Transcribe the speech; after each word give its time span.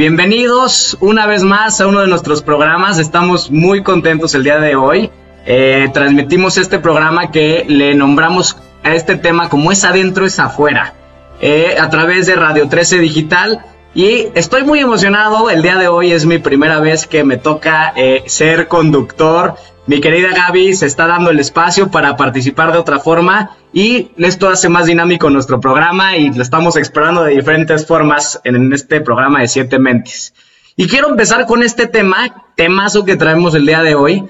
Bienvenidos 0.00 0.96
una 1.00 1.26
vez 1.26 1.42
más 1.42 1.78
a 1.82 1.86
uno 1.86 2.00
de 2.00 2.06
nuestros 2.06 2.40
programas. 2.40 2.98
Estamos 2.98 3.50
muy 3.50 3.82
contentos 3.82 4.34
el 4.34 4.44
día 4.44 4.58
de 4.58 4.74
hoy. 4.74 5.10
Eh, 5.44 5.90
transmitimos 5.92 6.56
este 6.56 6.78
programa 6.78 7.30
que 7.30 7.66
le 7.68 7.94
nombramos 7.94 8.56
a 8.82 8.94
este 8.94 9.16
tema 9.16 9.50
como 9.50 9.70
es 9.70 9.84
adentro, 9.84 10.24
es 10.24 10.38
afuera, 10.38 10.94
eh, 11.42 11.76
a 11.78 11.90
través 11.90 12.24
de 12.24 12.34
Radio 12.34 12.66
13 12.66 12.98
Digital. 12.98 13.60
Y 13.94 14.28
estoy 14.34 14.62
muy 14.62 14.78
emocionado, 14.78 15.50
el 15.50 15.62
día 15.62 15.76
de 15.76 15.88
hoy 15.88 16.12
es 16.12 16.24
mi 16.24 16.38
primera 16.38 16.78
vez 16.78 17.06
que 17.06 17.24
me 17.24 17.38
toca 17.38 17.92
eh, 17.96 18.22
ser 18.26 18.68
conductor. 18.68 19.56
Mi 19.86 20.00
querida 20.00 20.28
Gaby 20.28 20.74
se 20.76 20.86
está 20.86 21.08
dando 21.08 21.30
el 21.30 21.40
espacio 21.40 21.90
para 21.90 22.16
participar 22.16 22.70
de 22.70 22.78
otra 22.78 23.00
forma 23.00 23.56
y 23.72 24.12
esto 24.18 24.48
hace 24.48 24.68
más 24.68 24.86
dinámico 24.86 25.28
nuestro 25.30 25.58
programa 25.58 26.16
y 26.16 26.32
lo 26.32 26.42
estamos 26.42 26.76
explorando 26.76 27.24
de 27.24 27.34
diferentes 27.34 27.84
formas 27.84 28.40
en 28.44 28.72
este 28.72 29.00
programa 29.00 29.40
de 29.40 29.48
Siete 29.48 29.80
Mentes. 29.80 30.34
Y 30.76 30.86
quiero 30.86 31.08
empezar 31.08 31.46
con 31.46 31.62
este 31.64 31.86
tema, 31.86 32.46
temazo 32.54 33.04
que 33.04 33.16
traemos 33.16 33.54
el 33.54 33.66
día 33.66 33.82
de 33.82 33.96
hoy, 33.96 34.24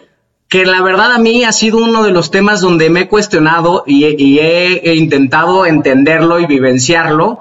que 0.49 0.67
la 0.67 0.83
verdad 0.83 1.13
a 1.13 1.19
mí 1.19 1.45
ha 1.45 1.53
sido 1.53 1.79
uno 1.79 2.03
de 2.03 2.11
los 2.11 2.31
temas 2.31 2.61
donde 2.61 2.91
me 2.91 3.03
he 3.03 3.09
cuestionado 3.09 3.85
y, 3.87 4.05
he, 4.41 4.95
intentado 4.97 5.65
entenderlo 5.65 6.41
y 6.41 6.47
vivenciarlo. 6.47 7.41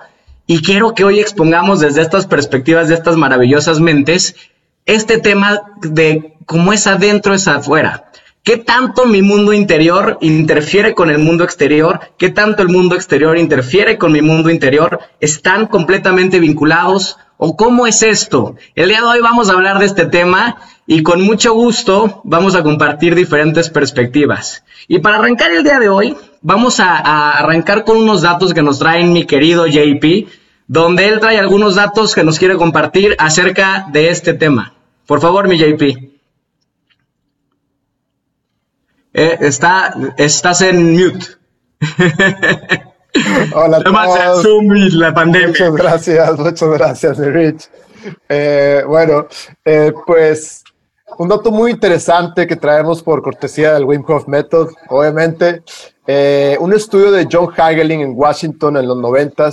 Y 0.52 0.64
quiero 0.64 0.96
que 0.96 1.04
hoy 1.04 1.20
expongamos 1.20 1.80
desde 1.80 2.02
estas 2.02 2.26
perspectivas 2.26 2.88
de 2.88 2.96
estas 2.96 3.16
maravillosas 3.18 3.80
mentes 3.80 4.36
este 4.88 5.20
tema 5.20 5.62
de 5.80 6.38
cómo 6.48 6.74
es 6.74 6.88
adentro 6.88 7.36
es 7.36 7.48
afuera. 7.48 8.10
¿Qué 8.42 8.58
tanto 8.58 9.06
mi 9.06 9.22
mundo 9.22 9.54
interior 9.54 10.18
interfiere 10.22 10.96
con 10.96 11.12
el 11.12 11.20
mundo 11.20 11.44
exterior? 11.44 12.00
¿Qué 12.18 12.32
tanto 12.32 12.64
el 12.64 12.70
mundo 12.70 12.96
exterior 12.96 13.38
interfiere 13.38 14.00
con 14.00 14.12
mi 14.12 14.24
mundo 14.24 14.50
interior? 14.50 15.02
¿Están 15.20 15.68
completamente 15.68 16.40
vinculados? 16.40 17.18
¿O 17.38 17.56
cómo 17.56 17.86
es 17.86 18.02
esto? 18.02 18.56
El 18.74 18.90
día 18.90 19.02
de 19.02 19.08
hoy 19.08 19.22
vamos 19.22 19.52
a 19.52 19.54
hablar 19.54 19.78
de 19.78 19.86
este 19.86 20.08
tema 20.08 20.58
y 20.88 21.04
con 21.04 21.22
mucho 21.22 21.54
gusto 21.54 22.22
vamos 22.24 22.56
a 22.56 22.64
compartir 22.64 23.14
diferentes 23.14 23.70
perspectivas. 23.70 24.64
Y 24.88 24.98
para 24.98 25.18
arrancar 25.18 25.52
el 25.52 25.64
día 25.64 25.78
de 25.78 25.90
hoy, 25.90 26.18
vamos 26.42 26.80
a, 26.80 26.98
a 26.98 27.32
arrancar 27.40 27.84
con 27.84 27.98
unos 27.98 28.22
datos 28.22 28.54
que 28.54 28.62
nos 28.62 28.80
traen 28.80 29.14
mi 29.14 29.26
querido 29.26 29.68
JP, 29.68 30.28
donde 30.68 31.08
él 31.08 31.20
trae 31.20 31.40
algunos 31.40 31.76
datos 31.76 32.16
que 32.16 32.24
nos 32.24 32.40
quiere 32.40 32.56
compartir 32.56 33.16
acerca 33.20 33.88
de 33.92 34.10
este 34.10 34.34
tema. 34.34 34.74
Por 35.06 35.20
favor, 35.22 35.48
mi 35.48 35.58
JP. 35.58 36.10
Eh, 39.14 39.38
está, 39.42 39.94
estás 40.18 40.62
en 40.62 40.94
mute. 40.94 41.26
Hola 43.54 43.78
a 43.78 43.84
todos. 43.84 44.94
La 44.94 45.14
pandemia. 45.14 45.48
Muchas 45.48 45.74
gracias, 45.74 46.40
muchas 46.40 46.70
gracias, 46.70 47.18
Rich. 47.18 47.70
Eh, 48.30 48.84
bueno, 48.88 49.28
eh, 49.66 49.92
pues 50.06 50.64
un 51.18 51.28
dato 51.28 51.52
muy 51.52 51.72
interesante 51.72 52.48
que 52.48 52.56
traemos 52.56 53.04
por 53.04 53.22
cortesía 53.22 53.74
del 53.74 53.86
Wim 53.86 54.04
Hof 54.08 54.28
Method, 54.28 54.70
obviamente. 54.90 55.64
un 56.60 56.74
estudio 56.74 57.12
de 57.12 57.28
John 57.32 57.50
Hagelin 57.56 58.02
en 58.02 58.14
Washington 58.16 58.78
en 58.78 58.88
los 58.88 58.98
90 58.98 59.50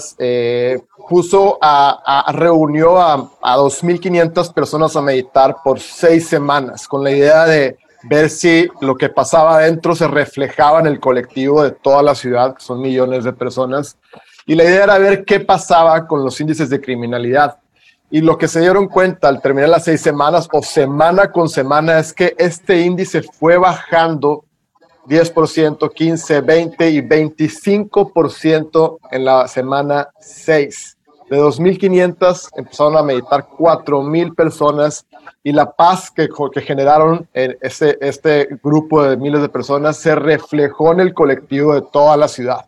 puso 1.09 1.59
a, 1.61 2.25
a, 2.27 2.33
reunió 2.33 2.99
a, 2.99 3.31
a 3.43 3.57
2.500 3.57 4.53
personas 4.53 4.97
a 4.97 5.03
meditar 5.03 5.57
por 5.63 5.79
seis 5.79 6.29
semanas 6.29 6.89
con 6.89 7.05
la 7.05 7.11
idea 7.11 7.47
de 7.47 7.77
ver 8.09 8.31
si 8.31 8.69
lo 8.81 8.97
que 8.97 9.09
pasaba 9.09 9.57
adentro 9.57 9.95
se 9.95 10.09
reflejaba 10.09 10.81
en 10.81 10.87
el 10.87 11.01
colectivo 11.01 11.63
de 11.63 11.73
toda 11.73 12.03
la 12.03 12.15
ciudad, 12.15 12.55
que 12.55 12.63
son 12.63 12.81
millones 12.81 13.25
de 13.25 13.33
personas. 13.33 13.97
Y 14.47 14.55
la 14.55 14.65
idea 14.65 14.85
era 14.85 14.99
ver 14.99 15.25
qué 15.25 15.41
pasaba 15.41 16.07
con 16.07 16.25
los 16.25 16.41
índices 16.41 16.71
de 16.71 16.81
criminalidad. 16.81 17.59
Y 18.11 18.21
lo 18.21 18.39
que 18.39 18.49
se 18.49 18.61
dieron 18.61 18.89
cuenta 18.89 19.29
al 19.29 19.43
terminar 19.43 19.71
las 19.71 19.85
seis 19.85 20.01
semanas 20.01 20.49
o 20.53 20.63
semana 20.63 21.33
con 21.33 21.49
semana 21.49 21.99
es 21.99 22.13
que 22.13 22.35
este 22.39 22.81
índice 22.81 23.23
fue 23.23 23.57
bajando 23.57 24.45
10%, 25.07 25.93
15, 25.93 26.41
20 26.41 26.91
y 26.91 27.01
25% 27.01 28.99
en 29.11 29.25
la 29.25 29.49
semana 29.49 30.09
6 30.21 30.97
de 31.29 31.41
2.500 31.41 32.51
empezaron 32.57 32.97
a 32.97 33.03
meditar 33.03 33.47
4.000 33.49 34.35
personas 34.35 35.07
y 35.43 35.53
la 35.53 35.73
paz 35.73 36.11
que, 36.11 36.29
que 36.53 36.61
generaron 36.61 37.29
en 37.35 37.57
este, 37.61 37.97
este 38.07 38.49
grupo 38.63 39.03
de 39.03 39.17
miles 39.17 39.43
de 39.43 39.49
personas 39.49 39.97
se 39.97 40.15
reflejó 40.15 40.93
en 40.93 41.01
el 41.01 41.15
colectivo 41.15 41.75
de 41.75 41.83
toda 41.83 42.17
la 42.17 42.29
ciudad. 42.29 42.67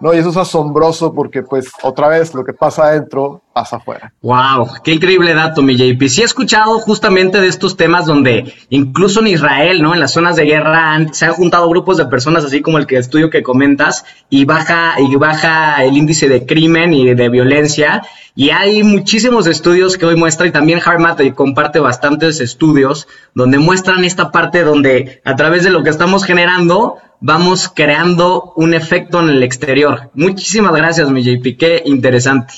¿no? 0.00 0.12
Y 0.12 0.18
eso 0.18 0.30
es 0.30 0.36
asombroso 0.36 1.14
porque, 1.14 1.42
pues, 1.42 1.70
otra 1.82 2.08
vez, 2.08 2.34
lo 2.34 2.44
que 2.44 2.52
pasa 2.52 2.88
adentro 2.88 3.42
pasa 3.54 3.76
afuera. 3.76 4.12
Wow, 4.20 4.68
qué 4.82 4.92
increíble 4.92 5.32
dato, 5.32 5.62
mi 5.62 5.76
JP. 5.76 6.08
Sí 6.08 6.22
he 6.22 6.24
escuchado 6.24 6.80
justamente 6.80 7.40
de 7.40 7.46
estos 7.46 7.76
temas 7.76 8.04
donde 8.04 8.52
incluso 8.68 9.20
en 9.20 9.28
Israel, 9.28 9.80
¿no? 9.80 9.94
En 9.94 10.00
las 10.00 10.12
zonas 10.12 10.36
de 10.36 10.44
guerra 10.44 10.98
se 11.12 11.24
han 11.24 11.32
juntado 11.34 11.68
grupos 11.68 11.96
de 11.96 12.06
personas 12.06 12.44
así 12.44 12.60
como 12.60 12.78
el 12.78 12.86
que 12.86 12.98
estudio 12.98 13.30
que 13.30 13.44
comentas 13.44 14.04
y 14.28 14.44
baja 14.44 14.96
y 14.98 15.14
baja 15.14 15.84
el 15.84 15.96
índice 15.96 16.28
de 16.28 16.44
crimen 16.44 16.92
y 16.92 17.14
de 17.14 17.28
violencia. 17.28 18.02
Y 18.34 18.50
hay 18.50 18.82
muchísimos 18.82 19.46
estudios 19.46 19.96
que 19.96 20.06
hoy 20.06 20.16
muestra 20.16 20.48
y 20.48 20.50
también 20.50 20.80
Harmat 20.84 21.20
comparte 21.36 21.78
bastantes 21.78 22.40
estudios 22.40 23.06
donde 23.34 23.58
muestran 23.58 24.04
esta 24.04 24.32
parte 24.32 24.64
donde 24.64 25.22
a 25.24 25.36
través 25.36 25.62
de 25.62 25.70
lo 25.70 25.84
que 25.84 25.90
estamos 25.90 26.24
generando 26.24 26.96
vamos 27.20 27.70
creando 27.72 28.52
un 28.56 28.74
efecto 28.74 29.20
en 29.20 29.28
el 29.28 29.44
exterior. 29.44 30.10
Muchísimas 30.14 30.74
gracias, 30.74 31.08
mi 31.10 31.22
JP, 31.22 31.56
qué 31.56 31.82
interesante. 31.86 32.54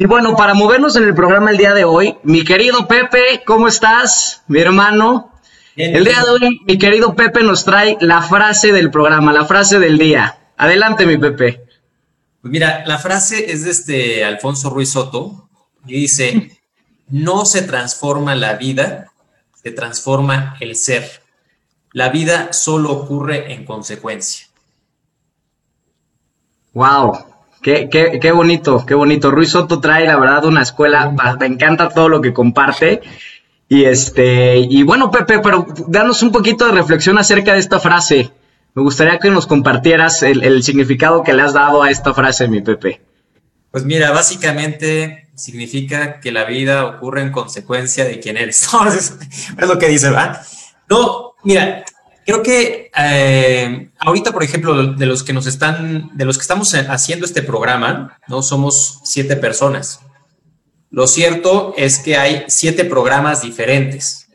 Y 0.00 0.06
bueno, 0.06 0.36
para 0.36 0.54
movernos 0.54 0.94
en 0.94 1.02
el 1.02 1.12
programa 1.12 1.50
el 1.50 1.56
día 1.56 1.74
de 1.74 1.82
hoy, 1.82 2.16
mi 2.22 2.44
querido 2.44 2.86
Pepe, 2.86 3.42
¿cómo 3.44 3.66
estás? 3.66 4.44
Mi 4.46 4.60
hermano. 4.60 5.32
el 5.74 6.04
día 6.04 6.22
de 6.22 6.30
hoy, 6.30 6.60
mi 6.68 6.78
querido 6.78 7.16
Pepe 7.16 7.42
nos 7.42 7.64
trae 7.64 7.98
la 8.00 8.22
frase 8.22 8.72
del 8.72 8.92
programa, 8.92 9.32
la 9.32 9.44
frase 9.44 9.80
del 9.80 9.98
día. 9.98 10.38
Adelante, 10.56 11.04
mi 11.04 11.18
Pepe. 11.18 11.64
Pues 12.40 12.52
mira, 12.52 12.84
la 12.86 12.98
frase 12.98 13.50
es 13.50 13.64
de 13.64 13.72
este 13.72 14.24
Alfonso 14.24 14.70
Ruiz 14.70 14.90
Soto 14.90 15.48
y 15.84 15.94
dice, 15.94 16.60
no 17.08 17.44
se 17.44 17.62
transforma 17.62 18.36
la 18.36 18.54
vida, 18.54 19.10
se 19.60 19.72
transforma 19.72 20.56
el 20.60 20.76
ser. 20.76 21.24
La 21.92 22.10
vida 22.10 22.52
solo 22.52 22.92
ocurre 22.92 23.52
en 23.52 23.64
consecuencia. 23.64 24.46
Wow, 26.72 27.27
Qué, 27.62 27.88
qué, 27.90 28.18
qué, 28.20 28.32
bonito, 28.32 28.84
qué 28.86 28.94
bonito. 28.94 29.30
Ruiz 29.30 29.50
Soto 29.50 29.80
trae, 29.80 30.06
la 30.06 30.18
verdad, 30.18 30.44
una 30.44 30.62
escuela, 30.62 31.14
me 31.38 31.46
encanta 31.46 31.88
todo 31.88 32.08
lo 32.08 32.20
que 32.20 32.32
comparte. 32.32 33.00
Y 33.68 33.84
este, 33.84 34.58
y 34.58 34.82
bueno, 34.82 35.10
Pepe, 35.10 35.40
pero 35.40 35.66
danos 35.88 36.22
un 36.22 36.32
poquito 36.32 36.66
de 36.66 36.72
reflexión 36.72 37.18
acerca 37.18 37.54
de 37.54 37.58
esta 37.58 37.80
frase. 37.80 38.30
Me 38.74 38.82
gustaría 38.82 39.18
que 39.18 39.30
nos 39.30 39.46
compartieras 39.46 40.22
el, 40.22 40.42
el 40.44 40.62
significado 40.62 41.22
que 41.22 41.34
le 41.34 41.42
has 41.42 41.52
dado 41.52 41.82
a 41.82 41.90
esta 41.90 42.14
frase, 42.14 42.48
mi 42.48 42.60
Pepe. 42.60 43.00
Pues 43.70 43.84
mira, 43.84 44.10
básicamente 44.12 45.28
significa 45.34 46.20
que 46.20 46.32
la 46.32 46.44
vida 46.44 46.84
ocurre 46.86 47.22
en 47.22 47.30
consecuencia 47.30 48.04
de 48.04 48.18
quién 48.20 48.36
eres. 48.36 48.68
es 49.58 49.68
lo 49.68 49.78
que 49.78 49.88
dice, 49.88 50.10
¿va? 50.10 50.40
No, 50.88 51.34
mira, 51.44 51.84
Creo 52.28 52.42
que 52.42 52.90
eh, 52.94 53.88
ahorita, 53.98 54.32
por 54.32 54.42
ejemplo, 54.42 54.92
de 54.92 55.06
los 55.06 55.22
que 55.22 55.32
nos 55.32 55.46
están, 55.46 56.10
de 56.12 56.26
los 56.26 56.36
que 56.36 56.42
estamos 56.42 56.74
haciendo 56.74 57.24
este 57.24 57.42
programa, 57.42 58.18
no 58.28 58.42
somos 58.42 59.00
siete 59.04 59.34
personas. 59.34 60.00
Lo 60.90 61.06
cierto 61.06 61.72
es 61.78 61.98
que 61.98 62.18
hay 62.18 62.44
siete 62.48 62.84
programas 62.84 63.40
diferentes. 63.40 64.28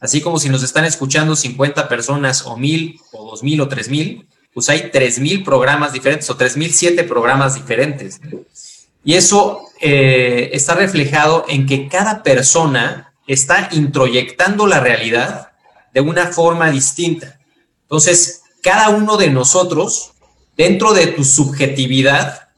Así 0.00 0.20
como 0.20 0.38
si 0.38 0.50
nos 0.50 0.62
están 0.62 0.84
escuchando 0.84 1.34
50 1.34 1.88
personas 1.88 2.44
o 2.44 2.58
mil 2.58 3.00
o 3.10 3.30
dos 3.30 3.42
mil 3.42 3.58
o 3.62 3.68
tres 3.68 3.88
mil, 3.88 4.28
pues 4.52 4.68
hay 4.68 4.90
tres 4.92 5.18
mil 5.18 5.42
programas 5.42 5.94
diferentes 5.94 6.28
o 6.28 6.36
tres 6.36 6.58
mil 6.58 6.74
siete 6.74 7.04
programas 7.04 7.54
diferentes. 7.54 8.20
Y 9.02 9.14
eso 9.14 9.62
eh, 9.80 10.50
está 10.52 10.74
reflejado 10.74 11.46
en 11.48 11.64
que 11.64 11.88
cada 11.88 12.22
persona 12.22 13.14
está 13.26 13.70
introyectando 13.72 14.66
la 14.66 14.80
realidad 14.80 15.49
de 15.92 16.00
una 16.00 16.26
forma 16.26 16.70
distinta. 16.70 17.38
Entonces, 17.82 18.42
cada 18.62 18.90
uno 18.90 19.16
de 19.16 19.30
nosotros, 19.30 20.12
dentro 20.56 20.92
de 20.92 21.08
tu 21.08 21.24
subjetividad, 21.24 22.48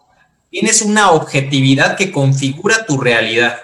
tienes 0.51 0.83
una 0.83 1.11
objetividad 1.13 1.97
que 1.97 2.13
configura 2.13 2.85
tu 2.85 2.99
realidad. 2.99 3.57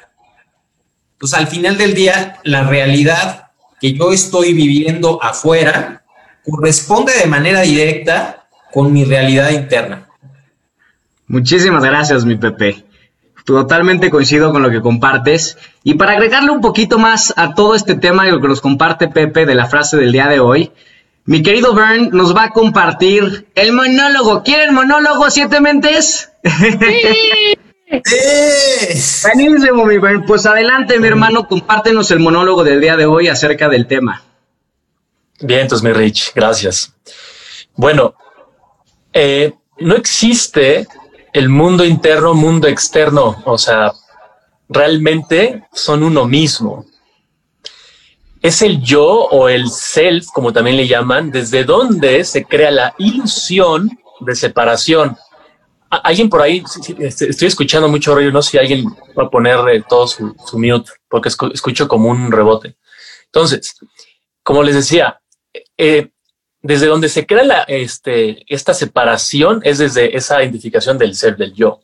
Entonces, 1.12 1.38
al 1.38 1.48
final 1.48 1.76
del 1.76 1.94
día, 1.94 2.38
la 2.44 2.62
realidad 2.64 3.50
que 3.80 3.92
yo 3.92 4.12
estoy 4.12 4.54
viviendo 4.54 5.22
afuera 5.22 6.04
corresponde 6.44 7.12
de 7.18 7.26
manera 7.26 7.60
directa 7.62 8.48
con 8.72 8.92
mi 8.92 9.04
realidad 9.04 9.50
interna. 9.50 10.08
Muchísimas 11.26 11.84
gracias, 11.84 12.24
mi 12.24 12.36
Pepe. 12.36 12.87
Totalmente 13.48 14.10
coincido 14.10 14.52
con 14.52 14.60
lo 14.60 14.70
que 14.70 14.82
compartes. 14.82 15.56
Y 15.82 15.94
para 15.94 16.12
agregarle 16.12 16.50
un 16.50 16.60
poquito 16.60 16.98
más 16.98 17.32
a 17.34 17.54
todo 17.54 17.74
este 17.74 17.94
tema 17.94 18.28
y 18.28 18.30
lo 18.30 18.42
que 18.42 18.48
nos 18.48 18.60
comparte 18.60 19.08
Pepe 19.08 19.46
de 19.46 19.54
la 19.54 19.64
frase 19.64 19.96
del 19.96 20.12
día 20.12 20.28
de 20.28 20.38
hoy, 20.38 20.70
mi 21.24 21.42
querido 21.42 21.72
Bern 21.72 22.10
nos 22.12 22.36
va 22.36 22.44
a 22.44 22.50
compartir 22.50 23.46
el 23.54 23.72
monólogo. 23.72 24.42
¿Quieren 24.42 24.74
monólogo, 24.74 25.30
siete 25.30 25.62
mentes? 25.62 26.30
Buenísimo, 29.22 29.86
mi 29.86 29.98
Pues 30.26 30.44
adelante, 30.44 31.00
mi 31.00 31.08
hermano, 31.08 31.48
compártenos 31.48 32.10
el 32.10 32.20
monólogo 32.20 32.64
del 32.64 32.82
día 32.82 32.98
de 32.98 33.06
hoy 33.06 33.28
acerca 33.28 33.70
del 33.70 33.86
tema. 33.86 34.24
Bien, 35.40 35.60
entonces, 35.60 35.82
mi 35.82 35.94
Rich, 35.94 36.32
gracias. 36.34 36.92
Bueno, 37.76 38.14
eh, 39.14 39.54
no 39.78 39.94
existe 39.94 40.86
el 41.32 41.48
mundo 41.48 41.84
interno, 41.84 42.34
mundo 42.34 42.68
externo, 42.68 43.42
o 43.44 43.58
sea, 43.58 43.92
realmente 44.68 45.64
son 45.72 46.02
uno 46.02 46.26
mismo. 46.26 46.86
Es 48.40 48.62
el 48.62 48.80
yo 48.80 49.04
o 49.06 49.48
el 49.48 49.68
self, 49.68 50.26
como 50.32 50.52
también 50.52 50.76
le 50.76 50.86
llaman, 50.86 51.30
desde 51.30 51.64
donde 51.64 52.24
se 52.24 52.44
crea 52.44 52.70
la 52.70 52.94
ilusión 52.98 53.90
de 54.20 54.34
separación. 54.34 55.16
Alguien 55.90 56.28
por 56.28 56.42
ahí, 56.42 56.62
este, 56.98 57.30
estoy 57.30 57.48
escuchando 57.48 57.88
mucho 57.88 58.14
ruido, 58.14 58.30
no 58.30 58.42
sé 58.42 58.50
si 58.50 58.58
alguien 58.58 58.84
va 59.18 59.24
a 59.24 59.30
poner 59.30 59.56
eh, 59.70 59.82
todo 59.88 60.06
su, 60.06 60.34
mute, 60.52 60.92
porque 61.08 61.30
escucho 61.30 61.88
como 61.88 62.10
un 62.10 62.30
rebote. 62.30 62.76
Entonces, 63.26 63.76
como 64.42 64.62
les 64.62 64.74
decía, 64.74 65.20
eh, 65.76 66.10
desde 66.68 66.86
donde 66.86 67.08
se 67.08 67.26
crea 67.26 67.44
la, 67.44 67.62
este, 67.62 68.44
esta 68.46 68.74
separación 68.74 69.62
es 69.64 69.78
desde 69.78 70.14
esa 70.14 70.42
identificación 70.42 70.98
del 70.98 71.14
ser, 71.14 71.34
del 71.38 71.54
yo. 71.54 71.80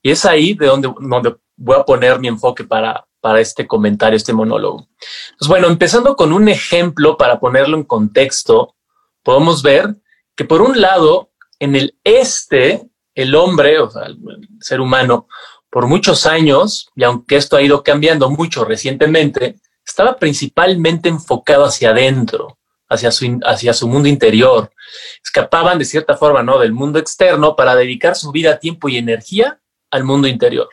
Y 0.00 0.12
es 0.12 0.24
ahí 0.24 0.54
de 0.54 0.66
donde, 0.66 0.94
donde 1.00 1.34
voy 1.56 1.74
a 1.76 1.82
poner 1.82 2.20
mi 2.20 2.28
enfoque 2.28 2.62
para, 2.62 3.04
para 3.20 3.40
este 3.40 3.66
comentario, 3.66 4.16
este 4.16 4.32
monólogo. 4.32 4.86
Pues 5.40 5.48
bueno, 5.48 5.66
empezando 5.66 6.14
con 6.14 6.32
un 6.32 6.48
ejemplo 6.48 7.16
para 7.16 7.40
ponerlo 7.40 7.76
en 7.76 7.82
contexto, 7.82 8.76
podemos 9.24 9.60
ver 9.60 9.96
que 10.36 10.44
por 10.44 10.62
un 10.62 10.80
lado, 10.80 11.32
en 11.58 11.74
el 11.74 11.98
este, 12.04 12.88
el 13.16 13.34
hombre, 13.34 13.80
o 13.80 13.90
sea, 13.90 14.04
el 14.04 14.20
ser 14.60 14.80
humano, 14.80 15.26
por 15.68 15.88
muchos 15.88 16.26
años, 16.26 16.90
y 16.94 17.02
aunque 17.02 17.34
esto 17.34 17.56
ha 17.56 17.62
ido 17.62 17.82
cambiando 17.82 18.30
mucho 18.30 18.64
recientemente, 18.64 19.56
estaba 19.84 20.16
principalmente 20.16 21.08
enfocado 21.08 21.64
hacia 21.64 21.90
adentro, 21.90 22.57
hacia 22.88 23.10
su, 23.10 23.38
hacia 23.44 23.72
su 23.72 23.88
mundo 23.88 24.08
interior. 24.08 24.70
Escapaban 25.22 25.78
de 25.78 25.84
cierta 25.84 26.16
forma 26.16 26.42
¿no? 26.42 26.58
del 26.58 26.72
mundo 26.72 26.98
externo 26.98 27.56
para 27.56 27.74
dedicar 27.74 28.16
su 28.16 28.32
vida, 28.32 28.58
tiempo 28.58 28.88
y 28.88 28.96
energía 28.96 29.60
al 29.90 30.04
mundo 30.04 30.28
interior. 30.28 30.68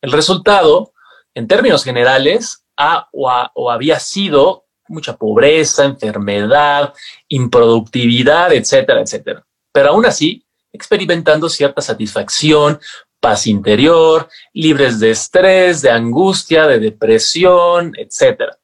El 0.00 0.12
resultado, 0.12 0.92
en 1.34 1.48
términos 1.48 1.84
generales, 1.84 2.64
ha 2.76 3.08
o, 3.12 3.70
había 3.70 3.98
sido 3.98 4.64
mucha 4.88 5.16
pobreza, 5.16 5.84
enfermedad, 5.84 6.94
improductividad, 7.28 8.52
etcétera, 8.52 9.00
etcétera. 9.00 9.44
Pero 9.72 9.90
aún 9.90 10.06
así, 10.06 10.44
experimentando 10.72 11.48
cierta 11.48 11.80
satisfacción, 11.80 12.78
paz 13.18 13.46
interior, 13.46 14.28
libres 14.52 15.00
de 15.00 15.10
estrés, 15.10 15.82
de 15.82 15.90
angustia, 15.90 16.66
de 16.66 16.78
depresión, 16.78 17.92
etcétera. 17.96 18.58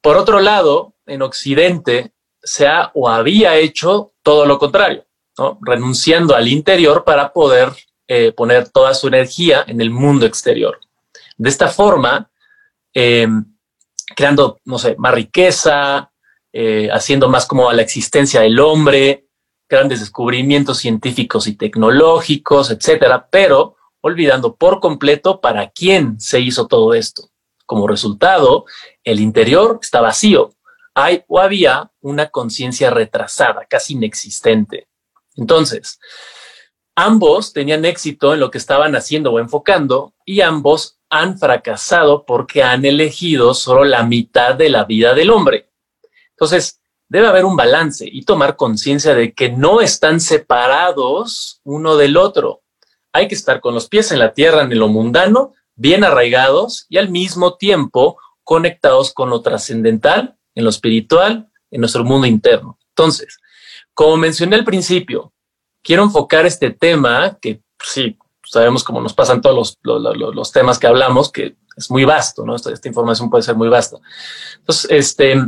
Por 0.00 0.16
otro 0.16 0.40
lado, 0.40 0.94
en 1.08 1.22
Occidente 1.22 2.12
se 2.42 2.66
ha 2.66 2.90
o 2.94 3.08
había 3.08 3.56
hecho 3.56 4.12
todo 4.22 4.46
lo 4.46 4.58
contrario, 4.58 5.04
renunciando 5.60 6.34
al 6.34 6.48
interior 6.48 7.04
para 7.04 7.32
poder 7.32 7.72
eh, 8.06 8.32
poner 8.32 8.68
toda 8.68 8.94
su 8.94 9.08
energía 9.08 9.64
en 9.66 9.80
el 9.80 9.90
mundo 9.90 10.24
exterior. 10.26 10.80
De 11.36 11.48
esta 11.48 11.68
forma, 11.68 12.30
em, 12.94 13.44
creando, 14.16 14.58
no 14.64 14.78
sé, 14.78 14.96
más 14.98 15.14
riqueza, 15.14 16.10
eh, 16.52 16.88
haciendo 16.90 17.28
más 17.28 17.46
como 17.46 17.68
a 17.68 17.74
la 17.74 17.82
existencia 17.82 18.40
del 18.40 18.58
hombre, 18.60 19.26
grandes 19.68 20.00
descubrimientos 20.00 20.78
científicos 20.78 21.46
y 21.46 21.56
tecnológicos, 21.56 22.70
etcétera, 22.70 23.28
pero 23.30 23.76
olvidando 24.00 24.56
por 24.56 24.80
completo 24.80 25.40
para 25.40 25.70
quién 25.70 26.18
se 26.18 26.40
hizo 26.40 26.66
todo 26.66 26.94
esto. 26.94 27.28
Como 27.66 27.86
resultado, 27.86 28.64
el 29.04 29.20
interior 29.20 29.78
está 29.82 30.00
vacío. 30.00 30.54
Hay 30.98 31.24
o 31.28 31.38
había 31.38 31.90
una 32.00 32.28
conciencia 32.28 32.90
retrasada, 32.90 33.66
casi 33.68 33.94
inexistente. 33.94 34.88
Entonces, 35.36 35.98
Ambos 37.00 37.52
tenían 37.52 37.84
éxito 37.84 38.34
en 38.34 38.40
lo 38.40 38.50
que 38.50 38.58
estaban 38.58 38.96
haciendo 38.96 39.30
o 39.30 39.38
enfocando 39.38 40.14
y 40.24 40.40
ambos 40.40 40.98
han 41.08 41.38
fracasado 41.38 42.26
porque 42.26 42.64
han 42.64 42.84
elegido 42.84 43.54
solo 43.54 43.84
la 43.84 44.02
mitad 44.02 44.56
de 44.56 44.68
la 44.68 44.82
vida 44.82 45.14
del 45.14 45.30
hombre. 45.30 45.70
Entonces, 46.30 46.80
debe 47.08 47.28
haber 47.28 47.44
un 47.44 47.54
balance 47.54 48.04
y 48.10 48.22
tomar 48.24 48.56
conciencia 48.56 49.14
de 49.14 49.32
que 49.32 49.48
no 49.48 49.80
están 49.80 50.18
separados 50.18 51.60
uno 51.62 51.96
del 51.96 52.16
otro. 52.16 52.62
Hay 53.12 53.28
que 53.28 53.36
estar 53.36 53.60
con 53.60 53.74
los 53.74 53.88
pies 53.88 54.10
en 54.10 54.18
la 54.18 54.32
tierra, 54.32 54.62
en 54.62 54.76
lo 54.76 54.88
mundano, 54.88 55.52
bien 55.76 56.02
arraigados 56.02 56.86
y 56.88 56.98
al 56.98 57.10
mismo 57.10 57.56
tiempo 57.56 58.18
conectados 58.42 59.14
con 59.14 59.30
lo 59.30 59.40
trascendental, 59.40 60.36
en 60.58 60.64
lo 60.64 60.70
espiritual, 60.70 61.48
en 61.70 61.80
nuestro 61.80 62.02
mundo 62.02 62.26
interno. 62.26 62.80
Entonces, 62.88 63.38
como 63.94 64.16
mencioné 64.16 64.56
al 64.56 64.64
principio, 64.64 65.32
quiero 65.84 66.02
enfocar 66.02 66.46
este 66.46 66.70
tema 66.70 67.38
que 67.40 67.62
pues, 67.76 67.90
sí, 67.90 68.18
sabemos 68.44 68.82
cómo 68.82 69.00
nos 69.00 69.14
pasan 69.14 69.40
todos 69.40 69.78
los, 69.84 70.52
temas 70.52 70.80
que 70.80 70.88
hablamos, 70.88 71.30
que 71.30 71.56
es 71.76 71.90
muy 71.92 72.04
vasto, 72.04 72.44
¿no? 72.44 72.56
Esta, 72.56 72.88
información 72.88 73.30
puede 73.30 73.44
ser 73.44 73.54
muy 73.54 73.68
vasta. 73.68 73.98
Entonces, 74.56 74.90
este, 74.90 75.40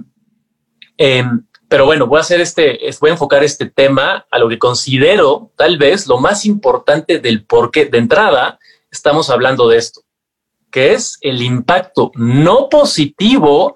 em, 0.96 1.44
pero 1.68 1.86
bueno, 1.86 2.06
voy 2.06 2.18
a 2.18 2.20
hacer 2.20 2.40
este, 2.40 2.78
voy 3.00 3.10
a 3.10 3.14
enfocar 3.14 3.42
este 3.42 3.66
tema 3.66 4.24
a 4.30 4.38
lo 4.38 4.48
que 4.48 4.60
considero 4.60 5.50
tal 5.56 5.76
vez 5.76 6.06
lo 6.06 6.18
más 6.18 6.46
importante 6.46 7.18
del 7.18 7.44
por 7.44 7.72
qué 7.72 7.86
de 7.86 7.98
entrada 7.98 8.60
estamos 8.92 9.28
hablando 9.28 9.68
de 9.68 9.78
esto, 9.78 10.02
que 10.70 10.92
es 10.92 11.18
el 11.20 11.42
impacto 11.42 12.12
no 12.14 12.68
positivo 12.68 13.74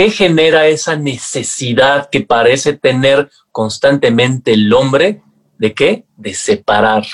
que 0.00 0.10
genera 0.10 0.66
esa 0.66 0.96
necesidad 0.96 2.08
que 2.08 2.22
parece 2.22 2.72
tener 2.72 3.30
constantemente 3.52 4.54
el 4.54 4.72
hombre 4.72 5.22
¿De 5.60 5.74
qué? 5.74 6.06
De 6.16 6.32
separar. 6.32 7.06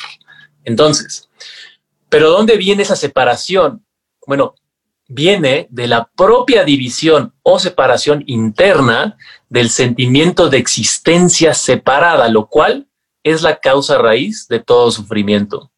Entonces, 0.65 1.29
¿pero 2.09 2.31
dónde 2.31 2.57
viene 2.57 2.85
esa 2.85 2.95
separación? 2.95 3.85
Bueno, 4.25 4.55
viene 5.09 5.67
de 5.69 5.89
la 5.89 6.09
propia 6.17 6.63
división 6.63 7.35
o 7.43 7.59
separación 7.59 8.23
interna 8.29 9.17
del 9.49 9.69
sentimiento 9.69 10.49
de 10.49 10.59
existencia 10.59 11.55
separada, 11.55 12.29
lo 12.29 12.47
cual 12.47 12.87
es 13.25 13.43
la 13.43 13.59
causa 13.59 13.99
raíz 13.99 14.47
de 14.47 14.61
todo 14.61 14.93
sufrimiento. 14.93 15.73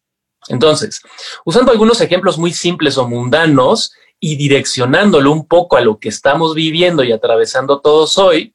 Entonces, 0.47 1.01
usando 1.45 1.71
algunos 1.71 2.01
ejemplos 2.01 2.37
muy 2.37 2.53
simples 2.53 2.99
o 2.99 3.07
mundanos 3.07 3.93
y 4.19 4.35
direccionándolo 4.35 5.31
un 5.31 5.47
poco 5.47 5.77
a 5.77 5.81
lo 5.81 5.99
que 5.99 6.09
estamos 6.09 6.53
viviendo 6.53 7.03
y 7.03 7.11
atravesando 7.11 7.79
todos 7.79 8.17
hoy, 8.17 8.53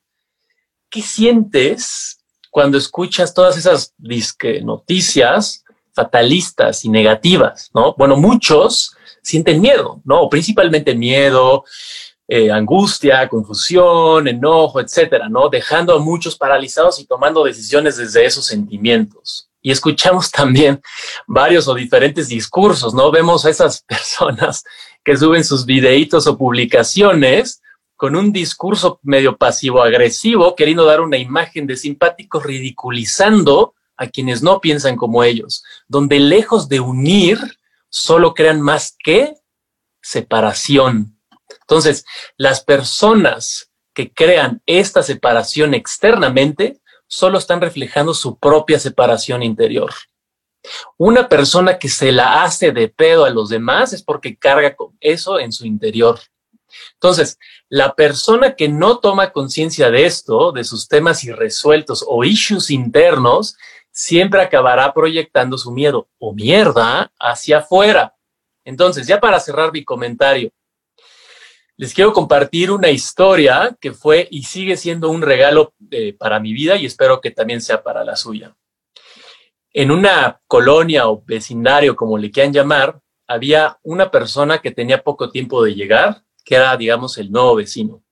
¿qué 0.91 1.01
sientes 1.03 2.21
cuando 2.51 2.79
escuchas 2.79 3.35
todas 3.35 3.57
esas 3.57 3.95
noticias 4.63 5.65
fatalistas 5.93 6.85
y 6.85 6.89
negativas, 6.89 7.71
¿no? 7.75 7.95
Bueno, 7.97 8.17
muchos 8.17 8.97
sienten 9.23 9.61
miedo, 9.61 10.01
¿no? 10.05 10.29
Principalmente 10.29 10.95
miedo, 10.95 11.65
eh, 12.29 12.51
angustia, 12.51 13.29
confusión, 13.29 14.29
enojo, 14.29 14.81
etcétera, 14.81 15.29
¿no? 15.29 15.49
Dejando 15.49 15.95
a 15.95 15.99
muchos 15.99 16.37
paralizados 16.37 16.99
y 17.01 17.07
tomando 17.07 17.45
decisiones 17.45 17.97
desde 17.97 18.25
esos 18.25 18.47
sentimientos. 18.47 19.49
Y 19.65 19.71
escuchamos 19.73 20.31
también 20.31 20.81
varios 21.27 21.67
o 21.67 21.75
diferentes 21.75 22.29
discursos, 22.29 22.95
¿no? 22.95 23.11
Vemos 23.11 23.45
a 23.45 23.51
esas 23.51 23.83
personas 23.83 24.63
que 25.03 25.17
suben 25.17 25.43
sus 25.43 25.65
videitos 25.67 26.29
o 26.29 26.39
publicaciones 26.39 27.61
con 27.97 28.15
un 28.15 28.33
discurso 28.33 29.01
medio 29.03 29.37
pasivo-agresivo, 29.37 30.55
queriendo 30.55 30.85
dar 30.85 31.01
una 31.01 31.17
imagen 31.17 31.67
de 31.67 31.77
simpáticos, 31.77 32.43
ridiculizando 32.45 33.75
a 33.97 34.09
quienes 34.09 34.43
no 34.43 34.61
piensan 34.61 34.97
como 34.97 35.25
ellos, 35.25 35.65
donde 35.89 36.21
lejos 36.21 36.69
de 36.69 36.81
unir, 36.81 37.39
solo 37.89 38.35
crean 38.35 38.61
más 38.61 38.97
que 39.03 39.35
separación. 40.03 41.19
Entonces, 41.61 42.05
las 42.37 42.63
personas 42.63 43.71
que 43.95 44.13
crean 44.13 44.61
esta 44.67 45.03
separación 45.03 45.73
externamente 45.73 46.81
solo 47.07 47.39
están 47.39 47.61
reflejando 47.61 48.15
su 48.15 48.39
propia 48.39 48.79
separación 48.79 49.43
interior. 49.43 49.91
Una 50.97 51.29
persona 51.29 51.79
que 51.79 51.89
se 51.89 52.13
la 52.13 52.43
hace 52.43 52.73
de 52.73 52.89
pedo 52.89 53.25
a 53.25 53.31
los 53.31 53.51
demás 53.51 53.93
es 53.93 54.03
porque 54.03 54.37
carga 54.37 54.75
con 54.75 54.97
eso 55.01 55.39
en 55.39 55.53
su 55.53 55.67
interior. 55.67 56.19
Entonces, 56.95 57.39
la 57.69 57.95
persona 57.95 58.55
que 58.57 58.69
no 58.69 58.99
toma 58.99 59.31
conciencia 59.31 59.91
de 59.91 60.07
esto, 60.07 60.53
de 60.53 60.65
sus 60.65 60.89
temas 60.89 61.23
irresueltos 61.25 62.05
o 62.07 62.25
issues 62.25 62.71
internos, 62.71 63.57
siempre 63.91 64.43
acabará 64.43 64.93
proyectando 64.93 65.57
su 65.57 65.71
miedo 65.71 66.09
o 66.19 66.33
mierda 66.33 67.13
hacia 67.21 67.59
afuera. 67.59 68.17
Entonces, 68.65 69.07
ya 69.07 69.21
para 69.21 69.39
cerrar 69.39 69.73
mi 69.73 69.85
comentario, 69.85 70.51
les 71.77 71.93
quiero 71.93 72.13
compartir 72.13 72.71
una 72.71 72.91
historia 72.91 73.77
que 73.81 73.93
fue 73.93 74.29
y 74.31 74.45
sigue 74.45 74.77
siendo 74.77 75.11
un 75.11 75.23
regalo 75.23 75.75
eh, 75.91 76.13
para 76.13 76.39
mi 76.39 76.53
vida 76.53 76.77
y 76.77 76.87
espero 76.87 77.21
que 77.21 77.33
también 77.33 77.61
sea 77.61 77.83
para 77.83 78.05
la 78.05 78.17
suya. 78.17 78.55
En 79.73 79.91
una 79.91 80.41
colonia 80.47 81.09
o 81.09 81.23
vecindario, 81.27 81.97
como 81.97 82.17
le 82.17 82.31
quieran 82.31 82.53
llamar, 82.53 83.01
había 83.27 83.79
una 83.83 84.11
persona 84.11 84.59
que 84.59 84.71
tenía 84.71 85.03
poco 85.03 85.31
tiempo 85.31 85.65
de 85.65 85.75
llegar, 85.75 86.23
que 86.45 86.55
era, 86.55 86.77
digamos, 86.77 87.19
el 87.19 87.33
nuevo 87.33 87.57
vecino. 87.57 88.05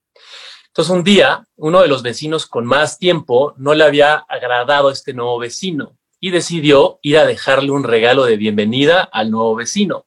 Entonces 0.67 0.93
un 0.93 1.03
día, 1.03 1.47
uno 1.55 1.81
de 1.81 1.87
los 1.87 2.01
vecinos 2.01 2.47
con 2.47 2.65
más 2.65 2.97
tiempo 2.97 3.53
no 3.57 3.73
le 3.75 3.85
había 3.85 4.15
agradado 4.15 4.89
a 4.89 4.91
este 4.91 5.13
nuevo 5.13 5.37
vecino 5.39 5.97
y 6.19 6.31
decidió 6.31 6.99
ir 7.01 7.17
a 7.17 7.25
dejarle 7.25 7.71
un 7.71 7.83
regalo 7.83 8.25
de 8.25 8.37
bienvenida 8.37 9.03
al 9.03 9.31
nuevo 9.31 9.55
vecino. 9.55 10.05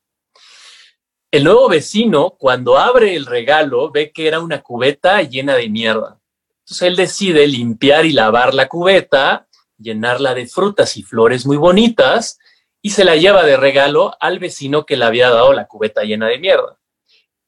El 1.37 1.45
nuevo 1.45 1.69
vecino, 1.69 2.31
cuando 2.31 2.79
abre 2.79 3.15
el 3.15 3.27
regalo, 3.27 3.91
ve 3.91 4.11
que 4.11 4.27
era 4.27 4.41
una 4.41 4.63
cubeta 4.63 5.21
llena 5.21 5.55
de 5.55 5.69
mierda. 5.69 6.19
Entonces 6.61 6.89
él 6.89 6.97
decide 6.97 7.47
limpiar 7.47 8.07
y 8.07 8.13
lavar 8.13 8.55
la 8.55 8.69
cubeta, 8.69 9.47
llenarla 9.77 10.33
de 10.33 10.47
frutas 10.47 10.97
y 10.97 11.03
flores 11.03 11.45
muy 11.45 11.59
bonitas 11.59 12.39
y 12.81 12.89
se 12.89 13.05
la 13.05 13.17
lleva 13.17 13.45
de 13.45 13.59
regalo 13.59 14.17
al 14.19 14.39
vecino 14.39 14.87
que 14.87 14.97
le 14.97 15.05
había 15.05 15.29
dado 15.29 15.53
la 15.53 15.67
cubeta 15.67 16.05
llena 16.05 16.27
de 16.27 16.39
mierda. 16.39 16.79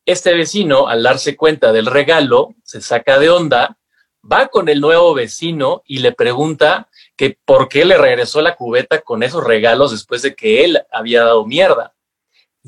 Este 0.04 0.34
vecino, 0.34 0.88
al 0.88 1.02
darse 1.02 1.34
cuenta 1.34 1.72
del 1.72 1.86
regalo, 1.86 2.56
se 2.64 2.82
saca 2.82 3.18
de 3.18 3.30
onda, 3.30 3.78
va 4.22 4.48
con 4.48 4.68
el 4.68 4.82
nuevo 4.82 5.14
vecino 5.14 5.80
y 5.86 6.00
le 6.00 6.12
pregunta 6.12 6.90
que 7.16 7.38
por 7.42 7.70
qué 7.70 7.86
le 7.86 7.96
regresó 7.96 8.42
la 8.42 8.54
cubeta 8.54 9.00
con 9.00 9.22
esos 9.22 9.42
regalos 9.42 9.92
después 9.92 10.20
de 10.20 10.34
que 10.34 10.66
él 10.66 10.82
había 10.92 11.24
dado 11.24 11.46
mierda. 11.46 11.94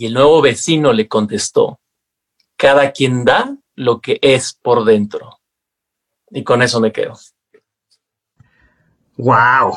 Y 0.01 0.07
el 0.07 0.15
nuevo 0.15 0.41
vecino 0.41 0.95
le 0.95 1.09
contestó, 1.09 1.79
cada 2.57 2.91
quien 2.91 3.23
da 3.27 3.59
lo 3.75 4.01
que 4.01 4.19
es 4.23 4.55
por 4.55 4.87
dentro. 4.87 5.41
Y 6.31 6.43
con 6.43 6.63
eso 6.63 6.81
me 6.81 6.91
quedo. 6.91 7.19
¡Wow! 9.19 9.77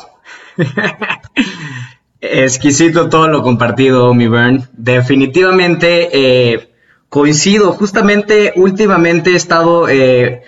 Exquisito 2.22 3.10
todo 3.10 3.28
lo 3.28 3.42
compartido, 3.42 4.14
mi 4.14 4.26
Bern. 4.26 4.66
Definitivamente 4.72 6.08
eh, 6.14 6.74
Coincido, 7.10 7.72
justamente 7.72 8.54
últimamente 8.56 9.32
he 9.32 9.36
estado 9.36 9.90
eh, 9.90 10.42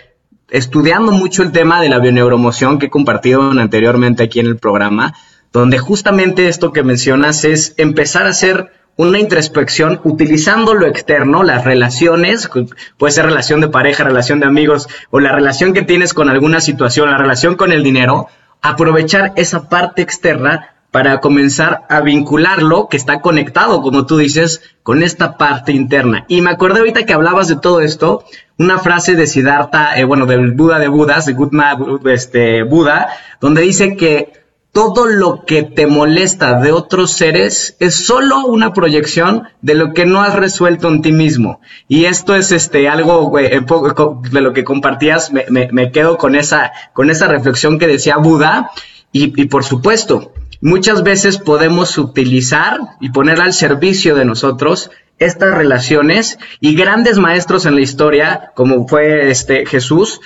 estudiando 0.49 1.13
mucho 1.13 1.43
el 1.43 1.53
tema 1.53 1.83
de 1.83 1.91
la 1.91 1.99
bioneuromoción 1.99 2.79
que 2.79 2.87
he 2.87 2.91
compartido 2.91 3.43
anteriormente 3.51 4.23
aquí 4.23 4.41
en 4.41 4.47
el 4.47 4.57
programa, 4.57 5.13
donde 5.53 5.77
justamente 5.77 6.49
esto 6.49 6.73
que 6.73 6.83
mencionas 6.83 7.45
es 7.45 7.75
empezar 7.77 8.25
a 8.25 8.31
hacer 8.31 8.73
una 8.97 9.19
introspección 9.19 10.01
utilizando 10.05 10.75
lo 10.75 10.87
externo, 10.87 11.43
las 11.43 11.65
relaciones, 11.65 12.49
puede 12.97 13.13
ser 13.13 13.27
relación 13.27 13.61
de 13.61 13.69
pareja, 13.69 14.05
relación 14.05 14.41
de 14.41 14.47
amigos 14.47 14.89
o 15.11 15.21
la 15.21 15.33
relación 15.33 15.75
que 15.75 15.83
tienes 15.83 16.15
con 16.15 16.31
alguna 16.31 16.61
situación, 16.61 17.11
la 17.11 17.19
relación 17.19 17.57
con 17.57 17.73
el 17.73 17.83
dinero, 17.83 18.29
aprovechar 18.63 19.33
esa 19.37 19.69
parte 19.69 20.03
externa 20.03 20.77
para 20.91 21.21
comenzar 21.21 21.85
a 21.91 22.01
vincularlo, 22.01 22.89
que 22.89 22.97
está 22.97 23.21
conectado, 23.21 23.83
como 23.83 24.07
tú 24.07 24.17
dices, 24.17 24.63
con 24.83 25.03
esta 25.03 25.37
parte 25.37 25.73
interna. 25.73 26.25
Y 26.27 26.41
me 26.41 26.51
acordé 26.51 26.79
ahorita 26.79 27.05
que 27.05 27.13
hablabas 27.13 27.49
de 27.49 27.57
todo 27.57 27.83
esto, 27.83 28.25
una 28.57 28.79
frase 28.79 29.15
de 29.15 29.27
Siddhartha, 29.27 29.99
eh, 29.99 30.05
bueno, 30.05 30.25
del 30.25 30.53
Buda 30.53 30.79
de 30.79 30.89
Budas, 30.89 31.27
de 31.27 31.35
Gutma 31.35 31.77
este, 32.07 32.63
Buda, 32.63 33.09
donde 33.43 33.61
dice 33.61 33.95
que 33.95 34.46
todo 34.77 35.07
lo 35.07 35.47
que 35.47 35.63
te 35.63 35.87
molesta 35.87 36.61
de 36.61 36.71
otros 36.71 37.13
seres 37.13 37.79
es 37.81 37.95
solo 37.95 38.45
una 38.45 38.75
proyección 38.75 39.45
de 39.63 39.75
lo 39.75 39.95
que 39.95 40.05
no 40.05 40.21
has 40.21 40.35
resuelto 40.35 40.89
en 40.89 41.01
ti 41.01 41.13
mismo. 41.13 41.63
Y 41.89 42.05
esto 42.05 42.35
es 42.35 42.53
este 42.53 42.87
algo 42.87 43.33
de 43.35 44.41
lo 44.43 44.53
que 44.53 44.65
compartías, 44.65 45.33
me, 45.33 45.93
quedo 45.93 46.19
con 46.19 46.35
esa, 46.35 46.73
con 46.93 47.09
esa 47.09 47.27
reflexión 47.27 47.79
que 47.79 47.87
decía 47.87 48.19
Buda. 48.19 48.71
y 49.13 49.47
por 49.47 49.65
supuesto, 49.65 50.35
muchas 50.61 51.03
veces 51.03 51.39
podemos 51.39 51.97
utilizar 51.97 52.79
y 53.01 53.09
poner 53.09 53.41
al 53.41 53.55
servicio 53.55 54.15
de 54.15 54.27
nosotros 54.27 54.91
estas 55.19 55.55
relaciones 55.55 56.39
y 56.61 56.75
grandes 56.75 57.17
maestros 57.17 57.65
en 57.65 57.77
la 57.77 57.81
historia, 57.81 58.53
como 58.55 58.87
fue 58.87 59.31
este 59.31 59.65
Jesús, 59.65 60.21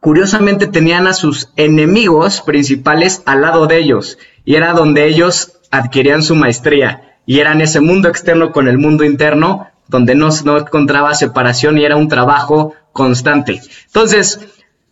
curiosamente 0.00 0.66
tenían 0.66 1.06
a 1.06 1.12
sus 1.12 1.50
enemigos 1.56 2.40
principales 2.40 3.22
al 3.26 3.42
lado 3.42 3.66
de 3.66 3.78
ellos 3.78 4.18
y 4.44 4.54
era 4.54 4.72
donde 4.72 5.06
ellos 5.06 5.52
adquirían 5.70 6.22
su 6.22 6.34
maestría 6.34 7.18
y 7.26 7.40
era 7.40 7.52
en 7.52 7.60
ese 7.60 7.80
mundo 7.80 8.08
externo 8.08 8.52
con 8.52 8.68
el 8.68 8.78
mundo 8.78 9.04
interno 9.04 9.68
donde 9.88 10.14
no, 10.14 10.30
no 10.44 10.58
encontraba 10.58 11.14
separación 11.14 11.78
y 11.78 11.84
era 11.84 11.96
un 11.96 12.08
trabajo 12.08 12.74
constante. 12.92 13.60
Entonces, 13.86 14.40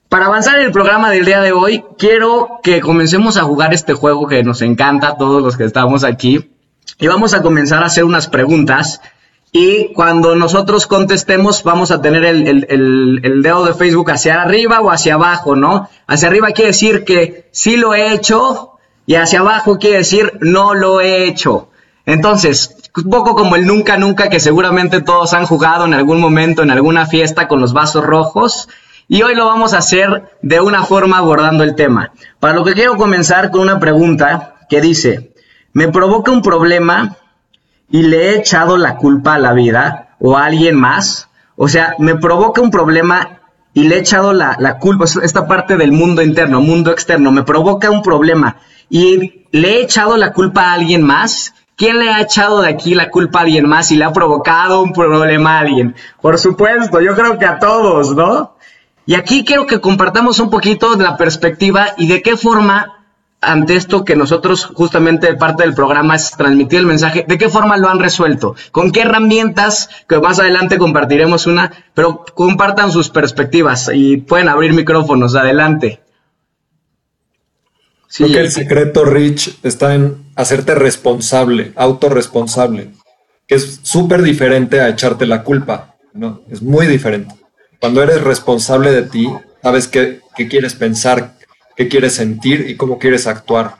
para 0.08 0.26
avanzar 0.26 0.58
en 0.58 0.66
el 0.66 0.72
programa 0.72 1.10
del 1.10 1.24
día 1.24 1.40
de 1.40 1.52
hoy, 1.52 1.84
quiero 1.98 2.60
que 2.62 2.80
comencemos 2.80 3.36
a 3.36 3.42
jugar 3.42 3.74
este 3.74 3.94
juego 3.94 4.26
que 4.26 4.42
nos 4.42 4.62
encanta 4.62 5.08
a 5.08 5.16
todos 5.16 5.42
los 5.42 5.56
que 5.56 5.64
estamos 5.64 6.02
aquí. 6.02 6.50
Y 6.98 7.06
vamos 7.06 7.34
a 7.34 7.42
comenzar 7.42 7.82
a 7.82 7.86
hacer 7.86 8.04
unas 8.04 8.28
preguntas. 8.28 9.00
Y 9.50 9.92
cuando 9.94 10.34
nosotros 10.36 10.86
contestemos, 10.86 11.62
vamos 11.62 11.90
a 11.90 12.02
tener 12.02 12.24
el, 12.24 13.42
dedo 13.42 13.64
de 13.64 13.74
Facebook 13.74 14.10
hacia 14.10 14.42
arriba 14.42 14.80
o 14.80 14.90
hacia 14.90 15.14
abajo, 15.14 15.56
¿no? 15.56 15.88
Hacia 16.06 16.28
arriba 16.28 16.48
quiere 16.48 16.72
decir 16.72 17.04
que 17.04 17.48
sí 17.50 17.76
lo 17.76 17.94
he 17.94 18.12
hecho 18.12 18.78
y 19.06 19.14
hacia 19.14 19.40
abajo 19.40 19.78
quiere 19.78 19.98
decir 19.98 20.38
no 20.40 20.74
lo 20.74 21.00
he 21.00 21.24
hecho. 21.24 21.70
Entonces, 22.04 22.76
un 22.94 23.10
poco 23.10 23.34
como 23.34 23.56
el 23.56 23.66
nunca, 23.66 23.96
nunca 23.96 24.28
que 24.28 24.40
seguramente 24.40 25.00
todos 25.00 25.32
han 25.32 25.46
jugado 25.46 25.86
en 25.86 25.94
algún 25.94 26.20
momento, 26.20 26.62
en 26.62 26.70
alguna 26.70 27.06
fiesta 27.06 27.48
con 27.48 27.60
los 27.60 27.72
vasos 27.72 28.04
rojos. 28.04 28.68
Y 29.08 29.22
hoy 29.22 29.34
lo 29.34 29.46
vamos 29.46 29.72
a 29.72 29.78
hacer 29.78 30.30
de 30.42 30.60
una 30.60 30.84
forma 30.84 31.16
abordando 31.16 31.64
el 31.64 31.74
tema. 31.74 32.12
Para 32.38 32.52
lo 32.52 32.64
que 32.64 32.74
quiero 32.74 32.98
comenzar 32.98 33.50
con 33.50 33.62
una 33.62 33.80
pregunta 33.80 34.56
que 34.68 34.82
dice, 34.82 35.32
¿me 35.72 35.88
provoca 35.88 36.30
un 36.30 36.42
problema 36.42 37.16
y 37.90 38.02
le 38.02 38.30
he 38.30 38.36
echado 38.36 38.76
la 38.76 38.96
culpa 38.96 39.34
a 39.34 39.38
la 39.38 39.52
vida 39.52 40.16
o 40.20 40.36
a 40.36 40.46
alguien 40.46 40.76
más? 40.76 41.28
O 41.56 41.68
sea, 41.68 41.94
me 41.98 42.16
provoca 42.16 42.60
un 42.60 42.70
problema 42.70 43.40
y 43.74 43.88
le 43.88 43.96
he 43.96 43.98
echado 44.00 44.32
la, 44.32 44.56
la 44.58 44.78
culpa, 44.78 45.04
esta 45.04 45.46
parte 45.46 45.76
del 45.76 45.92
mundo 45.92 46.22
interno, 46.22 46.60
mundo 46.60 46.90
externo, 46.90 47.30
me 47.30 47.44
provoca 47.44 47.90
un 47.90 48.02
problema 48.02 48.56
y 48.90 49.46
le 49.52 49.76
he 49.76 49.82
echado 49.82 50.16
la 50.16 50.32
culpa 50.32 50.70
a 50.70 50.72
alguien 50.74 51.02
más. 51.02 51.54
¿Quién 51.76 52.00
le 52.00 52.10
ha 52.10 52.20
echado 52.20 52.62
de 52.62 52.70
aquí 52.70 52.96
la 52.96 53.08
culpa 53.08 53.38
a 53.38 53.42
alguien 53.42 53.68
más 53.68 53.92
y 53.92 53.96
le 53.96 54.04
ha 54.04 54.12
provocado 54.12 54.82
un 54.82 54.92
problema 54.92 55.58
a 55.58 55.60
alguien? 55.60 55.94
Por 56.20 56.36
supuesto, 56.38 57.00
yo 57.00 57.14
creo 57.14 57.38
que 57.38 57.46
a 57.46 57.60
todos, 57.60 58.16
¿no? 58.16 58.56
Y 59.06 59.14
aquí 59.14 59.44
quiero 59.44 59.66
que 59.66 59.80
compartamos 59.80 60.40
un 60.40 60.50
poquito 60.50 60.96
de 60.96 61.04
la 61.04 61.16
perspectiva 61.16 61.94
y 61.96 62.08
de 62.08 62.20
qué 62.20 62.36
forma, 62.36 62.97
ante 63.40 63.76
esto 63.76 64.04
que 64.04 64.16
nosotros 64.16 64.64
justamente 64.66 65.34
parte 65.34 65.62
del 65.62 65.74
programa 65.74 66.16
es 66.16 66.32
transmitir 66.32 66.80
el 66.80 66.86
mensaje, 66.86 67.24
de 67.26 67.38
qué 67.38 67.48
forma 67.48 67.76
lo 67.76 67.88
han 67.88 68.00
resuelto, 68.00 68.56
con 68.72 68.90
qué 68.90 69.02
herramientas, 69.02 69.88
que 70.08 70.18
más 70.18 70.40
adelante 70.40 70.78
compartiremos 70.78 71.46
una, 71.46 71.72
pero 71.94 72.24
compartan 72.34 72.90
sus 72.90 73.10
perspectivas 73.10 73.90
y 73.92 74.16
pueden 74.16 74.48
abrir 74.48 74.72
micrófonos, 74.72 75.36
adelante. 75.36 76.00
Sí. 78.08 78.24
Creo 78.24 78.34
que 78.34 78.40
el 78.40 78.50
secreto, 78.50 79.04
Rich, 79.04 79.58
está 79.62 79.94
en 79.94 80.24
hacerte 80.34 80.74
responsable, 80.74 81.72
autorresponsable, 81.76 82.90
que 83.46 83.54
es 83.54 83.80
súper 83.82 84.22
diferente 84.22 84.80
a 84.80 84.88
echarte 84.88 85.26
la 85.26 85.44
culpa, 85.44 85.96
¿no? 86.14 86.40
Es 86.50 86.62
muy 86.62 86.86
diferente. 86.86 87.34
Cuando 87.80 88.02
eres 88.02 88.22
responsable 88.22 88.90
de 88.92 89.02
ti, 89.02 89.28
sabes 89.62 89.88
qué, 89.88 90.20
quieres 90.48 90.74
pensar, 90.74 91.34
qué 91.78 91.86
quieres 91.86 92.16
sentir 92.16 92.66
y 92.68 92.74
cómo 92.74 92.98
quieres 92.98 93.28
actuar. 93.28 93.76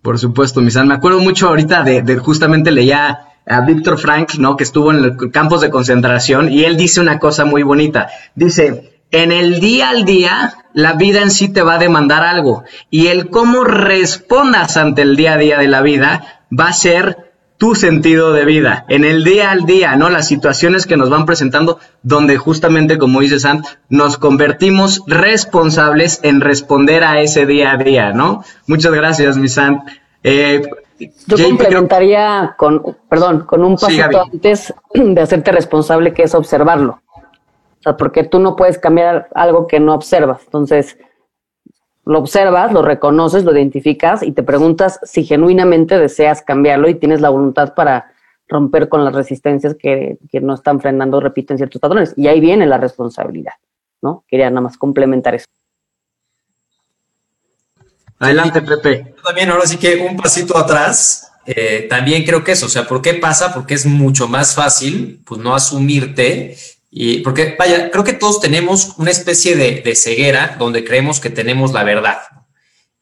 Por 0.00 0.16
supuesto, 0.16 0.60
Misan. 0.60 0.86
Me 0.86 0.94
acuerdo 0.94 1.18
mucho 1.18 1.48
ahorita 1.48 1.82
de, 1.82 2.16
justamente 2.18 2.70
leía 2.70 3.26
a 3.44 3.60
Víctor 3.62 3.98
Frank, 3.98 4.34
¿no? 4.38 4.56
Que 4.56 4.62
estuvo 4.62 4.92
en 4.92 5.02
los 5.02 5.32
campos 5.32 5.60
de 5.60 5.70
concentración 5.70 6.52
y 6.52 6.64
él 6.64 6.76
dice 6.76 7.00
una 7.00 7.18
cosa 7.18 7.44
muy 7.44 7.64
bonita. 7.64 8.08
Dice, 8.36 9.02
en 9.10 9.32
el 9.32 9.58
día 9.58 9.90
al 9.90 10.04
día, 10.04 10.54
la 10.72 10.92
vida 10.92 11.20
en 11.20 11.32
sí 11.32 11.48
te 11.48 11.62
va 11.62 11.74
a 11.74 11.78
demandar 11.78 12.22
algo 12.22 12.62
y 12.90 13.08
el 13.08 13.28
cómo 13.28 13.64
respondas 13.64 14.76
ante 14.76 15.02
el 15.02 15.16
día 15.16 15.32
a 15.32 15.38
día 15.38 15.58
de 15.58 15.66
la 15.66 15.82
vida 15.82 16.44
va 16.56 16.68
a 16.68 16.72
ser 16.72 17.27
tu 17.58 17.74
sentido 17.74 18.32
de 18.32 18.44
vida, 18.44 18.86
en 18.88 19.04
el 19.04 19.24
día 19.24 19.50
al 19.50 19.66
día, 19.66 19.96
¿no? 19.96 20.10
Las 20.10 20.28
situaciones 20.28 20.86
que 20.86 20.96
nos 20.96 21.10
van 21.10 21.26
presentando, 21.26 21.80
donde 22.02 22.36
justamente, 22.36 22.98
como 22.98 23.20
dice 23.20 23.40
Sant, 23.40 23.66
nos 23.88 24.16
convertimos 24.16 25.02
responsables 25.08 26.20
en 26.22 26.40
responder 26.40 27.02
a 27.02 27.20
ese 27.20 27.46
día 27.46 27.72
a 27.72 27.76
día, 27.76 28.12
¿no? 28.12 28.44
Muchas 28.68 28.92
gracias, 28.92 29.36
mi 29.36 29.48
Sant. 29.48 29.82
Eh, 30.22 30.62
Yo 31.26 31.36
complementaría 31.36 32.54
con, 32.56 32.96
perdón, 33.08 33.40
con 33.40 33.64
un 33.64 33.76
pasito 33.76 34.22
antes 34.32 34.72
de 34.94 35.20
hacerte 35.20 35.50
responsable, 35.50 36.14
que 36.14 36.22
es 36.22 36.34
observarlo. 36.36 37.02
O 37.12 37.82
sea, 37.82 37.96
porque 37.96 38.22
tú 38.22 38.38
no 38.38 38.54
puedes 38.54 38.78
cambiar 38.78 39.28
algo 39.34 39.66
que 39.66 39.80
no 39.80 39.94
observas. 39.94 40.40
Entonces, 40.44 40.96
lo 42.08 42.20
observas, 42.20 42.72
lo 42.72 42.80
reconoces, 42.80 43.44
lo 43.44 43.52
identificas 43.52 44.22
y 44.22 44.32
te 44.32 44.42
preguntas 44.42 44.98
si 45.02 45.24
genuinamente 45.24 45.98
deseas 45.98 46.40
cambiarlo 46.40 46.88
y 46.88 46.94
tienes 46.94 47.20
la 47.20 47.28
voluntad 47.28 47.74
para 47.74 48.14
romper 48.48 48.88
con 48.88 49.04
las 49.04 49.14
resistencias 49.14 49.76
que, 49.78 50.16
no 50.40 50.54
están 50.54 50.80
frenando, 50.80 51.20
repiten 51.20 51.58
ciertos 51.58 51.82
patrones. 51.82 52.14
Y 52.16 52.28
ahí 52.28 52.40
viene 52.40 52.64
la 52.64 52.78
responsabilidad, 52.78 53.52
¿no? 54.00 54.24
Quería 54.26 54.48
nada 54.48 54.62
más 54.62 54.78
complementar 54.78 55.34
eso. 55.34 55.44
Adelante, 58.18 58.62
Pepe. 58.62 59.14
Yo 59.14 59.22
también, 59.22 59.50
ahora 59.50 59.66
sí 59.66 59.76
que 59.76 59.96
un 59.96 60.16
pasito 60.16 60.56
atrás, 60.56 61.30
eh, 61.44 61.88
también 61.90 62.24
creo 62.24 62.42
que 62.42 62.52
eso, 62.52 62.64
o 62.64 62.70
sea, 62.70 62.84
¿por 62.84 63.02
qué 63.02 63.14
pasa? 63.14 63.52
Porque 63.52 63.74
es 63.74 63.84
mucho 63.84 64.28
más 64.28 64.54
fácil, 64.54 65.20
pues 65.26 65.42
no 65.42 65.54
asumirte 65.54 66.56
y 66.90 67.18
porque, 67.20 67.54
vaya, 67.58 67.90
creo 67.90 68.04
que 68.04 68.14
todos 68.14 68.40
tenemos 68.40 68.94
una 68.96 69.10
especie 69.10 69.56
de, 69.56 69.94
ceguera 69.94 70.56
donde 70.58 70.84
creemos 70.84 71.20
que 71.20 71.30
tenemos 71.30 71.72
la 71.72 71.84
verdad. 71.84 72.18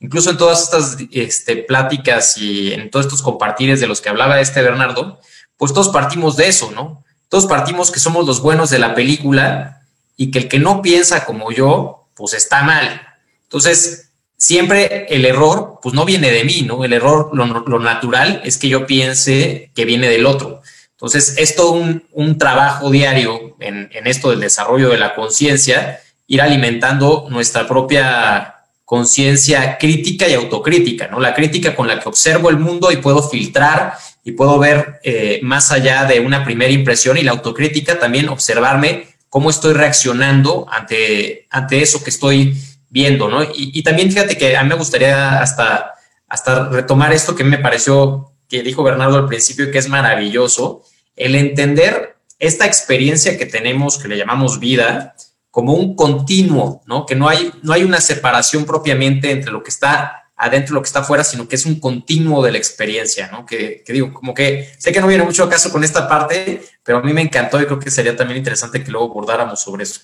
Incluso 0.00 0.30
en 0.30 0.36
todas 0.36 0.62
estas 0.62 0.96
este, 1.12 1.56
pláticas 1.56 2.36
y 2.36 2.72
en 2.72 2.90
todos 2.90 3.06
estos 3.06 3.22
compartires 3.22 3.80
de 3.80 3.86
los 3.86 4.00
que 4.00 4.08
hablaba 4.08 4.40
este 4.40 4.60
Bernardo, 4.60 5.20
pues 5.56 5.72
todos 5.72 5.88
partimos 5.88 6.36
de 6.36 6.48
eso, 6.48 6.70
¿no? 6.72 7.04
Todos 7.28 7.46
partimos 7.46 7.90
que 7.90 8.00
somos 8.00 8.26
los 8.26 8.40
buenos 8.40 8.70
de 8.70 8.78
la 8.78 8.94
película 8.94 9.82
y 10.16 10.30
que 10.30 10.40
el 10.40 10.48
que 10.48 10.58
no 10.58 10.82
piensa 10.82 11.24
como 11.24 11.50
yo, 11.50 12.08
pues 12.14 12.34
está 12.34 12.62
mal. 12.62 13.00
Entonces, 13.44 14.10
siempre 14.36 15.06
el 15.08 15.24
error, 15.24 15.78
pues 15.82 15.94
no 15.94 16.04
viene 16.04 16.30
de 16.30 16.44
mí, 16.44 16.62
¿no? 16.62 16.84
El 16.84 16.92
error, 16.92 17.30
lo, 17.32 17.46
lo 17.46 17.78
natural 17.78 18.42
es 18.44 18.58
que 18.58 18.68
yo 18.68 18.86
piense 18.86 19.70
que 19.74 19.84
viene 19.84 20.08
del 20.08 20.26
otro. 20.26 20.62
Entonces, 20.96 21.34
es 21.36 21.54
todo 21.54 21.72
un, 21.72 22.38
trabajo 22.38 22.90
diario 22.90 23.54
en, 23.60 23.90
esto 24.06 24.30
del 24.30 24.40
desarrollo 24.40 24.88
de 24.88 24.96
la 24.96 25.14
conciencia, 25.14 26.00
ir 26.26 26.40
alimentando 26.40 27.26
nuestra 27.28 27.68
propia 27.68 28.54
conciencia 28.86 29.76
crítica 29.76 30.26
y 30.26 30.32
autocrítica, 30.32 31.08
¿no? 31.08 31.20
La 31.20 31.34
crítica 31.34 31.74
con 31.74 31.86
la 31.86 32.00
que 32.00 32.08
observo 32.08 32.48
el 32.48 32.58
mundo 32.58 32.90
y 32.90 32.96
puedo 32.96 33.22
filtrar 33.22 33.94
y 34.24 34.32
puedo 34.32 34.58
ver 34.58 35.00
eh, 35.02 35.40
más 35.42 35.70
allá 35.70 36.04
de 36.04 36.20
una 36.20 36.44
primera 36.44 36.72
impresión 36.72 37.18
y 37.18 37.22
la 37.22 37.32
autocrítica 37.32 37.98
también 37.98 38.30
observarme 38.30 39.08
cómo 39.28 39.50
estoy 39.50 39.74
reaccionando 39.74 40.66
ante, 40.70 41.46
ante 41.50 41.82
eso 41.82 42.02
que 42.02 42.10
estoy 42.10 42.56
viendo, 42.88 43.28
¿no? 43.28 43.42
Y, 43.42 43.72
y, 43.74 43.82
también 43.82 44.10
fíjate 44.10 44.38
que 44.38 44.56
a 44.56 44.62
mí 44.62 44.70
me 44.70 44.76
gustaría 44.76 45.42
hasta, 45.42 45.92
hasta 46.26 46.70
retomar 46.70 47.12
esto 47.12 47.34
que 47.34 47.44
me 47.44 47.58
pareció 47.58 48.32
que 48.48 48.62
dijo 48.62 48.82
Bernardo 48.82 49.16
al 49.16 49.26
principio 49.26 49.70
que 49.70 49.78
es 49.78 49.88
maravilloso, 49.88 50.82
el 51.16 51.34
entender 51.34 52.16
esta 52.38 52.66
experiencia 52.66 53.38
que 53.38 53.46
tenemos, 53.46 53.98
que 53.98 54.08
le 54.08 54.18
llamamos 54.18 54.60
vida, 54.60 55.14
como 55.50 55.72
un 55.72 55.96
continuo, 55.96 56.82
¿no? 56.86 57.06
Que 57.06 57.14
no 57.14 57.28
hay, 57.28 57.50
no 57.62 57.72
hay 57.72 57.82
una 57.82 58.00
separación 58.00 58.66
propiamente 58.66 59.30
entre 59.30 59.50
lo 59.50 59.62
que 59.62 59.70
está 59.70 60.30
adentro 60.36 60.74
y 60.74 60.74
lo 60.74 60.82
que 60.82 60.88
está 60.88 61.00
afuera, 61.00 61.24
sino 61.24 61.48
que 61.48 61.56
es 61.56 61.64
un 61.64 61.80
continuo 61.80 62.44
de 62.44 62.52
la 62.52 62.58
experiencia, 62.58 63.28
¿no? 63.32 63.46
Que, 63.46 63.82
digo, 63.88 64.12
como 64.12 64.34
que 64.34 64.74
sé 64.78 64.92
que 64.92 65.00
no 65.00 65.06
viene 65.06 65.24
mucho 65.24 65.48
caso 65.48 65.72
con 65.72 65.82
esta 65.82 66.06
parte, 66.06 66.62
pero 66.82 66.98
a 66.98 67.02
mí 67.02 67.12
me 67.14 67.22
encantó 67.22 67.60
y 67.60 67.64
creo 67.64 67.78
que 67.78 67.90
sería 67.90 68.14
también 68.14 68.36
interesante 68.36 68.84
que 68.84 68.90
luego 68.90 69.10
abordáramos 69.10 69.60
sobre 69.60 69.84
eso. 69.84 70.02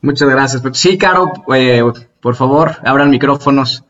Muchas 0.00 0.28
gracias. 0.28 0.62
Sí, 0.74 0.96
Caro, 0.96 1.32
eh, 1.52 1.82
por 2.20 2.36
favor, 2.36 2.76
abran 2.84 3.10
micrófonos. 3.10 3.82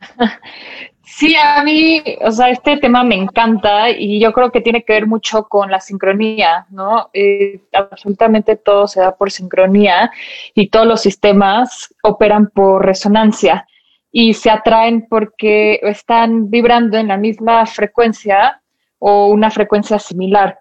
Sí, 1.14 1.36
a 1.36 1.62
mí, 1.62 2.02
o 2.22 2.32
sea, 2.32 2.48
este 2.48 2.78
tema 2.78 3.04
me 3.04 3.14
encanta 3.14 3.90
y 3.90 4.18
yo 4.18 4.32
creo 4.32 4.50
que 4.50 4.62
tiene 4.62 4.82
que 4.82 4.94
ver 4.94 5.06
mucho 5.06 5.46
con 5.46 5.70
la 5.70 5.78
sincronía, 5.78 6.66
¿no? 6.70 7.10
Eh, 7.12 7.60
absolutamente 7.74 8.56
todo 8.56 8.88
se 8.88 9.00
da 9.00 9.14
por 9.14 9.30
sincronía 9.30 10.10
y 10.54 10.68
todos 10.70 10.86
los 10.86 11.02
sistemas 11.02 11.94
operan 12.02 12.48
por 12.48 12.86
resonancia 12.86 13.66
y 14.10 14.32
se 14.32 14.48
atraen 14.48 15.06
porque 15.06 15.80
están 15.82 16.48
vibrando 16.50 16.96
en 16.96 17.08
la 17.08 17.18
misma 17.18 17.66
frecuencia 17.66 18.62
o 18.98 19.26
una 19.28 19.50
frecuencia 19.50 19.98
similar. 19.98 20.60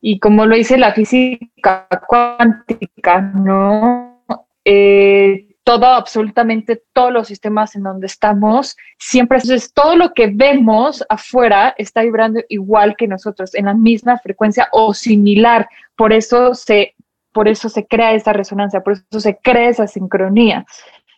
Y 0.00 0.18
como 0.18 0.46
lo 0.46 0.56
dice 0.56 0.78
la 0.78 0.92
física 0.92 1.86
cuántica, 2.08 3.20
¿no? 3.20 4.24
Eh, 4.64 5.49
todo, 5.70 5.86
absolutamente 5.86 6.82
todos 6.92 7.12
los 7.12 7.28
sistemas 7.28 7.76
en 7.76 7.84
donde 7.84 8.08
estamos, 8.08 8.76
siempre, 8.98 9.38
entonces 9.38 9.72
todo 9.72 9.94
lo 9.94 10.12
que 10.14 10.26
vemos 10.26 11.04
afuera 11.08 11.76
está 11.78 12.02
vibrando 12.02 12.40
igual 12.48 12.96
que 12.96 13.06
nosotros, 13.06 13.54
en 13.54 13.66
la 13.66 13.74
misma 13.74 14.18
frecuencia 14.18 14.68
o 14.72 14.92
similar. 14.92 15.68
Por 15.94 16.12
eso 16.12 16.56
se, 16.56 16.96
por 17.32 17.46
eso 17.46 17.68
se 17.68 17.86
crea 17.86 18.14
esa 18.14 18.32
resonancia, 18.32 18.80
por 18.80 18.94
eso 18.94 19.20
se 19.20 19.38
crea 19.40 19.68
esa 19.68 19.86
sincronía. 19.86 20.66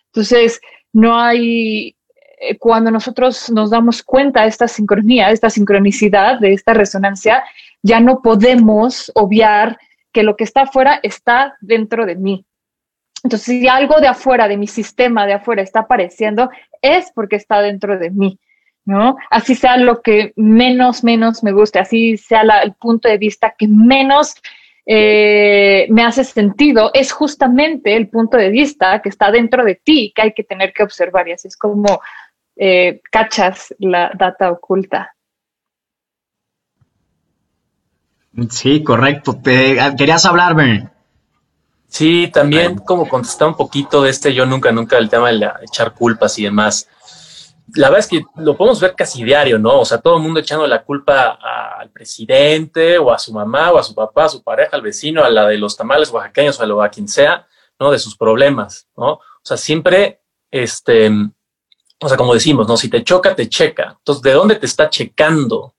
Entonces, 0.08 0.60
no 0.92 1.18
hay, 1.18 1.96
eh, 2.38 2.58
cuando 2.58 2.90
nosotros 2.90 3.50
nos 3.50 3.70
damos 3.70 4.02
cuenta 4.02 4.42
de 4.42 4.48
esta 4.48 4.68
sincronía, 4.68 5.28
de 5.28 5.32
esta 5.32 5.48
sincronicidad, 5.48 6.40
de 6.40 6.52
esta 6.52 6.74
resonancia, 6.74 7.42
ya 7.80 8.00
no 8.00 8.20
podemos 8.20 9.10
obviar 9.14 9.78
que 10.12 10.22
lo 10.22 10.36
que 10.36 10.44
está 10.44 10.64
afuera 10.64 11.00
está 11.02 11.56
dentro 11.62 12.04
de 12.04 12.16
mí. 12.16 12.44
Entonces, 13.22 13.46
si 13.46 13.68
algo 13.68 14.00
de 14.00 14.08
afuera, 14.08 14.48
de 14.48 14.56
mi 14.56 14.66
sistema 14.66 15.26
de 15.26 15.34
afuera 15.34 15.62
está 15.62 15.80
apareciendo, 15.80 16.50
es 16.80 17.12
porque 17.14 17.36
está 17.36 17.60
dentro 17.60 17.98
de 17.98 18.10
mí, 18.10 18.38
¿no? 18.84 19.16
Así 19.30 19.54
sea 19.54 19.76
lo 19.76 20.02
que 20.02 20.32
menos, 20.36 21.04
menos 21.04 21.44
me 21.44 21.52
guste, 21.52 21.78
así 21.78 22.16
sea 22.16 22.42
el 22.62 22.74
punto 22.74 23.08
de 23.08 23.18
vista 23.18 23.54
que 23.56 23.68
menos 23.68 24.34
eh, 24.84 25.86
me 25.90 26.02
hace 26.02 26.24
sentido, 26.24 26.90
es 26.92 27.12
justamente 27.12 27.96
el 27.96 28.08
punto 28.08 28.36
de 28.36 28.50
vista 28.50 29.00
que 29.00 29.10
está 29.10 29.30
dentro 29.30 29.64
de 29.64 29.76
ti 29.76 30.12
que 30.14 30.22
hay 30.22 30.32
que 30.32 30.42
tener 30.42 30.72
que 30.72 30.82
observar 30.82 31.28
y 31.28 31.32
así 31.32 31.46
es 31.46 31.56
como 31.56 32.00
eh, 32.56 33.00
cachas 33.10 33.74
la 33.78 34.10
data 34.18 34.50
oculta. 34.50 35.14
Sí, 38.50 38.82
correcto. 38.82 39.38
Te, 39.42 39.76
querías 39.96 40.24
hablar, 40.24 40.54
Ben. 40.54 40.91
Sí, 41.92 42.30
también 42.32 42.78
como 42.78 43.06
contestar 43.06 43.48
un 43.48 43.54
poquito 43.54 44.00
de 44.02 44.08
este 44.08 44.32
yo 44.32 44.46
nunca, 44.46 44.72
nunca 44.72 44.96
el 44.96 45.10
tema 45.10 45.30
de 45.30 45.46
echar 45.60 45.92
culpas 45.92 46.38
y 46.38 46.44
demás. 46.44 46.88
La 47.74 47.90
verdad 47.90 48.00
es 48.00 48.06
que 48.06 48.24
lo 48.36 48.56
podemos 48.56 48.80
ver 48.80 48.94
casi 48.94 49.22
diario, 49.22 49.58
¿no? 49.58 49.80
O 49.80 49.84
sea, 49.84 49.98
todo 49.98 50.16
el 50.16 50.22
mundo 50.22 50.40
echando 50.40 50.66
la 50.66 50.84
culpa 50.84 51.38
al 51.78 51.90
presidente 51.90 52.96
o 52.96 53.12
a 53.12 53.18
su 53.18 53.34
mamá 53.34 53.72
o 53.72 53.78
a 53.78 53.82
su 53.82 53.94
papá, 53.94 54.24
a 54.24 54.28
su 54.30 54.42
pareja, 54.42 54.74
al 54.74 54.80
vecino, 54.80 55.22
a 55.22 55.28
la 55.28 55.46
de 55.46 55.58
los 55.58 55.76
tamales 55.76 56.10
oaxaqueños 56.10 56.58
o 56.58 56.62
a, 56.62 56.66
lo, 56.66 56.82
a 56.82 56.88
quien 56.88 57.06
sea, 57.06 57.46
¿no? 57.78 57.90
De 57.90 57.98
sus 57.98 58.16
problemas, 58.16 58.88
¿no? 58.96 59.12
O 59.12 59.42
sea, 59.42 59.58
siempre, 59.58 60.22
este, 60.50 61.10
o 62.00 62.08
sea, 62.08 62.16
como 62.16 62.32
decimos, 62.32 62.66
¿no? 62.66 62.78
Si 62.78 62.88
te 62.88 63.04
choca, 63.04 63.34
te 63.34 63.50
checa. 63.50 63.96
Entonces, 63.98 64.22
¿de 64.22 64.32
dónde 64.32 64.56
te 64.56 64.64
está 64.64 64.88
checando? 64.88 65.74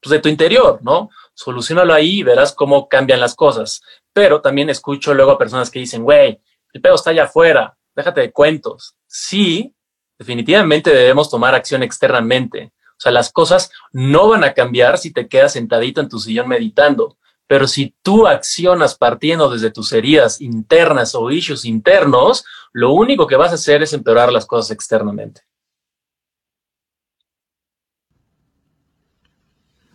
Pues 0.00 0.10
de 0.10 0.20
tu 0.20 0.30
interior, 0.30 0.78
¿no? 0.80 1.10
Solucionalo 1.34 1.92
ahí 1.92 2.20
y 2.20 2.22
verás 2.22 2.54
cómo 2.54 2.88
cambian 2.88 3.20
las 3.20 3.34
cosas 3.34 3.82
pero 4.12 4.40
también 4.40 4.70
escucho 4.70 5.14
luego 5.14 5.32
a 5.32 5.38
personas 5.38 5.70
que 5.70 5.78
dicen, 5.78 6.02
güey, 6.02 6.40
el 6.72 6.80
pedo 6.80 6.94
está 6.94 7.10
allá 7.10 7.24
afuera, 7.24 7.76
déjate 7.94 8.20
de 8.20 8.32
cuentos. 8.32 8.96
Sí, 9.06 9.74
definitivamente 10.18 10.90
debemos 10.90 11.30
tomar 11.30 11.54
acción 11.54 11.82
externamente. 11.82 12.72
O 12.90 13.02
sea, 13.02 13.12
las 13.12 13.32
cosas 13.32 13.70
no 13.92 14.28
van 14.28 14.44
a 14.44 14.52
cambiar 14.52 14.98
si 14.98 15.12
te 15.12 15.26
quedas 15.26 15.54
sentadito 15.54 16.00
en 16.00 16.08
tu 16.08 16.18
sillón 16.18 16.48
meditando, 16.48 17.16
pero 17.46 17.66
si 17.66 17.96
tú 18.02 18.26
accionas 18.26 18.94
partiendo 18.94 19.50
desde 19.50 19.70
tus 19.70 19.92
heridas 19.92 20.40
internas 20.40 21.14
o 21.14 21.30
issues 21.30 21.64
internos, 21.64 22.44
lo 22.72 22.92
único 22.92 23.26
que 23.26 23.36
vas 23.36 23.50
a 23.50 23.54
hacer 23.54 23.82
es 23.82 23.92
empeorar 23.92 24.32
las 24.32 24.46
cosas 24.46 24.70
externamente. 24.70 25.40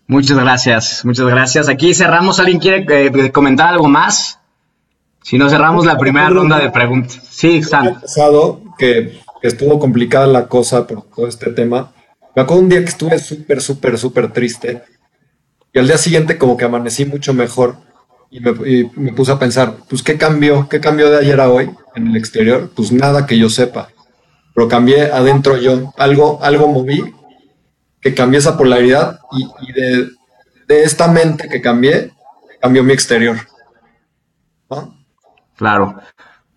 Muchas 0.07 0.37
gracias, 0.37 1.03
muchas 1.03 1.25
gracias. 1.25 1.67
Aquí 1.67 1.93
cerramos. 1.93 2.39
¿Alguien 2.39 2.59
quiere 2.59 2.85
eh, 2.87 3.31
comentar 3.31 3.69
algo 3.69 3.87
más? 3.87 4.39
Si 5.23 5.39
no, 5.39 5.49
cerramos 5.49 5.85
la 5.85 5.97
primera 5.97 6.29
ronda 6.29 6.59
de 6.59 6.69
preguntas. 6.69 7.19
Sí, 7.31 7.63
Sam. 7.63 7.99
pasado 7.99 8.61
que, 8.77 9.19
que 9.41 9.47
estuvo 9.47 9.79
complicada 9.79 10.27
la 10.27 10.47
cosa 10.47 10.85
por 10.85 11.01
todo 11.03 11.27
este 11.27 11.49
tema. 11.51 11.91
Me 12.35 12.43
acuerdo 12.43 12.61
un 12.61 12.69
día 12.69 12.79
que 12.79 12.89
estuve 12.89 13.17
súper, 13.17 13.61
súper, 13.61 13.97
súper 13.97 14.31
triste. 14.31 14.83
Y 15.73 15.79
al 15.79 15.87
día 15.87 15.97
siguiente 15.97 16.37
como 16.37 16.55
que 16.55 16.65
amanecí 16.65 17.05
mucho 17.05 17.33
mejor. 17.33 17.77
Y 18.29 18.41
me, 18.41 18.51
y 18.69 18.91
me, 18.95 19.13
puse 19.13 19.31
a 19.31 19.39
pensar, 19.39 19.75
pues, 19.89 20.03
¿qué 20.03 20.17
cambió? 20.17 20.69
¿Qué 20.69 20.79
cambió 20.79 21.09
de 21.09 21.17
ayer 21.17 21.39
a 21.39 21.49
hoy 21.49 21.71
en 21.95 22.07
el 22.07 22.15
exterior? 22.15 22.69
Pues 22.75 22.91
nada 22.91 23.25
que 23.25 23.39
yo 23.39 23.49
sepa. 23.49 23.89
Pero 24.53 24.67
cambié 24.67 25.11
adentro 25.11 25.57
yo. 25.57 25.91
Algo, 25.97 26.39
algo 26.43 26.67
moví 26.67 27.01
que 28.05 28.13
cambié 28.13 28.37
esa 28.37 28.55
polaridad 28.55 29.19
y, 29.31 29.73
de, 29.73 30.83
esta 30.83 31.07
mente 31.07 31.49
que 31.49 31.59
cambié, 31.59 32.11
cambió 32.61 32.83
mi 32.83 32.93
exterior. 32.93 33.35
Claro. 35.57 35.95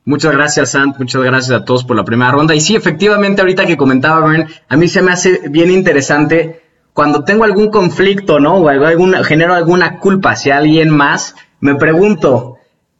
Muchas 0.04 0.32
gracias, 0.32 0.72
Sant. 0.72 0.98
Muchas 0.98 1.22
gracias 1.22 1.58
a 1.58 1.64
todos 1.64 1.84
por 1.84 1.96
la 1.96 2.04
primera 2.04 2.32
ronda. 2.32 2.54
Y 2.54 2.60
sí, 2.60 2.76
efectivamente, 2.76 3.40
ahorita 3.40 3.64
que 3.64 3.78
comentaba 3.78 4.28
Bern, 4.28 4.46
a 4.68 4.76
mí 4.76 4.88
se 4.88 5.00
me 5.00 5.10
hace 5.10 5.40
bien 5.48 5.70
interesante 5.70 6.60
cuando 6.92 7.24
tengo 7.24 7.44
algún 7.44 7.70
conflicto, 7.70 8.40
¿no? 8.40 8.56
O 8.56 8.68
algún, 8.68 9.14
genero 9.24 9.54
alguna 9.54 10.00
culpa 10.00 10.32
hacia 10.32 10.58
alguien 10.58 10.90
más, 10.90 11.34
me 11.60 11.76
pregunto, 11.76 12.57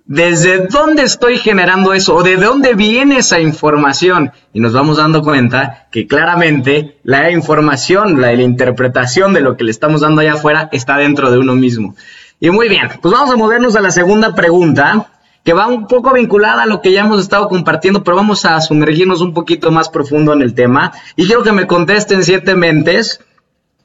¿Desde 0.09 0.68
dónde 0.68 1.03
estoy 1.03 1.37
generando 1.37 1.92
eso? 1.92 2.16
¿O 2.16 2.23
de 2.23 2.37
dónde 2.37 2.73
viene 2.73 3.18
esa 3.18 3.40
información? 3.40 4.33
Y 4.55 4.61
nos 4.61 4.73
vamos 4.73 4.97
dando 4.97 5.23
cuenta 5.23 5.87
que 5.92 6.07
claramente 6.07 6.99
la 7.03 7.31
información, 7.31 8.18
la, 8.18 8.33
la 8.33 8.42
interpretación 8.42 9.35
de 9.35 9.42
lo 9.42 9.59
que 9.59 9.64
le 9.64 9.71
estamos 9.71 10.01
dando 10.01 10.23
allá 10.23 10.33
afuera 10.33 10.71
está 10.73 10.97
dentro 10.97 11.31
de 11.31 11.37
uno 11.37 11.55
mismo. 11.55 11.94
Y 12.40 12.49
muy 12.49 12.71
bien, 12.71 12.88
pues 13.03 13.12
vamos 13.12 13.35
a 13.35 13.37
movernos 13.37 13.77
a 13.77 13.83
la 13.83 13.90
segunda 13.90 14.35
pregunta, 14.35 15.11
que 15.44 15.53
va 15.53 15.66
un 15.66 15.87
poco 15.87 16.14
vinculada 16.14 16.62
a 16.62 16.66
lo 16.66 16.81
que 16.81 16.92
ya 16.92 17.03
hemos 17.03 17.21
estado 17.21 17.47
compartiendo, 17.47 18.03
pero 18.03 18.16
vamos 18.16 18.47
a 18.47 18.59
sumergirnos 18.62 19.21
un 19.21 19.35
poquito 19.35 19.71
más 19.71 19.90
profundo 19.90 20.33
en 20.33 20.40
el 20.40 20.55
tema. 20.55 20.90
Y 21.16 21.27
quiero 21.27 21.42
que 21.42 21.53
me 21.53 21.66
contesten 21.66 22.25
siete 22.25 22.55
mentes 22.55 23.21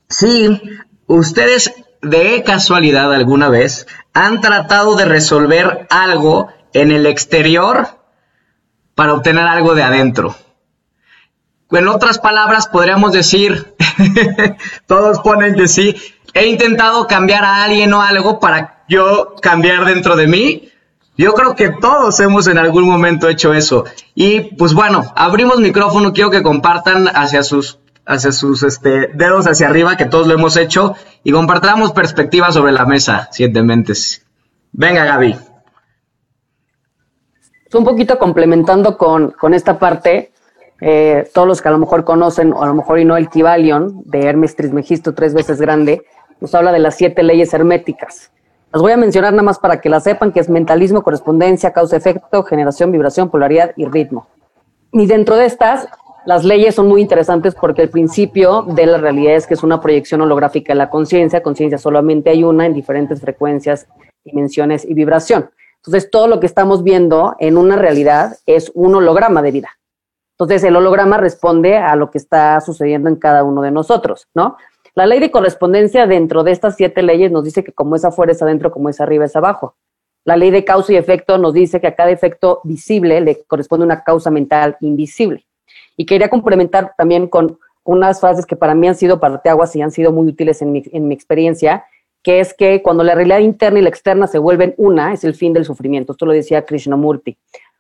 si 0.08 0.62
ustedes 1.06 1.74
de 2.04 2.44
casualidad 2.44 3.12
alguna 3.14 3.50
vez 3.50 3.88
han 4.14 4.42
tratado 4.42 4.96
de 4.96 5.06
resolver 5.06 5.88
algo 5.90 6.50
en 6.74 6.92
el 6.92 7.06
exterior 7.06 7.88
para 8.94 9.14
obtener 9.14 9.48
algo 9.48 9.74
de 9.74 9.84
adentro. 9.84 10.36
En 11.72 11.88
otras 11.88 12.20
palabras, 12.20 12.68
podríamos 12.68 13.14
decir, 13.14 13.74
todos 14.86 15.20
ponen 15.20 15.56
que 15.56 15.68
sí, 15.68 15.96
he 16.34 16.46
intentado 16.46 17.08
cambiar 17.08 17.44
a 17.46 17.64
alguien 17.64 17.92
o 17.94 18.02
algo 18.02 18.40
para 18.40 18.84
yo 18.88 19.36
cambiar 19.42 19.86
dentro 19.86 20.16
de 20.16 20.28
mí. 20.28 20.70
Yo 21.18 21.34
creo 21.34 21.56
que 21.56 21.70
todos 21.70 22.20
hemos 22.20 22.48
en 22.48 22.58
algún 22.58 22.86
momento 22.86 23.28
hecho 23.28 23.54
eso. 23.54 23.86
Y 24.14 24.56
pues 24.56 24.74
bueno, 24.74 25.12
abrimos 25.16 25.60
micrófono, 25.60 26.14
quiero 26.14 26.30
que 26.30 26.44
compartan 26.44 27.08
hacia 27.08 27.44
sus, 27.44 27.80
hacia 28.06 28.32
sus 28.32 28.64
este, 28.64 29.08
dedos 29.14 29.48
hacia 29.48 29.68
arriba, 29.68 29.98
que 29.98 30.06
todos 30.06 30.28
lo 30.28 30.34
hemos 30.34 30.58
hecho, 30.58 30.96
y 31.24 31.32
compartamos 31.32 31.94
perspectivas 31.94 32.54
sobre 32.54 32.72
la 32.72 32.86
mesa, 32.86 33.30
siete 33.32 33.62
mentes. 33.64 34.26
Venga, 34.72 35.06
Gaby. 35.06 35.36
Un 37.74 37.84
poquito 37.84 38.20
complementando 38.20 38.98
con, 38.98 39.32
con 39.32 39.54
esta 39.54 39.80
parte, 39.80 40.32
eh, 40.80 41.30
todos 41.34 41.48
los 41.48 41.62
que 41.62 41.70
a 41.70 41.72
lo 41.72 41.80
mejor 41.80 42.04
conocen, 42.04 42.54
o 42.54 42.62
a 42.62 42.68
lo 42.68 42.76
mejor 42.76 43.00
y 43.00 43.06
no 43.06 43.18
el 43.18 43.30
Kibalion, 43.30 44.04
de 44.06 44.28
Hermes 44.28 44.56
Trismegisto, 44.56 45.14
tres 45.14 45.34
veces 45.34 45.60
grande, 45.60 46.04
nos 46.40 46.54
habla 46.54 46.72
de 46.72 46.80
las 46.80 46.96
siete 46.96 47.24
leyes 47.24 47.54
herméticas. 47.54 48.32
Las 48.72 48.82
voy 48.82 48.92
a 48.92 48.98
mencionar 48.98 49.34
nada 49.34 49.44
más 49.44 49.60
para 49.60 49.82
que 49.82 49.90
las 49.90 50.04
sepan, 50.04 50.32
que 50.32 50.40
es 50.40 50.50
mentalismo, 50.50 51.04
correspondencia, 51.04 51.72
causa-efecto, 51.72 52.44
generación, 52.44 52.92
vibración, 52.92 53.30
polaridad 53.30 53.72
y 53.76 53.86
ritmo. 53.86 54.28
Y 54.92 55.08
dentro 55.08 55.36
de 55.36 55.46
estas, 55.46 55.88
las 56.26 56.46
leyes 56.46 56.76
son 56.76 56.88
muy 56.88 57.02
interesantes 57.02 57.54
porque 57.54 57.82
el 57.82 57.90
principio 57.90 58.64
de 58.64 58.86
la 58.86 58.98
realidad 58.98 59.36
es 59.36 59.46
que 59.46 59.56
es 59.56 59.64
una 59.64 59.82
proyección 59.82 60.22
holográfica 60.22 60.74
de 60.74 60.78
la 60.78 60.90
conciencia. 60.90 61.44
Conciencia 61.44 61.78
solamente 61.78 62.30
hay 62.30 62.44
una 62.44 62.66
en 62.66 62.74
diferentes 62.74 63.20
frecuencias, 63.20 63.88
dimensiones 64.24 64.86
y 64.86 64.94
vibración. 64.94 65.50
Entonces, 65.78 66.10
todo 66.10 66.28
lo 66.28 66.40
que 66.40 66.46
estamos 66.46 66.84
viendo 66.84 67.36
en 67.40 67.58
una 67.58 67.76
realidad 67.76 68.38
es 68.46 68.72
un 68.74 68.96
holograma 68.96 69.42
de 69.42 69.52
vida. 69.52 69.70
Entonces, 70.32 70.64
el 70.64 70.76
holograma 70.78 71.18
responde 71.18 71.78
a 71.78 71.96
lo 71.98 72.10
que 72.10 72.20
está 72.20 72.62
sucediendo 72.62 73.10
en 73.10 73.18
cada 73.18 73.44
uno 73.44 73.62
de 73.62 73.72
nosotros, 73.72 74.28
¿no? 74.34 74.56
La 74.96 75.06
ley 75.06 75.20
de 75.20 75.32
correspondencia 75.32 76.08
dentro 76.08 76.44
de 76.44 76.52
estas 76.52 76.78
siete 76.78 77.02
leyes 77.02 77.32
nos 77.32 77.44
dice 77.44 77.64
que 77.64 77.74
como 77.74 77.96
es 77.96 78.06
afuera 78.06 78.32
es 78.32 78.42
adentro, 78.42 78.72
como 78.72 78.90
es 78.90 79.02
arriba 79.02 79.26
es 79.26 79.36
abajo. 79.36 79.76
La 80.24 80.38
ley 80.38 80.52
de 80.52 80.64
causa 80.64 80.94
y 80.94 80.96
efecto 80.96 81.38
nos 81.38 81.54
dice 81.54 81.82
que 81.82 81.88
a 81.88 81.96
cada 81.96 82.12
efecto 82.12 82.62
visible 82.64 83.20
le 83.20 83.44
corresponde 83.44 83.86
una 83.86 84.04
causa 84.04 84.32
mental 84.32 84.78
invisible. 84.80 85.46
Y 85.98 86.06
quería 86.06 86.30
complementar 86.30 86.94
también 86.98 87.28
con 87.28 87.58
unas 87.84 88.20
frases 88.20 88.46
que 88.46 88.56
para 88.56 88.76
mí 88.76 88.88
han 88.88 88.96
sido 88.96 89.20
parteaguas 89.20 89.76
y 89.76 89.82
han 89.82 89.92
sido 89.92 90.12
muy 90.12 90.28
útiles 90.28 90.62
en 90.62 90.72
mi, 90.72 90.84
en 90.92 91.08
mi 91.08 91.14
experiencia, 91.14 91.86
que 92.22 92.40
es 92.40 92.54
que 92.54 92.82
cuando 92.82 93.04
la 93.04 93.16
realidad 93.16 93.40
interna 93.40 93.80
y 93.80 93.82
la 93.82 93.90
externa 93.90 94.28
se 94.28 94.38
vuelven 94.38 94.74
una, 94.78 95.14
es 95.14 95.24
el 95.24 95.36
fin 95.36 95.54
del 95.54 95.66
sufrimiento. 95.66 96.14
Esto 96.14 96.26
lo 96.26 96.32
decía 96.32 96.66
Krishnamurti. 96.66 97.38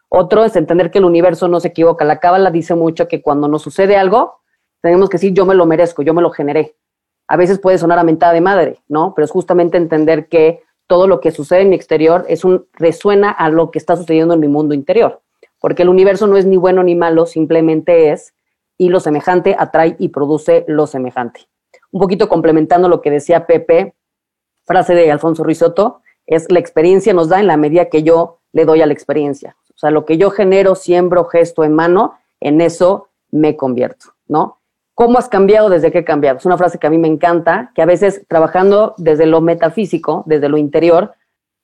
Otro 0.09 0.43
es 0.43 0.55
entender 0.55 0.91
que 0.91 0.99
el 0.99 1.05
universo 1.05 1.47
no 1.47 1.59
se 1.59 1.69
equivoca. 1.69 2.05
La 2.05 2.19
Cábala 2.19 2.51
dice 2.51 2.75
mucho 2.75 3.07
que 3.07 3.21
cuando 3.21 3.47
nos 3.47 3.61
sucede 3.61 3.95
algo, 3.95 4.41
tenemos 4.81 5.09
que 5.09 5.15
decir 5.15 5.33
yo 5.33 5.45
me 5.45 5.55
lo 5.55 5.65
merezco, 5.65 6.03
yo 6.03 6.13
me 6.13 6.21
lo 6.21 6.29
generé 6.29 6.75
a 7.27 7.35
veces 7.35 7.57
puede 7.57 7.79
sonar 7.79 7.97
a 7.97 8.03
mentada 8.03 8.31
de 8.31 8.41
madre, 8.41 8.79
¿no? 8.87 9.15
Pero 9.15 9.25
es 9.25 9.31
justamente 9.31 9.77
entender 9.77 10.27
que 10.27 10.61
todo 10.85 11.07
lo 11.07 11.19
que 11.19 11.31
sucede 11.31 11.61
en 11.61 11.69
mi 11.69 11.75
exterior 11.75 12.25
es 12.27 12.45
un 12.45 12.67
resuena 12.73 13.31
a 13.31 13.49
lo 13.49 13.71
que 13.71 13.79
está 13.79 13.95
sucediendo 13.95 14.35
en 14.35 14.39
mi 14.39 14.47
mundo 14.47 14.75
interior, 14.75 15.22
porque 15.63 15.83
el 15.83 15.87
universo 15.87 16.27
no 16.27 16.35
es 16.35 16.45
ni 16.45 16.57
bueno 16.57 16.83
ni 16.83 16.93
malo, 16.93 17.25
simplemente 17.25 18.11
es 18.11 18.33
y 18.77 18.89
lo 18.89 18.99
semejante 18.99 19.55
atrae 19.57 19.95
y 19.97 20.09
produce 20.09 20.65
lo 20.67 20.87
semejante. 20.87 21.47
Un 21.89 22.01
poquito 22.01 22.27
complementando 22.27 22.89
lo 22.89 22.99
que 22.99 23.09
decía 23.09 23.47
Pepe, 23.47 23.95
frase 24.65 24.93
de 24.93 25.09
Alfonso 25.09 25.41
Risotto, 25.45 26.01
es 26.25 26.51
la 26.51 26.59
experiencia 26.59 27.13
nos 27.13 27.29
da 27.29 27.39
en 27.39 27.47
la 27.47 27.55
medida 27.55 27.85
que 27.85 28.03
yo 28.03 28.39
le 28.51 28.65
doy 28.65 28.81
a 28.81 28.85
la 28.85 28.91
experiencia. 28.91 29.55
O 29.73 29.77
sea, 29.77 29.89
lo 29.89 30.03
que 30.03 30.17
yo 30.17 30.31
genero, 30.31 30.75
siembro, 30.75 31.23
gesto 31.23 31.63
en 31.63 31.71
mano, 31.71 32.15
en 32.41 32.59
eso 32.59 33.07
me 33.31 33.55
convierto, 33.55 34.07
¿no? 34.27 34.59
¿Cómo 34.95 35.17
has 35.17 35.29
cambiado 35.29 35.69
desde 35.69 35.93
que 35.93 35.99
he 35.99 36.03
cambiado? 36.03 36.39
Es 36.39 36.45
una 36.45 36.57
frase 36.57 36.77
que 36.77 36.87
a 36.87 36.89
mí 36.89 36.97
me 36.97 37.07
encanta, 37.07 37.71
que 37.73 37.81
a 37.81 37.85
veces 37.85 38.25
trabajando 38.27 38.95
desde 38.97 39.27
lo 39.27 39.39
metafísico, 39.39 40.23
desde 40.25 40.49
lo 40.49 40.57
interior, 40.57 41.13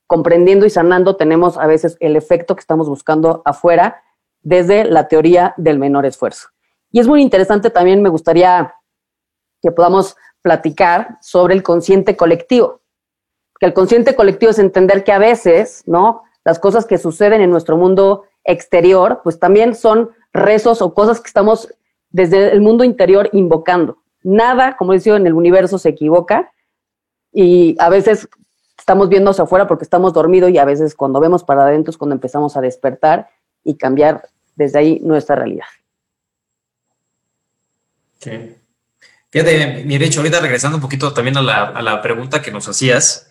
comprendiendo 0.10 0.65
y 0.65 0.72
sanando, 0.72 1.17
tenemos 1.17 1.60
a 1.60 1.67
veces 1.67 1.95
el 2.00 2.15
efecto 2.15 2.56
que 2.56 2.62
estamos 2.62 2.89
buscando 2.89 3.43
afuera 3.45 4.02
desde 4.41 4.84
la 4.84 5.08
teoría 5.08 5.54
del 5.56 5.78
menor 5.78 6.08
esfuerzo. 6.08 6.48
Y 6.91 7.00
es 7.00 7.08
muy 7.08 7.22
interesante 7.22 7.69
también, 7.69 8.02
me 8.02 8.10
gustaría 8.10 8.74
que 9.62 9.72
podamos 9.72 10.17
platicar 10.41 11.19
sobre 11.22 11.54
el 11.54 11.62
consciente 11.62 12.17
colectivo. 12.17 12.82
Que 13.60 13.67
el 13.67 13.74
consciente 13.76 14.15
colectivo 14.15 14.50
es 14.50 14.58
entender 14.58 15.04
que 15.04 15.12
a 15.12 15.19
veces, 15.19 15.84
¿no? 15.86 16.24
Las 16.43 16.58
cosas 16.58 16.88
que 16.88 16.98
suceden 16.98 17.41
en 17.41 17.52
nuestro 17.52 17.78
mundo 17.78 18.24
exterior, 18.43 19.22
pues 19.24 19.38
también 19.38 19.76
son 19.76 20.10
rezos 20.34 20.82
o 20.82 20.95
cosas 20.95 21.22
que 21.22 21.28
estamos 21.28 21.72
desde 22.10 22.52
el 22.52 22.62
mundo 22.62 22.84
interior 22.84 23.30
invocando. 23.32 24.00
Nada, 24.24 24.76
como 24.76 24.93
decía, 24.93 25.17
en 25.17 25.28
el 25.28 25.36
universo 25.36 25.78
se 25.78 25.89
equivoca 25.89 26.52
y 27.32 27.76
a 27.78 27.89
veces 27.89 28.28
estamos 28.89 29.08
viendo 29.08 29.30
hacia 29.30 29.43
afuera 29.43 29.67
porque 29.67 29.84
estamos 29.84 30.13
dormidos 30.13 30.49
y 30.49 30.58
a 30.58 30.65
veces 30.65 30.95
cuando 30.95 31.19
vemos 31.19 31.43
para 31.43 31.62
adentro 31.62 31.91
es 31.91 31.97
cuando 31.97 32.15
empezamos 32.15 32.58
a 32.58 32.62
despertar 32.62 33.30
y 33.63 33.75
cambiar 33.75 34.28
desde 34.56 34.80
ahí 34.80 34.99
nuestra 35.04 35.36
realidad. 35.36 35.67
Sí. 38.19 38.56
Fíjate, 39.30 39.84
mi 39.86 39.95
hecho, 39.97 40.21
ahorita 40.21 40.39
regresando 40.39 40.78
un 40.78 40.82
poquito 40.82 41.13
también 41.13 41.38
a 41.38 41.43
la, 41.43 41.65
a 41.65 41.84
la 41.84 42.02
pregunta 42.02 42.41
que 42.41 42.49
nos 42.49 42.67
hacías, 42.67 43.30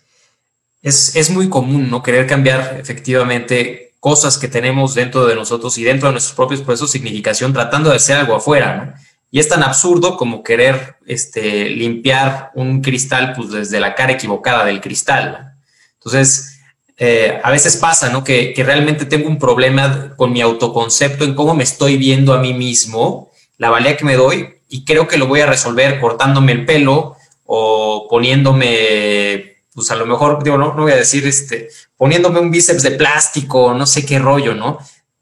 es, 0.81 1.17
es, 1.17 1.29
muy 1.29 1.49
común 1.49 1.91
no 1.91 2.05
querer 2.05 2.29
cambiar 2.29 2.79
efectivamente 2.79 3.95
cosas 3.99 4.39
que 4.39 4.47
tenemos 4.47 4.95
dentro 4.95 5.27
de 5.27 5.35
nosotros 5.35 5.77
y 5.77 5.83
dentro 5.83 6.07
de 6.09 6.13
nuestros 6.13 6.37
propios 6.37 6.61
procesos 6.61 6.93
de 6.93 6.99
significación 7.01 7.53
tratando 7.53 7.91
de 7.91 7.97
hacer 7.97 8.17
algo 8.17 8.37
afuera, 8.37 8.95
Y 9.31 9.41
es 9.41 9.49
tan 9.49 9.63
absurdo 9.63 10.17
como 10.17 10.43
querer 10.43 10.97
este, 11.07 11.69
limpiar 11.71 12.51
un 12.55 12.81
cristal 12.81 13.35
pues, 13.35 13.51
desde 13.51 13.81
la 13.81 13.95
cara 13.95 14.13
equivocada 14.13 14.65
del 14.65 14.81
cristal. 14.81 15.55
Entonces, 15.95 16.61
eh, 16.97 17.41
a 17.43 17.51
veces 17.51 17.77
pasa, 17.77 18.09
¿no? 18.09 18.25
Que, 18.25 18.53
que, 18.55 18.65
realmente 18.65 19.05
tengo 19.05 19.29
un 19.29 19.39
problema 19.39 20.15
con 20.17 20.33
mi 20.33 20.41
autoconcepto 20.41 21.25
en 21.25 21.35
cómo 21.35 21.55
me 21.55 21.65
estoy 21.65 21.97
viendo 21.97 22.33
a 22.33 22.41
mí 22.41 22.55
mismo, 22.55 23.31
la 23.59 23.71
valía 23.71 23.97
que 23.97 24.05
me 24.05 24.17
doy, 24.17 24.49
y 24.69 24.85
creo 24.85 25.07
que 25.07 25.19
lo 25.19 25.27
voy 25.27 25.41
a 25.41 25.47
resolver 25.47 26.01
cortándome 26.01 26.53
el 26.53 26.65
pelo 26.65 27.17
o 27.45 28.07
poniéndome 28.11 29.59
pues 29.79 29.93
a 29.93 29.95
lo 29.95 30.07
mejor, 30.07 30.43
digo, 30.43 30.59
no, 30.59 30.75
no 30.75 30.83
voy 30.83 30.91
a 30.91 30.97
decir, 30.97 31.25
este, 31.25 31.69
poniéndome 31.97 32.41
un 32.41 32.51
bíceps 32.51 32.83
de 32.83 32.91
plástico, 32.91 33.73
no 33.75 33.87
sé 33.87 34.05
qué 34.05 34.19
rollo, 34.19 34.53
¿no? 34.53 34.79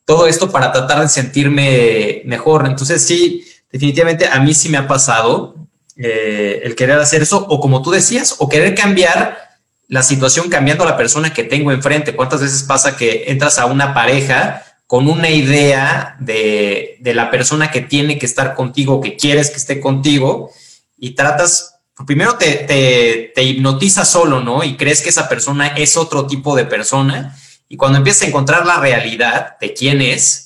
Todo 0.06 0.26
esto 0.26 0.50
para 0.50 0.72
tratar 0.72 1.02
de 1.02 1.10
sentirme 1.10 2.22
mejor. 2.24 2.64
Entonces, 2.66 3.04
sí, 3.04 3.44
definitivamente 3.70 4.26
a 4.26 4.40
mí 4.40 4.54
sí 4.54 4.68
me 4.68 4.78
ha 4.78 4.86
pasado 4.86 5.56
eh, 5.96 6.60
el 6.64 6.74
querer 6.74 6.98
hacer 6.98 7.22
eso, 7.22 7.46
o 7.48 7.60
como 7.60 7.82
tú 7.82 7.90
decías, 7.90 8.36
o 8.38 8.48
querer 8.48 8.74
cambiar 8.74 9.38
la 9.88 10.02
situación 10.02 10.48
cambiando 10.48 10.84
la 10.84 10.96
persona 10.96 11.32
que 11.32 11.44
tengo 11.44 11.72
enfrente. 11.72 12.16
¿Cuántas 12.16 12.40
veces 12.40 12.62
pasa 12.64 12.96
que 12.96 13.24
entras 13.28 13.58
a 13.58 13.66
una 13.66 13.94
pareja 13.94 14.62
con 14.86 15.08
una 15.08 15.30
idea 15.30 16.16
de, 16.20 16.96
de 17.00 17.14
la 17.14 17.30
persona 17.30 17.70
que 17.70 17.80
tiene 17.80 18.18
que 18.18 18.26
estar 18.26 18.54
contigo, 18.54 19.00
que 19.00 19.16
quieres 19.16 19.50
que 19.50 19.56
esté 19.56 19.80
contigo, 19.80 20.50
y 20.98 21.10
tratas 21.10 21.76
primero 22.04 22.36
te, 22.36 23.32
te, 23.34 23.42
hipnotiza 23.42 24.04
solo, 24.04 24.40
¿no? 24.40 24.62
Y 24.64 24.76
crees 24.76 25.00
que 25.00 25.08
esa 25.08 25.28
persona 25.28 25.68
es 25.68 25.96
otro 25.96 26.26
tipo 26.26 26.54
de 26.54 26.66
persona. 26.66 27.36
Y 27.68 27.76
cuando 27.76 27.98
empiezas 27.98 28.22
a 28.22 28.26
encontrar 28.26 28.66
la 28.66 28.78
realidad 28.78 29.58
de 29.60 29.72
quién 29.72 30.02
es, 30.02 30.45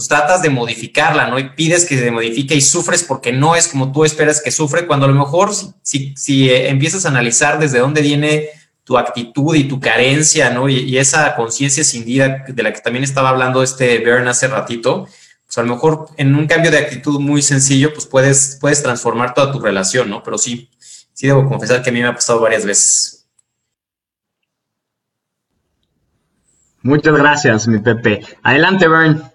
pues 0.00 0.08
tratas 0.08 0.40
de 0.40 0.48
modificarla, 0.48 1.26
¿no? 1.26 1.38
Y 1.38 1.50
pides 1.50 1.84
que 1.84 1.98
se 1.98 2.10
modifique 2.10 2.54
y 2.54 2.62
sufres 2.62 3.04
porque 3.04 3.32
no 3.32 3.54
es 3.54 3.68
como 3.68 3.92
tú 3.92 4.06
esperas 4.06 4.40
que 4.40 4.50
sufre, 4.50 4.86
cuando 4.86 5.04
a 5.04 5.10
lo 5.10 5.14
mejor 5.14 5.50
si, 5.82 6.14
si 6.16 6.48
eh, 6.48 6.70
empiezas 6.70 7.04
a 7.04 7.10
analizar 7.10 7.58
desde 7.58 7.80
dónde 7.80 8.00
viene 8.00 8.48
tu 8.82 8.96
actitud 8.96 9.54
y 9.54 9.64
tu 9.64 9.78
carencia, 9.78 10.48
¿no? 10.48 10.70
Y, 10.70 10.96
esa 10.96 11.36
conciencia 11.36 11.82
escindida 11.82 12.46
de 12.48 12.62
la 12.62 12.72
que 12.72 12.80
también 12.80 13.04
estaba 13.04 13.28
hablando 13.28 13.62
este 13.62 13.98
Bern 13.98 14.26
hace 14.26 14.48
ratito, 14.48 15.06
pues 15.44 15.58
a 15.58 15.62
lo 15.64 15.74
mejor 15.74 16.06
en 16.16 16.34
un 16.34 16.46
cambio 16.46 16.70
de 16.70 16.78
actitud 16.78 17.20
muy 17.20 17.42
sencillo, 17.42 17.92
pues 17.92 18.06
puedes, 18.06 18.56
puedes 18.58 18.82
transformar 18.82 19.34
toda 19.34 19.52
tu 19.52 19.60
relación, 19.60 20.08
¿no? 20.08 20.22
Pero 20.22 20.38
sí, 20.38 20.70
sí 21.12 21.26
debo 21.26 21.46
confesar 21.46 21.82
que 21.82 21.90
a 21.90 21.92
mí 21.92 22.00
me 22.00 22.08
ha 22.08 22.14
pasado 22.14 22.40
varias 22.40 22.64
veces. 22.64 23.26
Muchas 26.80 27.14
gracias, 27.14 27.68
mi 27.68 27.80
Pepe. 27.80 28.24
Adelante, 28.42 28.88
Bern. 28.88 29.29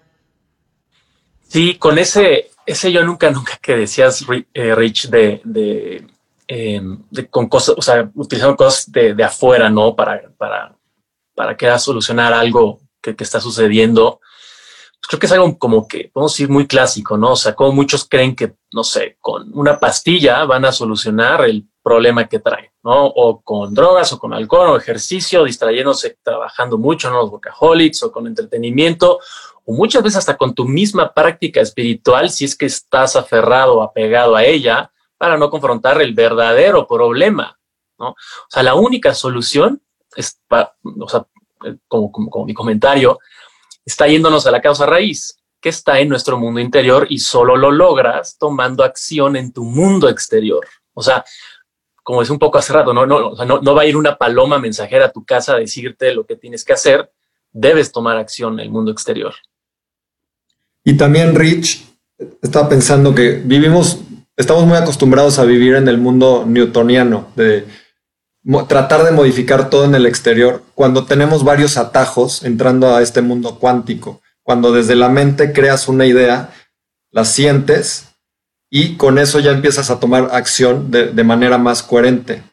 Sí, 1.48 1.76
con 1.78 1.98
ese, 1.98 2.50
ese 2.66 2.92
yo 2.92 3.04
nunca, 3.04 3.30
nunca 3.30 3.58
que 3.62 3.76
decías, 3.76 4.24
eh, 4.52 4.74
Rich, 4.74 5.08
de, 5.08 5.40
em, 6.48 7.02
de, 7.10 7.28
con 7.28 7.48
cosas, 7.48 7.76
o 7.78 7.82
sea, 7.82 8.10
utilizando 8.14 8.56
cosas 8.56 8.90
de, 8.90 9.24
afuera, 9.24 9.70
¿no? 9.70 9.94
Para, 9.94 10.22
para, 10.36 10.76
para 11.34 11.56
que 11.56 11.78
solucionar 11.78 12.32
algo 12.32 12.80
que, 13.00 13.14
está 13.18 13.40
sucediendo, 13.40 14.20
pues 14.98 15.08
creo 15.08 15.20
que 15.20 15.26
es 15.26 15.32
algo 15.32 15.56
como 15.56 15.86
que, 15.86 16.10
podemos 16.12 16.32
decir, 16.32 16.48
muy 16.48 16.66
clásico, 16.66 17.16
¿no? 17.16 17.32
O 17.32 17.36
sea, 17.36 17.54
como 17.54 17.72
muchos 17.72 18.04
creen 18.08 18.34
que, 18.34 18.54
no 18.72 18.82
sé, 18.82 19.16
con 19.20 19.56
una 19.56 19.78
pastilla 19.78 20.44
van 20.44 20.64
a 20.64 20.72
solucionar 20.72 21.44
el 21.44 21.68
problema 21.82 22.28
que 22.28 22.40
traen, 22.40 22.72
¿no? 22.82 23.06
O 23.06 23.40
con 23.42 23.72
drogas 23.72 24.12
o 24.12 24.18
con 24.18 24.34
alcohol 24.34 24.70
o 24.70 24.76
ejercicio, 24.76 25.44
distrayéndose, 25.44 26.18
trabajando 26.20 26.78
mucho, 26.78 27.08
¿no? 27.10 27.22
Los 27.22 27.30
workaholics 27.30 28.02
o 28.02 28.10
con 28.10 28.26
entretenimiento 28.26 29.20
o 29.66 29.74
muchas 29.74 30.02
veces 30.02 30.18
hasta 30.18 30.36
con 30.36 30.54
tu 30.54 30.64
misma 30.64 31.12
práctica 31.12 31.60
espiritual 31.60 32.30
si 32.30 32.44
es 32.44 32.56
que 32.56 32.66
estás 32.66 33.16
aferrado 33.16 33.74
o 33.74 33.82
apegado 33.82 34.36
a 34.36 34.44
ella 34.44 34.90
para 35.18 35.36
no 35.36 35.50
confrontar 35.50 36.00
el 36.00 36.14
verdadero 36.14 36.86
problema, 36.86 37.58
¿no? 37.98 38.10
O 38.10 38.48
sea, 38.48 38.62
la 38.62 38.74
única 38.74 39.14
solución 39.14 39.82
es, 40.14 40.40
o 40.48 41.08
sea, 41.08 41.26
como, 41.88 42.12
como 42.12 42.44
mi 42.46 42.54
comentario, 42.54 43.18
está 43.84 44.06
yéndonos 44.06 44.46
a 44.46 44.50
la 44.50 44.62
causa 44.62 44.86
raíz, 44.86 45.38
que 45.60 45.70
está 45.70 45.98
en 45.98 46.08
nuestro 46.08 46.38
mundo 46.38 46.60
interior 46.60 47.06
y 47.10 47.18
solo 47.18 47.56
lo 47.56 47.70
logras 47.70 48.38
tomando 48.38 48.84
acción 48.84 49.36
en 49.36 49.52
tu 49.52 49.64
mundo 49.64 50.08
exterior. 50.08 50.66
O 50.94 51.02
sea, 51.02 51.24
como 52.04 52.22
es 52.22 52.30
un 52.30 52.38
poco 52.38 52.58
hace 52.58 52.72
rato, 52.72 52.94
¿no? 52.94 53.04
No, 53.04 53.34
no, 53.34 53.74
va 53.74 53.82
a 53.82 53.86
ir 53.86 53.96
una 53.96 54.16
paloma 54.16 54.60
mensajera 54.60 55.06
a 55.06 55.12
tu 55.12 55.24
casa 55.24 55.54
a 55.54 55.58
decirte 55.58 56.14
lo 56.14 56.24
que 56.24 56.36
tienes 56.36 56.64
que 56.64 56.72
hacer, 56.72 57.12
debes 57.50 57.90
tomar 57.90 58.16
acción 58.16 58.54
en 58.54 58.60
el 58.60 58.70
mundo 58.70 58.92
exterior. 58.92 59.34
Y 60.86 60.94
también, 60.94 61.34
Rich, 61.34 61.84
estaba 62.40 62.68
pensando 62.68 63.12
que 63.12 63.42
vivimos, 63.44 63.98
estamos 64.36 64.64
muy 64.66 64.76
acostumbrados 64.76 65.40
a 65.40 65.44
vivir 65.44 65.74
en 65.74 65.88
el 65.88 65.98
mundo 65.98 66.44
newtoniano, 66.46 67.32
de 67.34 67.66
tratar 68.68 69.02
de 69.02 69.10
modificar 69.10 69.68
todo 69.68 69.84
en 69.84 69.96
el 69.96 70.06
exterior, 70.06 70.62
cuando 70.76 71.04
tenemos 71.04 71.42
varios 71.42 71.76
atajos 71.76 72.44
entrando 72.44 72.94
a 72.94 73.02
este 73.02 73.20
mundo 73.20 73.58
cuántico, 73.58 74.22
cuando 74.44 74.70
desde 74.70 74.94
la 74.94 75.08
mente 75.08 75.52
creas 75.52 75.88
una 75.88 76.06
idea, 76.06 76.52
la 77.10 77.24
sientes 77.24 78.06
y 78.70 78.94
con 78.96 79.18
eso 79.18 79.40
ya 79.40 79.50
empiezas 79.50 79.90
a 79.90 79.98
tomar 79.98 80.28
acción 80.30 80.92
de, 80.92 81.24
manera 81.24 81.58
más 81.58 81.82
coherente. 81.82 82.44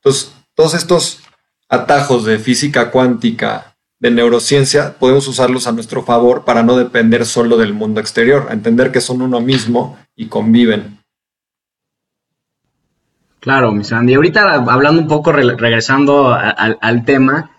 Entonces, 0.00 0.32
todos 0.54 0.72
estos 0.72 1.20
atajos 1.68 2.24
de 2.24 2.38
física 2.38 2.90
cuántica, 2.90 3.75
de 3.98 4.10
neurociencia, 4.10 4.98
podemos 4.98 5.26
usarlos 5.28 5.66
a 5.66 5.72
nuestro 5.72 6.02
favor 6.02 6.44
para 6.44 6.62
no 6.62 6.76
depender 6.76 7.24
solo 7.24 7.56
del 7.56 7.72
mundo 7.72 8.00
exterior, 8.00 8.48
entender 8.50 8.92
que 8.92 9.00
son 9.00 9.22
uno 9.22 9.40
mismo 9.40 9.98
y 10.14 10.26
conviven. 10.26 10.98
Claro, 13.40 13.72
mi 13.72 13.84
Sandy. 13.84 14.14
Ahorita 14.14 14.52
hablando 14.54 15.00
un 15.00 15.08
poco, 15.08 15.32
regresando 15.32 16.34
al 16.34 17.04
tema, 17.04 17.52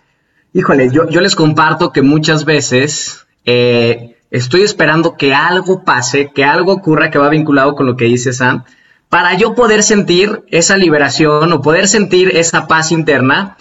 híjole, 0.52 0.90
yo, 0.90 1.08
yo 1.08 1.20
les 1.20 1.34
comparto 1.34 1.92
que 1.92 2.02
muchas 2.02 2.44
veces 2.44 3.26
eh, 3.44 4.16
estoy 4.30 4.62
esperando 4.62 5.16
que 5.16 5.34
algo 5.34 5.84
pase, 5.84 6.30
que 6.34 6.44
algo 6.44 6.72
ocurra 6.72 7.10
que 7.10 7.18
va 7.18 7.28
vinculado 7.28 7.74
con 7.74 7.86
lo 7.86 7.96
que 7.96 8.04
dice 8.04 8.32
Sam, 8.32 8.64
para 9.08 9.34
yo 9.34 9.54
poder 9.54 9.82
sentir 9.82 10.44
esa 10.48 10.76
liberación 10.76 11.52
o 11.52 11.62
poder 11.62 11.88
sentir 11.88 12.36
esa 12.36 12.66
paz 12.66 12.92
interna. 12.92 13.56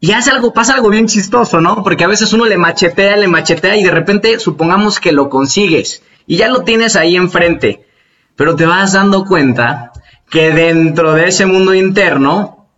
Y 0.00 0.12
hace 0.12 0.30
algo, 0.30 0.54
pasa 0.54 0.74
algo 0.74 0.88
bien 0.88 1.06
chistoso, 1.06 1.60
¿no? 1.60 1.82
Porque 1.82 2.04
a 2.04 2.08
veces 2.08 2.32
uno 2.32 2.46
le 2.46 2.56
machetea, 2.56 3.16
le 3.18 3.28
machetea 3.28 3.76
y 3.76 3.84
de 3.84 3.90
repente 3.90 4.38
supongamos 4.38 4.98
que 4.98 5.12
lo 5.12 5.28
consigues 5.28 6.02
y 6.26 6.38
ya 6.38 6.48
lo 6.48 6.62
tienes 6.62 6.96
ahí 6.96 7.16
enfrente, 7.16 7.86
pero 8.34 8.56
te 8.56 8.64
vas 8.64 8.94
dando 8.94 9.26
cuenta 9.26 9.92
que 10.30 10.52
dentro 10.52 11.12
de 11.12 11.28
ese 11.28 11.44
mundo 11.44 11.74
interno 11.74 12.68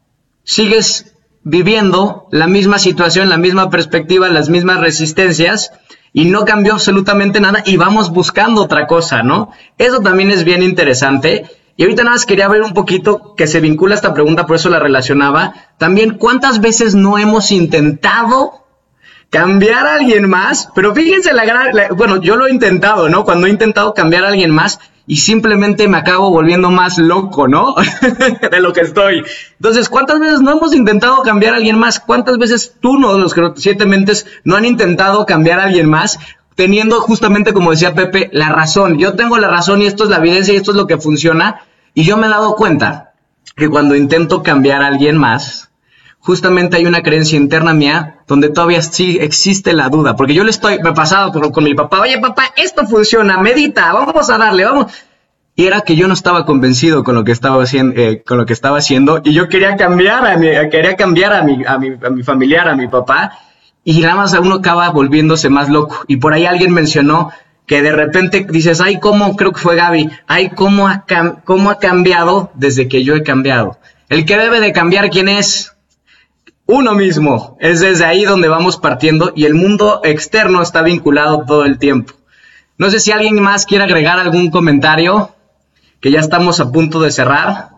sigues 0.42 1.14
viviendo 1.44 2.26
la 2.32 2.48
misma 2.48 2.80
situación, 2.80 3.28
la 3.28 3.36
misma 3.36 3.70
perspectiva, 3.70 4.28
las 4.28 4.48
mismas 4.48 4.80
resistencias 4.80 5.70
y 6.12 6.24
no 6.24 6.44
cambió 6.44 6.74
absolutamente 6.74 7.40
nada 7.40 7.62
y 7.64 7.76
vamos 7.76 8.10
buscando 8.10 8.62
otra 8.62 8.86
cosa, 8.86 9.22
¿no? 9.22 9.52
Eso 9.78 10.00
también 10.00 10.30
es 10.30 10.44
bien 10.44 10.62
interesante. 10.62 11.46
Y 11.76 11.84
ahorita 11.84 12.04
nada 12.04 12.16
más 12.16 12.26
quería 12.26 12.48
ver 12.48 12.62
un 12.62 12.74
poquito 12.74 13.34
que 13.34 13.46
se 13.46 13.60
vincula 13.60 13.94
esta 13.94 14.12
pregunta, 14.12 14.46
por 14.46 14.56
eso 14.56 14.68
la 14.68 14.78
relacionaba. 14.78 15.54
También, 15.78 16.18
¿cuántas 16.18 16.60
veces 16.60 16.94
no 16.94 17.18
hemos 17.18 17.50
intentado 17.50 18.64
cambiar 19.30 19.86
a 19.86 19.94
alguien 19.94 20.28
más? 20.28 20.68
Pero 20.74 20.94
fíjense 20.94 21.32
la 21.32 21.44
gran, 21.44 21.72
bueno, 21.96 22.20
yo 22.20 22.36
lo 22.36 22.46
he 22.46 22.50
intentado, 22.50 23.08
¿no? 23.08 23.24
Cuando 23.24 23.46
he 23.46 23.50
intentado 23.50 23.94
cambiar 23.94 24.24
a 24.24 24.28
alguien 24.28 24.50
más, 24.50 24.78
y 25.06 25.16
simplemente 25.16 25.88
me 25.88 25.96
acabo 25.96 26.30
volviendo 26.30 26.70
más 26.70 26.98
loco, 26.98 27.48
¿no? 27.48 27.74
de 28.50 28.60
lo 28.60 28.72
que 28.72 28.82
estoy. 28.82 29.24
Entonces, 29.56 29.88
¿cuántas 29.88 30.20
veces 30.20 30.40
no 30.40 30.52
hemos 30.52 30.74
intentado 30.74 31.22
cambiar 31.22 31.54
a 31.54 31.56
alguien 31.56 31.78
más? 31.78 31.98
¿Cuántas 31.98 32.38
veces 32.38 32.74
tú, 32.80 32.98
no, 32.98 33.18
los 33.18 33.34
siete 33.56 33.84
mentes, 33.84 34.26
no 34.44 34.56
han 34.56 34.64
intentado 34.64 35.26
cambiar 35.26 35.58
a 35.58 35.64
alguien 35.64 35.88
más? 35.88 36.18
Teniendo 36.54 37.00
justamente, 37.00 37.52
como 37.52 37.70
decía 37.70 37.94
Pepe, 37.94 38.28
la 38.32 38.50
razón. 38.50 38.98
Yo 38.98 39.14
tengo 39.14 39.38
la 39.38 39.48
razón 39.48 39.82
y 39.82 39.86
esto 39.86 40.04
es 40.04 40.10
la 40.10 40.18
evidencia 40.18 40.52
y 40.54 40.58
esto 40.58 40.72
es 40.72 40.76
lo 40.76 40.86
que 40.86 40.98
funciona. 40.98 41.62
Y 41.94 42.04
yo 42.04 42.16
me 42.16 42.26
he 42.26 42.30
dado 42.30 42.56
cuenta 42.56 43.12
que 43.56 43.68
cuando 43.68 43.94
intento 43.94 44.42
cambiar 44.42 44.82
a 44.82 44.86
alguien 44.86 45.16
más, 45.16 45.70
justamente 46.22 46.76
hay 46.76 46.86
una 46.86 47.02
creencia 47.02 47.36
interna 47.36 47.74
mía 47.74 48.20
donde 48.26 48.48
todavía 48.48 48.80
sí 48.80 49.18
existe 49.20 49.72
la 49.72 49.88
duda, 49.88 50.16
porque 50.16 50.34
yo 50.34 50.44
le 50.44 50.50
estoy, 50.50 50.78
me 50.78 50.90
he 50.90 51.52
con 51.52 51.64
mi 51.64 51.74
papá, 51.74 52.00
oye 52.00 52.18
papá, 52.18 52.44
esto 52.56 52.86
funciona, 52.86 53.38
medita, 53.38 53.92
vamos 53.92 54.30
a 54.30 54.38
darle, 54.38 54.64
vamos. 54.64 54.92
Y 55.54 55.66
era 55.66 55.82
que 55.82 55.96
yo 55.96 56.08
no 56.08 56.14
estaba 56.14 56.46
convencido 56.46 57.04
con 57.04 57.14
lo 57.14 57.24
que 57.24 57.32
estaba 57.32 57.62
haciendo, 57.62 58.00
eh, 58.00 58.22
con 58.26 58.38
lo 58.38 58.46
que 58.46 58.54
estaba 58.54 58.78
haciendo, 58.78 59.20
y 59.22 59.34
yo 59.34 59.48
quería 59.48 59.76
cambiar 59.76 60.26
a 60.26 60.36
mi, 60.38 60.48
quería 60.70 60.96
cambiar 60.96 61.34
a 61.34 61.42
mi, 61.42 61.62
a 61.66 61.76
mi, 61.76 61.88
a 62.02 62.08
mi 62.08 62.22
familiar, 62.22 62.68
a 62.68 62.76
mi 62.76 62.88
papá, 62.88 63.38
y 63.84 64.00
nada 64.00 64.16
más 64.16 64.34
a 64.34 64.40
uno 64.40 64.56
acaba 64.56 64.90
volviéndose 64.90 65.48
más 65.48 65.68
loco. 65.68 66.04
Y 66.08 66.16
por 66.16 66.32
ahí 66.32 66.46
alguien 66.46 66.72
mencionó 66.72 67.32
que 67.66 67.82
de 67.82 67.92
repente 67.92 68.46
dices, 68.48 68.80
ay, 68.80 69.00
cómo, 69.00 69.36
creo 69.36 69.52
que 69.52 69.60
fue 69.60 69.76
Gaby, 69.76 70.10
ay, 70.26 70.50
cómo 70.50 70.88
ha, 70.88 71.04
cómo 71.44 71.70
ha 71.70 71.78
cambiado 71.78 72.50
desde 72.54 72.88
que 72.88 73.04
yo 73.04 73.14
he 73.14 73.22
cambiado. 73.22 73.78
El 74.08 74.24
que 74.24 74.36
debe 74.36 74.60
de 74.60 74.72
cambiar, 74.72 75.10
¿quién 75.10 75.28
es? 75.28 75.72
uno 76.66 76.94
mismo. 76.94 77.56
Es 77.60 77.80
desde 77.80 78.04
ahí 78.04 78.24
donde 78.24 78.48
vamos 78.48 78.78
partiendo 78.78 79.32
y 79.34 79.44
el 79.44 79.54
mundo 79.54 80.00
externo 80.04 80.62
está 80.62 80.82
vinculado 80.82 81.44
todo 81.46 81.64
el 81.64 81.78
tiempo. 81.78 82.14
No 82.78 82.90
sé 82.90 83.00
si 83.00 83.12
alguien 83.12 83.40
más 83.40 83.66
quiere 83.66 83.84
agregar 83.84 84.18
algún 84.18 84.50
comentario, 84.50 85.34
que 86.00 86.10
ya 86.10 86.20
estamos 86.20 86.60
a 86.60 86.72
punto 86.72 87.00
de 87.00 87.10
cerrar. 87.10 87.70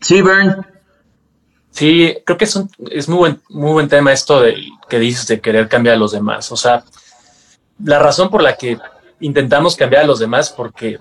Sí, 0.00 0.20
Bern. 0.22 0.65
Sí, 1.76 2.16
creo 2.24 2.38
que 2.38 2.46
es, 2.46 2.56
un, 2.56 2.70
es 2.90 3.06
muy, 3.06 3.18
buen, 3.18 3.42
muy 3.50 3.72
buen 3.72 3.88
tema 3.88 4.10
esto 4.10 4.40
de, 4.40 4.66
que 4.88 4.98
dices 4.98 5.26
de 5.26 5.42
querer 5.42 5.68
cambiar 5.68 5.96
a 5.96 5.98
los 5.98 6.12
demás. 6.12 6.50
O 6.50 6.56
sea, 6.56 6.82
la 7.84 7.98
razón 7.98 8.30
por 8.30 8.42
la 8.42 8.56
que 8.56 8.78
intentamos 9.20 9.76
cambiar 9.76 10.04
a 10.04 10.06
los 10.06 10.18
demás 10.18 10.48
porque 10.48 10.98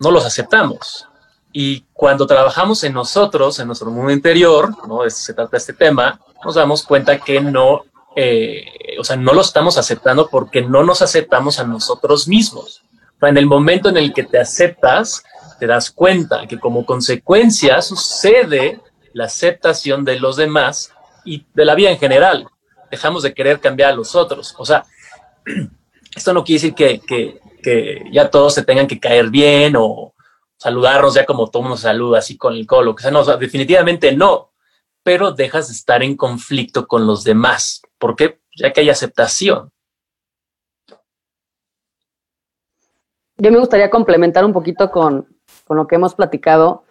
no 0.00 0.10
los 0.10 0.24
aceptamos. 0.24 1.06
Y 1.52 1.84
cuando 1.92 2.26
trabajamos 2.26 2.82
en 2.84 2.94
nosotros, 2.94 3.58
en 3.58 3.66
nuestro 3.66 3.90
mundo 3.90 4.12
interior, 4.12 4.74
¿no? 4.88 5.08
se 5.10 5.34
trata 5.34 5.58
este 5.58 5.74
tema, 5.74 6.18
nos 6.42 6.54
damos 6.54 6.84
cuenta 6.84 7.18
que 7.18 7.42
no, 7.42 7.82
eh, 8.16 8.96
o 8.98 9.04
sea, 9.04 9.16
no 9.16 9.34
lo 9.34 9.42
estamos 9.42 9.76
aceptando 9.76 10.30
porque 10.30 10.62
no 10.62 10.84
nos 10.84 11.02
aceptamos 11.02 11.58
a 11.58 11.64
nosotros 11.64 12.26
mismos. 12.28 12.82
en 13.20 13.36
el 13.36 13.46
momento 13.46 13.90
en 13.90 13.98
el 13.98 14.14
que 14.14 14.22
te 14.22 14.40
aceptas, 14.40 15.22
te 15.58 15.66
das 15.66 15.90
cuenta 15.90 16.46
que 16.46 16.58
como 16.58 16.86
consecuencia 16.86 17.82
sucede 17.82 18.80
la 19.14 19.24
aceptación 19.24 20.04
de 20.04 20.20
los 20.20 20.36
demás 20.36 20.92
y 21.24 21.46
de 21.54 21.64
la 21.64 21.74
vida 21.74 21.90
en 21.90 21.98
general. 21.98 22.46
Dejamos 22.90 23.22
de 23.22 23.32
querer 23.32 23.58
cambiar 23.60 23.92
a 23.92 23.96
los 23.96 24.14
otros. 24.14 24.54
O 24.58 24.66
sea, 24.66 24.84
esto 26.14 26.34
no 26.34 26.44
quiere 26.44 26.60
decir 26.60 26.74
que, 26.74 27.00
que, 27.00 27.40
que 27.62 28.04
ya 28.12 28.28
todos 28.28 28.52
se 28.52 28.62
tengan 28.62 28.86
que 28.86 29.00
caer 29.00 29.30
bien 29.30 29.74
o, 29.78 30.14
saludarnos 30.64 31.14
ya 31.14 31.26
como 31.26 31.50
todo 31.50 31.62
mundo 31.62 31.76
saluda, 31.76 32.20
así 32.20 32.38
con 32.38 32.54
el 32.54 32.66
colo, 32.66 32.94
que 32.94 33.02
sea, 33.02 33.10
no, 33.10 33.22
definitivamente 33.36 34.12
no, 34.16 34.52
pero 35.02 35.32
dejas 35.32 35.68
de 35.68 35.74
estar 35.74 36.02
en 36.02 36.16
conflicto 36.16 36.86
con 36.86 37.06
los 37.06 37.22
demás. 37.22 37.82
¿Por 37.98 38.16
qué? 38.16 38.40
Ya 38.56 38.72
que 38.72 38.80
hay 38.80 38.88
aceptación. 38.88 39.70
Yo 43.36 43.50
me 43.50 43.58
gustaría 43.58 43.90
complementar 43.90 44.44
un 44.44 44.54
poquito 44.54 44.90
con, 44.90 45.36
con 45.66 45.76
lo 45.76 45.86
que 45.86 45.96
hemos 45.96 46.14
platicado 46.14 46.83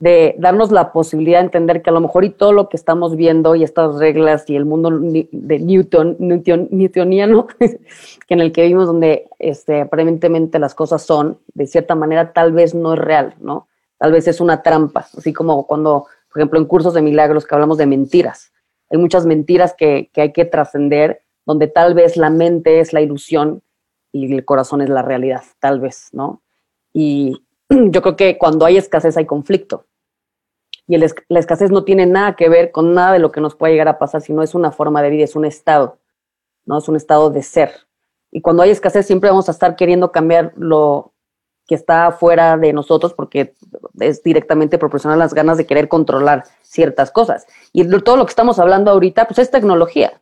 de 0.00 0.34
darnos 0.38 0.72
la 0.72 0.92
posibilidad 0.92 1.40
de 1.40 1.44
entender 1.44 1.82
que 1.82 1.90
a 1.90 1.92
lo 1.92 2.00
mejor 2.00 2.24
y 2.24 2.30
todo 2.30 2.52
lo 2.52 2.70
que 2.70 2.78
estamos 2.78 3.16
viendo 3.16 3.54
y 3.54 3.62
estas 3.62 3.98
reglas 3.98 4.48
y 4.48 4.56
el 4.56 4.64
mundo 4.64 4.90
de 4.90 5.58
Newton, 5.58 6.16
Newton 6.18 6.68
newtoniano 6.70 7.46
que 7.58 8.34
en 8.34 8.40
el 8.40 8.50
que 8.50 8.62
vivimos 8.62 8.86
donde 8.86 9.28
este, 9.38 9.82
aparentemente 9.82 10.58
las 10.58 10.74
cosas 10.74 11.02
son, 11.02 11.38
de 11.52 11.66
cierta 11.66 11.94
manera 11.94 12.32
tal 12.32 12.52
vez 12.52 12.74
no 12.74 12.94
es 12.94 12.98
real, 12.98 13.34
¿no? 13.40 13.68
Tal 13.98 14.12
vez 14.12 14.26
es 14.26 14.40
una 14.40 14.62
trampa, 14.62 15.06
así 15.16 15.34
como 15.34 15.66
cuando, 15.66 16.06
por 16.32 16.40
ejemplo, 16.40 16.58
en 16.58 16.64
cursos 16.64 16.94
de 16.94 17.02
milagros 17.02 17.46
que 17.46 17.54
hablamos 17.54 17.76
de 17.76 17.84
mentiras. 17.84 18.52
Hay 18.88 18.96
muchas 18.96 19.26
mentiras 19.26 19.74
que, 19.76 20.10
que 20.14 20.22
hay 20.22 20.32
que 20.32 20.46
trascender, 20.46 21.20
donde 21.44 21.68
tal 21.68 21.92
vez 21.92 22.16
la 22.16 22.30
mente 22.30 22.80
es 22.80 22.94
la 22.94 23.02
ilusión 23.02 23.62
y 24.12 24.32
el 24.34 24.46
corazón 24.46 24.80
es 24.80 24.88
la 24.88 25.02
realidad, 25.02 25.42
tal 25.58 25.78
vez, 25.78 26.08
¿no? 26.12 26.40
Y 26.94 27.44
yo 27.90 28.02
creo 28.02 28.16
que 28.16 28.38
cuando 28.38 28.64
hay 28.64 28.76
escasez 28.76 29.16
hay 29.16 29.26
conflicto 29.26 29.86
y 30.86 30.98
la 30.98 31.38
escasez 31.38 31.70
no 31.70 31.84
tiene 31.84 32.04
nada 32.04 32.34
que 32.34 32.48
ver 32.48 32.72
con 32.72 32.94
nada 32.94 33.12
de 33.12 33.20
lo 33.20 33.30
que 33.30 33.40
nos 33.40 33.54
puede 33.54 33.74
llegar 33.74 33.86
a 33.86 33.98
pasar, 33.98 34.22
sino 34.22 34.42
es 34.42 34.56
una 34.56 34.72
forma 34.72 35.02
de 35.02 35.10
vida, 35.10 35.22
es 35.22 35.36
un 35.36 35.44
estado, 35.44 35.98
¿no? 36.64 36.78
Es 36.78 36.88
un 36.88 36.96
estado 36.96 37.30
de 37.30 37.44
ser. 37.44 37.70
Y 38.32 38.40
cuando 38.40 38.64
hay 38.64 38.70
escasez 38.70 39.06
siempre 39.06 39.30
vamos 39.30 39.48
a 39.48 39.52
estar 39.52 39.76
queriendo 39.76 40.10
cambiar 40.10 40.52
lo 40.56 41.12
que 41.68 41.76
está 41.76 42.10
fuera 42.10 42.56
de 42.56 42.72
nosotros 42.72 43.14
porque 43.14 43.54
es 44.00 44.24
directamente 44.24 44.78
proporcional 44.78 45.20
a 45.20 45.24
las 45.24 45.32
ganas 45.32 45.58
de 45.58 45.66
querer 45.66 45.86
controlar 45.86 46.42
ciertas 46.62 47.12
cosas. 47.12 47.46
Y 47.72 47.86
todo 48.00 48.16
lo 48.16 48.26
que 48.26 48.30
estamos 48.30 48.58
hablando 48.58 48.90
ahorita, 48.90 49.28
pues 49.28 49.38
es 49.38 49.52
tecnología. 49.52 50.20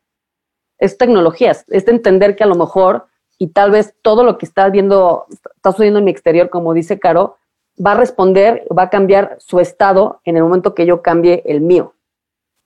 Es 0.76 0.98
tecnología, 0.98 1.52
es 1.52 1.86
de 1.86 1.92
entender 1.92 2.36
que 2.36 2.44
a 2.44 2.46
lo 2.46 2.56
mejor 2.56 3.06
y 3.38 3.48
tal 3.48 3.70
vez 3.70 3.94
todo 4.02 4.22
lo 4.22 4.36
que 4.36 4.44
está 4.44 4.68
viendo, 4.68 5.26
está 5.30 5.70
sucediendo 5.70 6.00
en 6.00 6.04
mi 6.04 6.10
exterior, 6.10 6.50
como 6.50 6.74
dice 6.74 6.98
Caro, 6.98 7.37
va 7.84 7.92
a 7.92 7.96
responder, 7.96 8.66
va 8.76 8.84
a 8.84 8.90
cambiar 8.90 9.36
su 9.40 9.60
estado 9.60 10.20
en 10.24 10.36
el 10.36 10.42
momento 10.42 10.74
que 10.74 10.86
yo 10.86 11.02
cambie 11.02 11.42
el 11.46 11.60
mío. 11.60 11.94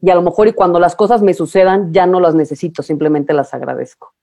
Y 0.01 0.11
a 0.11 0.15
lo 0.15 0.23
mejor 0.23 0.49
y 0.49 0.53
cuando 0.53 0.81
las 0.81 0.97
cosas 0.97 1.23
me 1.23 1.35
sucedan, 1.35 1.93
ya 1.93 2.07
no 2.07 2.19
las 2.21 2.35
necesito, 2.35 2.83
simplemente 2.83 3.33
las 3.33 3.55
agradezco. 3.55 4.15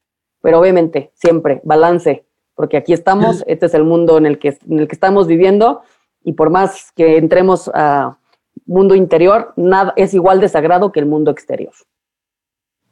Pero 0.42 0.60
obviamente, 0.60 1.12
siempre, 1.14 1.62
balance, 1.64 2.26
porque 2.56 2.78
aquí 2.78 2.92
estamos, 2.92 3.44
este 3.48 3.68
es 3.68 3.74
el 3.74 3.84
mundo 3.84 4.18
en 4.18 4.26
el 4.26 4.40
que, 4.40 4.58
en 4.70 4.80
el 4.80 4.88
que 4.88 4.96
estamos 4.96 5.28
viviendo, 5.28 5.82
y 6.24 6.34
por 6.34 6.50
más 6.50 6.92
que 6.96 7.18
entremos 7.18 7.72
a 7.74 8.18
mundo 8.66 8.96
interior, 8.96 9.54
nada 9.56 9.94
es 9.96 10.14
igual 10.14 10.42
de 10.42 10.50
sagrado 10.50 10.92
que 10.92 11.00
el 11.00 11.06
mundo 11.06 11.32
exterior. 11.32 11.74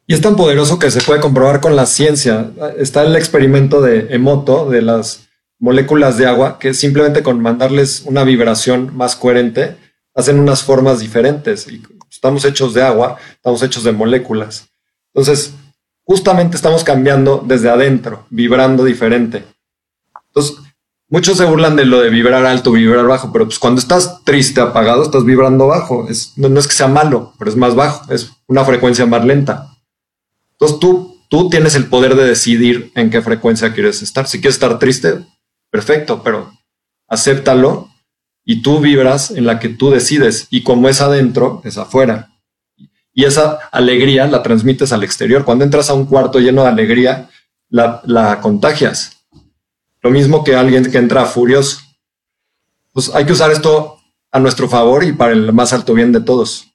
Y 0.06 0.14
es 0.14 0.22
tan 0.22 0.38
poderoso 0.38 0.80
que 0.80 0.90
se 0.90 1.02
puede 1.02 1.20
comprobar 1.20 1.60
con 1.60 1.76
la 1.76 1.86
ciencia. 1.86 2.52
Está 2.78 3.04
el 3.04 3.16
experimento 3.18 3.82
de 3.82 4.16
Emoto, 4.16 4.70
de 4.70 4.82
las 4.82 5.27
moléculas 5.60 6.18
de 6.18 6.28
agua, 6.28 6.60
que 6.60 6.74
simplemente 6.74 7.24
con 7.24 7.42
mandarles 7.42 8.04
una 8.06 8.24
vibración 8.24 8.96
más 8.96 9.16
coherente, 9.16 9.76
hacen 10.14 10.40
unas 10.40 10.64
formas 10.64 11.00
diferentes. 11.00 11.68
Y 11.68 11.82
estamos 12.10 12.46
hechos 12.46 12.74
de 12.74 12.84
agua, 12.84 13.18
estamos 13.32 13.62
hechos 13.64 13.84
de 13.84 13.92
moléculas. 13.92 14.70
Entonces, 15.14 15.54
justamente 16.04 16.56
estamos 16.56 16.84
cambiando 16.84 17.44
desde 17.46 17.70
adentro, 17.70 18.26
vibrando 18.30 18.84
diferente. 18.84 19.44
Entonces, 20.28 20.58
muchos 21.10 21.38
se 21.38 21.46
burlan 21.46 21.76
de 21.76 21.86
lo 21.86 22.02
de 22.02 22.10
vibrar 22.10 22.46
alto, 22.46 22.72
vibrar 22.72 23.06
bajo, 23.06 23.32
pero 23.32 23.46
pues 23.46 23.60
cuando 23.60 23.80
estás 23.80 24.24
triste, 24.24 24.62
apagado, 24.62 25.04
estás 25.04 25.26
vibrando 25.26 25.68
bajo. 25.68 26.08
No, 26.36 26.50
no 26.50 26.60
es 26.60 26.68
que 26.68 26.74
sea 26.74 26.88
malo, 26.88 27.34
pero 27.38 27.50
es 27.50 27.58
más 27.58 27.76
bajo, 27.76 28.12
es 28.14 28.32
una 28.48 28.64
frecuencia 28.64 29.06
más 29.06 29.26
lenta. 29.26 29.76
Entonces 30.52 30.80
tú, 30.80 31.20
tú 31.30 31.50
tienes 31.50 31.76
el 31.76 31.86
poder 31.88 32.16
de 32.16 32.26
decidir 32.26 32.92
en 32.96 33.10
qué 33.10 33.22
frecuencia 33.22 33.74
quieres 33.74 34.02
estar. 34.02 34.28
Si 34.28 34.40
quieres 34.40 34.56
estar 34.56 34.80
triste, 34.80 35.20
perfecto, 35.70 36.22
pero 36.24 36.52
acéptalo 37.08 37.90
y 38.44 38.62
tú 38.62 38.80
vibras 38.80 39.32
en 39.32 39.46
la 39.46 39.60
que 39.60 39.70
tú 39.70 39.90
decides. 39.90 40.48
Y 40.50 40.64
como 40.64 40.90
es 40.90 41.02
adentro, 41.02 41.62
es 41.64 41.78
afuera. 41.78 42.30
Y 43.14 43.26
esa 43.26 43.60
alegría 43.72 44.28
la 44.28 44.44
transmites 44.44 44.94
al 44.94 45.04
exterior. 45.04 45.44
Cuando 45.44 45.66
entras 45.66 45.90
a 45.90 45.94
un 45.94 46.06
cuarto 46.06 46.40
lleno 46.40 46.64
de 46.64 46.70
alegría, 46.70 47.30
la, 47.70 48.02
la 48.06 48.40
contagias. 48.42 49.26
Lo 50.02 50.12
mismo 50.12 50.44
que 50.44 50.56
alguien 50.56 50.90
que 50.92 50.98
entra 50.98 51.26
furioso. 51.26 51.80
Pues 52.94 53.14
hay 53.14 53.26
que 53.26 53.34
usar 53.34 53.52
esto 53.52 54.00
a 54.32 54.40
nuestro 54.40 54.70
favor 54.70 55.04
y 55.04 55.14
para 55.14 55.34
el 55.34 55.52
más 55.54 55.74
alto 55.74 55.94
bien 55.94 56.12
de 56.12 56.22
todos 56.22 56.68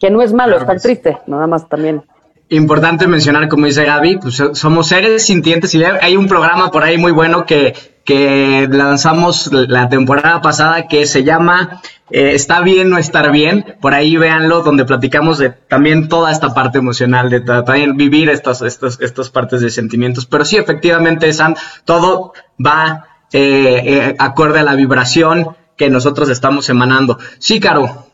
que 0.00 0.10
no 0.10 0.22
es 0.22 0.32
malo 0.32 0.56
estar 0.56 0.80
triste, 0.80 1.18
nada 1.26 1.46
más 1.46 1.68
también. 1.68 2.02
Importante 2.52 3.06
mencionar, 3.06 3.48
como 3.48 3.66
dice 3.66 3.84
Gaby, 3.84 4.18
pues 4.18 4.42
somos 4.54 4.88
seres 4.88 5.24
sintientes 5.24 5.72
y 5.74 5.84
hay 5.84 6.16
un 6.16 6.26
programa 6.26 6.72
por 6.72 6.82
ahí 6.82 6.98
muy 6.98 7.12
bueno 7.12 7.46
que, 7.46 7.74
que 8.04 8.68
lanzamos 8.68 9.52
la 9.52 9.88
temporada 9.88 10.40
pasada 10.42 10.88
que 10.88 11.06
se 11.06 11.22
llama 11.22 11.80
eh, 12.10 12.32
Está 12.34 12.60
bien 12.60 12.90
no 12.90 12.98
estar 12.98 13.30
bien. 13.30 13.76
Por 13.80 13.94
ahí 13.94 14.16
véanlo, 14.16 14.62
donde 14.62 14.84
platicamos 14.84 15.38
de 15.38 15.50
también 15.50 16.08
toda 16.08 16.32
esta 16.32 16.52
parte 16.52 16.78
emocional, 16.78 17.30
de 17.30 17.40
también 17.40 17.96
vivir 17.96 18.28
estas, 18.28 18.62
estas, 18.62 19.00
estas 19.00 19.30
partes 19.30 19.60
de 19.60 19.70
sentimientos. 19.70 20.26
Pero 20.26 20.44
sí, 20.44 20.56
efectivamente, 20.56 21.32
San, 21.32 21.54
todo 21.84 22.32
va 22.58 23.06
eh, 23.32 23.82
eh, 23.84 24.16
acorde 24.18 24.58
a 24.58 24.64
la 24.64 24.74
vibración 24.74 25.56
que 25.76 25.88
nosotros 25.88 26.28
estamos 26.28 26.68
emanando. 26.68 27.18
Sí, 27.38 27.60
Caro. 27.60 28.09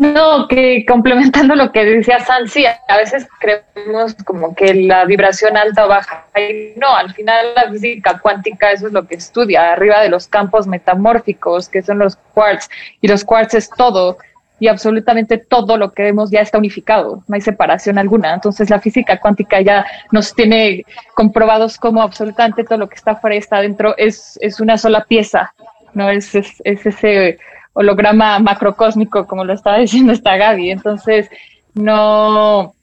No, 0.00 0.48
que 0.48 0.84
complementando 0.86 1.54
lo 1.54 1.70
que 1.70 1.84
decía 1.84 2.18
San, 2.20 2.48
sí, 2.48 2.64
a 2.66 2.96
veces 2.96 3.26
creemos 3.38 4.14
como 4.24 4.54
que 4.54 4.74
la 4.74 5.04
vibración 5.04 5.56
alta 5.56 5.86
o 5.86 5.88
baja. 5.88 6.26
Y 6.36 6.78
no, 6.78 6.94
al 6.94 7.12
final 7.12 7.54
la 7.54 7.70
física 7.70 8.18
cuántica 8.18 8.72
eso 8.72 8.88
es 8.88 8.92
lo 8.92 9.06
que 9.06 9.16
estudia, 9.16 9.72
arriba 9.72 10.00
de 10.00 10.08
los 10.08 10.26
campos 10.26 10.66
metamórficos, 10.66 11.68
que 11.68 11.82
son 11.82 11.98
los 11.98 12.16
quarks, 12.34 12.68
y 13.00 13.08
los 13.08 13.24
quarks 13.24 13.54
es 13.54 13.70
todo, 13.70 14.18
y 14.58 14.68
absolutamente 14.68 15.38
todo 15.38 15.76
lo 15.76 15.92
que 15.92 16.02
vemos 16.02 16.30
ya 16.30 16.40
está 16.40 16.58
unificado, 16.58 17.22
no 17.28 17.34
hay 17.34 17.40
separación 17.40 17.98
alguna. 17.98 18.34
Entonces 18.34 18.70
la 18.70 18.80
física 18.80 19.20
cuántica 19.20 19.60
ya 19.60 19.84
nos 20.10 20.34
tiene 20.34 20.84
comprobados 21.14 21.78
como 21.78 22.02
absolutamente 22.02 22.64
todo 22.64 22.78
lo 22.78 22.88
que 22.88 22.96
está 22.96 23.12
afuera 23.12 23.36
y 23.36 23.38
está 23.38 23.58
adentro 23.58 23.94
es, 23.96 24.38
es 24.40 24.60
una 24.60 24.76
sola 24.76 25.04
pieza, 25.04 25.54
no 25.92 26.08
es, 26.10 26.34
es, 26.34 26.60
es 26.64 26.84
ese 26.84 27.38
holograma 27.74 28.38
macrocósmico, 28.38 29.26
como 29.26 29.44
lo 29.44 29.52
estaba 29.52 29.78
diciendo 29.86 30.12
esta 30.12 30.36
Gaby. 30.36 30.70
Entonces, 30.70 31.28
no, 31.74 32.74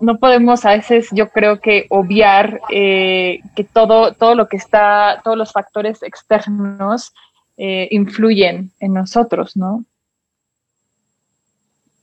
no 0.00 0.18
podemos 0.18 0.64
a 0.64 0.70
veces, 0.70 1.08
yo 1.12 1.30
creo 1.30 1.60
que 1.60 1.86
obviar 1.88 2.60
eh, 2.70 3.40
que 3.56 3.64
todo, 3.64 4.12
todo 4.12 4.34
lo 4.34 4.48
que 4.48 4.58
está, 4.58 5.20
todos 5.24 5.38
los 5.38 5.52
factores 5.52 6.02
externos 6.02 7.12
eh, 7.56 7.88
influyen 7.90 8.72
en 8.80 8.92
nosotros, 8.92 9.56
¿no? 9.56 9.84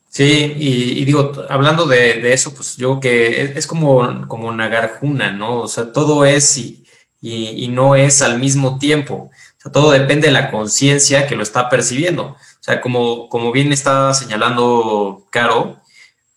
Sí, 0.09 0.53
y, 0.57 1.05
digo, 1.05 1.31
hablando 1.47 1.85
de, 1.85 2.33
eso, 2.33 2.53
pues 2.53 2.75
yo 2.75 2.99
que 2.99 3.53
es, 3.55 3.65
como, 3.65 4.27
como 4.27 4.49
una 4.49 4.67
garjuna, 4.67 5.31
¿no? 5.31 5.61
O 5.61 5.67
sea, 5.69 5.93
todo 5.93 6.25
es 6.25 6.57
y, 6.57 6.83
y 7.21 7.69
no 7.69 7.95
es 7.95 8.21
al 8.21 8.37
mismo 8.37 8.77
tiempo 8.77 9.31
todo 9.69 9.91
depende 9.91 10.27
de 10.27 10.33
la 10.33 10.49
conciencia 10.49 11.27
que 11.27 11.35
lo 11.35 11.43
está 11.43 11.69
percibiendo. 11.69 12.23
O 12.23 12.63
sea, 12.63 12.81
como, 12.81 13.29
como 13.29 13.51
bien 13.51 13.71
está 13.71 14.13
señalando 14.13 15.27
Caro, 15.29 15.79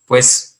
pues 0.06 0.58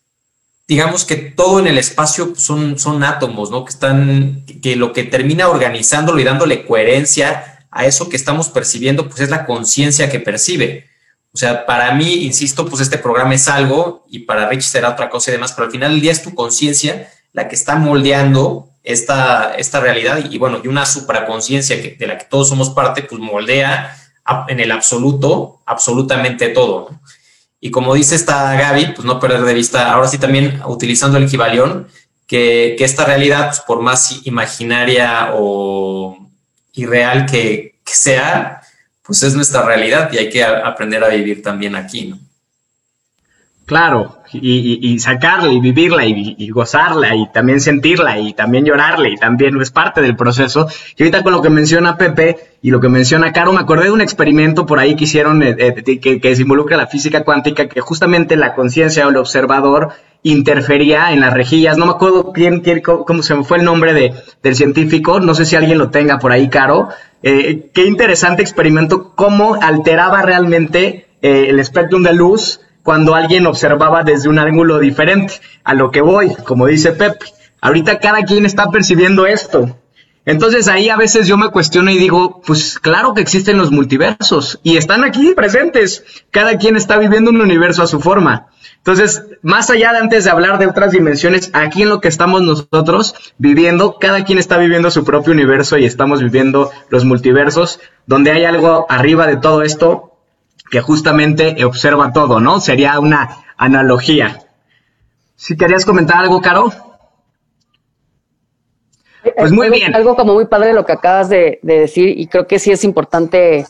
digamos 0.67 1.05
que 1.05 1.17
todo 1.17 1.61
en 1.61 1.67
el 1.67 1.79
espacio 1.79 2.35
son, 2.37 2.79
son 2.79 3.05
átomos, 3.05 3.51
¿no? 3.51 3.65
Que 3.65 3.71
están, 3.71 4.47
que 4.63 4.77
lo 4.77 4.93
que 4.93 5.05
termina 5.05 5.49
organizándolo 5.49 6.21
y 6.21 6.25
dándole 6.25 6.67
coherencia 6.67 7.67
a 7.71 7.87
eso 7.87 8.09
que 8.09 8.17
estamos 8.17 8.49
percibiendo, 8.49 9.09
pues 9.09 9.21
es 9.21 9.31
la 9.31 9.45
conciencia 9.45 10.09
que 10.09 10.21
percibe. 10.21 10.87
O 11.33 11.37
sea, 11.37 11.67
para 11.67 11.93
mí, 11.95 12.25
insisto, 12.25 12.67
pues 12.67 12.81
este 12.81 12.97
programa 12.97 13.35
es 13.35 13.49
algo 13.49 14.07
y 14.09 14.21
para 14.21 14.49
Rich 14.49 14.63
será 14.63 14.91
otra 14.91 15.11
cosa 15.11 15.31
y 15.31 15.33
demás, 15.33 15.53
pero 15.53 15.67
al 15.67 15.73
final 15.73 15.91
del 15.91 16.01
día 16.01 16.13
es 16.13 16.23
tu 16.23 16.35
conciencia 16.35 17.11
la 17.33 17.49
que 17.49 17.57
está 17.57 17.75
moldeando 17.75 18.71
esta, 18.85 19.55
esta 19.55 19.81
realidad 19.81 20.31
y, 20.31 20.39
bueno, 20.39 20.61
y 20.63 20.69
una 20.69 20.87
supraconciencia 20.87 21.77
de 21.77 22.07
la 22.07 22.19
que 22.19 22.27
todos 22.27 22.49
somos 22.49 22.71
parte, 22.71 23.03
pues 23.03 23.21
moldea 23.21 23.97
en 24.49 24.61
el 24.61 24.71
absoluto 24.71 25.61
absolutamente 25.67 26.49
todo. 26.49 26.91
Y 27.61 27.71
como 27.71 27.95
dice 27.95 28.15
esta 28.15 28.55
Gaby, 28.55 28.93
pues 28.95 29.07
no 29.07 29.19
perder 29.19 29.43
de 29.43 29.55
vista, 29.55 29.91
ahora 29.91 30.07
sí 30.07 30.19
también 30.19 30.61
utilizando 30.67 31.17
el 31.17 31.25
equivalión, 31.25 31.89
que, 32.27 32.75
que 32.79 32.85
esta 32.85 33.05
realidad, 33.05 33.49
pues, 33.49 33.61
por 33.61 33.81
más 33.81 34.27
imaginaria 34.27 35.31
o 35.35 36.29
irreal 36.75 37.27
que, 37.27 37.79
que 37.85 37.95
sea, 37.95 38.61
pues 39.03 39.23
es 39.23 39.35
nuestra 39.35 39.63
realidad 39.63 40.11
y 40.13 40.19
hay 40.19 40.31
que 40.31 40.45
aprender 40.45 41.03
a 41.05 41.09
vivir 41.09 41.43
también 41.43 41.75
aquí, 41.75 42.07
¿no? 42.07 42.19
Claro, 43.67 44.19
y, 44.31 44.99
sacarla 44.99 45.51
y 45.51 45.59
vivirla 45.59 46.05
y, 46.05 46.51
gozarla 46.51 47.15
y 47.17 47.33
también 47.33 47.63
sentirla 47.63 48.19
y 48.19 48.35
también 48.35 48.67
llorarle 48.67 49.11
y 49.13 49.17
también 49.17 49.59
es 49.59 49.71
parte 49.71 50.03
del 50.03 50.17
proceso. 50.17 50.69
Y 50.99 51.03
ahorita 51.03 51.23
con 51.23 51.33
lo 51.33 51.41
que 51.41 51.49
menciona 51.49 51.97
Pepe 51.97 52.37
y 52.61 52.71
lo 52.71 52.79
que 52.79 52.91
menciona 52.91 53.33
Caro, 53.33 53.55
me 53.55 53.61
acordé 53.61 53.85
de 53.85 53.91
un 53.91 54.03
experimento 54.03 54.67
por 54.67 54.79
ahí 54.79 54.97
que 54.97 55.05
hicieron 55.05 55.43
eh, 55.43 55.57
eh, 55.59 55.99
que, 55.99 56.21
que 56.21 56.37
se 56.37 56.43
involucra 56.43 56.77
la 56.77 56.89
física 56.89 57.25
cuántica, 57.25 57.67
que 57.67 57.81
justamente 57.81 58.37
la 58.37 58.55
conciencia 58.55 59.07
o 59.07 59.11
el 59.11 59.17
observador 59.17 59.93
interfería 60.23 61.13
en 61.13 61.21
las 61.21 61.33
rejillas. 61.33 61.79
No 61.79 61.87
me 61.87 61.93
acuerdo 61.93 62.33
quién, 62.35 62.63
cómo 62.83 63.23
se 63.23 63.35
me 63.35 63.45
fue 63.45 63.59
el 63.59 63.65
nombre 63.65 63.95
de, 63.95 64.13
del 64.43 64.57
científico, 64.57 65.21
no 65.21 65.35
sé 65.35 65.47
si 65.47 65.57
alguien 65.57 65.79
lo 65.79 65.89
tenga 65.89 66.19
por 66.19 66.33
ahí, 66.33 66.51
Caro. 66.51 66.89
Eh, 67.23 67.71
qué 67.73 67.87
interesante 67.87 68.43
experimento, 68.43 69.15
cómo 69.15 69.55
alteraba 69.55 70.21
realmente 70.21 71.07
el 71.23 71.59
espectro 71.59 71.99
de 72.01 72.13
luz 72.13 72.61
cuando 72.85 73.15
alguien 73.15 73.47
observaba 73.47 74.05
desde 74.05 74.29
un 74.29 74.39
ángulo 74.39 74.79
diferente. 74.79 75.41
A 75.65 75.75
lo 75.75 75.91
que 75.91 76.03
voy, 76.03 76.35
como 76.45 76.67
dice 76.67 76.93
Pepe, 76.93 77.27
ahorita 77.61 77.99
cada 77.99 78.23
quien 78.23 78.47
está 78.47 78.71
percibiendo 78.71 79.27
esto. 79.27 79.77
Entonces 80.27 80.69
ahí 80.69 80.89
a 80.89 80.97
veces 80.97 81.27
yo 81.27 81.37
me 81.37 81.51
cuestiono 81.51 81.91
y 81.91 81.99
digo, 81.99 82.41
pues 82.47 82.79
claro 82.79 83.13
que 83.13 83.21
existen 83.21 83.59
los 83.59 83.71
multiversos 83.71 84.61
y 84.63 84.77
están 84.77 85.03
aquí 85.03 85.33
presentes. 85.35 86.05
Cada 86.31 86.57
quien 86.57 86.77
está 86.77 86.99
viviendo 86.99 87.31
un 87.31 87.41
universo 87.41 87.83
a 87.83 87.87
su 87.87 88.01
forma. 88.01 88.49
Entonces, 88.77 89.23
más 89.41 89.71
allá 89.71 89.93
de 89.93 89.99
antes 89.99 90.25
de 90.25 90.31
hablar 90.31 90.59
de 90.59 90.67
otras 90.67 90.93
dimensiones, 90.93 91.51
aquí 91.55 91.83
en 91.83 91.89
lo 91.89 92.03
que 92.03 92.09
estamos 92.09 92.43
nosotros 92.43 93.15
viviendo, 93.39 93.99
cada 93.99 94.25
quien 94.25 94.39
está 94.39 94.59
viviendo 94.59 94.91
su 94.91 95.05
propio 95.05 95.33
universo 95.33 95.79
y 95.79 95.87
estamos 95.87 96.23
viviendo 96.23 96.71
los 96.91 97.07
multiversos, 97.07 97.81
donde 98.07 98.31
hay 98.31 98.45
algo 98.45 98.85
arriba 98.91 99.27
de 99.27 99.39
todo 99.39 99.63
esto 99.63 100.14
que 100.71 100.81
justamente 100.81 101.65
observa 101.65 102.13
todo, 102.13 102.41
¿no? 102.41 102.61
Sería 102.61 102.99
una 102.99 103.45
analogía. 103.57 104.41
Si 105.37 105.57
querías 105.57 105.85
comentar 105.85 106.19
algo, 106.19 106.41
Caro. 106.41 106.73
Pues 109.37 109.53
muy 109.53 109.71
bien. 109.71 109.95
Algo 109.95 110.17
como 110.17 110.35
muy 110.35 110.47
padre 110.47 110.73
lo 110.73 110.85
que 110.85 110.93
acabas 110.93 111.29
de, 111.29 111.59
decir 111.63 112.19
y 112.19 112.27
creo 112.27 112.47
que 112.47 112.59
sí 112.59 112.71
es 112.71 112.85
importante, 112.85 113.67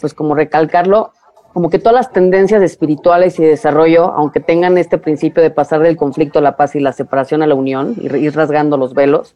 pues 0.00 0.14
como 0.14 0.34
recalcarlo, 0.34 1.12
como 1.52 1.70
que 1.70 1.78
todas 1.78 1.94
las 1.94 2.12
tendencias 2.12 2.62
espirituales 2.62 3.38
y 3.38 3.42
de 3.42 3.48
desarrollo, 3.48 4.12
aunque 4.12 4.40
tengan 4.40 4.76
este 4.78 4.98
principio 4.98 5.42
de 5.42 5.50
pasar 5.50 5.80
del 5.80 5.96
conflicto 5.96 6.38
a 6.38 6.42
la 6.42 6.56
paz 6.56 6.74
y 6.74 6.80
la 6.80 6.92
separación 6.92 7.42
a 7.42 7.46
la 7.46 7.54
unión 7.54 7.94
y 7.98 8.14
ir 8.16 8.36
rasgando 8.36 8.76
los 8.76 8.94
velos, 8.94 9.34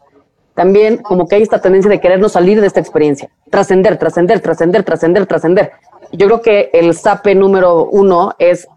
también 0.54 0.98
como 0.98 1.26
que 1.26 1.36
hay 1.36 1.42
esta 1.42 1.60
tendencia 1.60 1.90
de 1.90 2.00
querernos 2.00 2.32
salir 2.32 2.60
de 2.60 2.66
esta 2.66 2.80
experiencia, 2.80 3.30
trascender, 3.50 3.96
trascender, 3.98 4.40
trascender, 4.40 4.82
trascender, 4.84 5.26
trascender. 5.26 5.72
Yo 6.12 6.26
creo 6.26 6.42
que 6.42 6.70
el 6.72 6.94
SAPE 6.94 7.34
número 7.34 7.86
uno 7.86 8.34
es, 8.38 8.68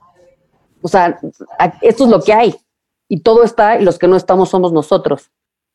o 0.81 0.87
sea, 0.87 1.19
esto 1.81 2.05
es 2.05 2.09
lo 2.09 2.21
que 2.21 2.33
hay 2.33 2.55
y 3.07 3.21
todo 3.21 3.43
está 3.43 3.79
y 3.79 3.83
los 3.83 3.99
que 3.99 4.07
no 4.07 4.15
estamos 4.15 4.49
somos 4.49 4.71
nosotros. 4.71 5.31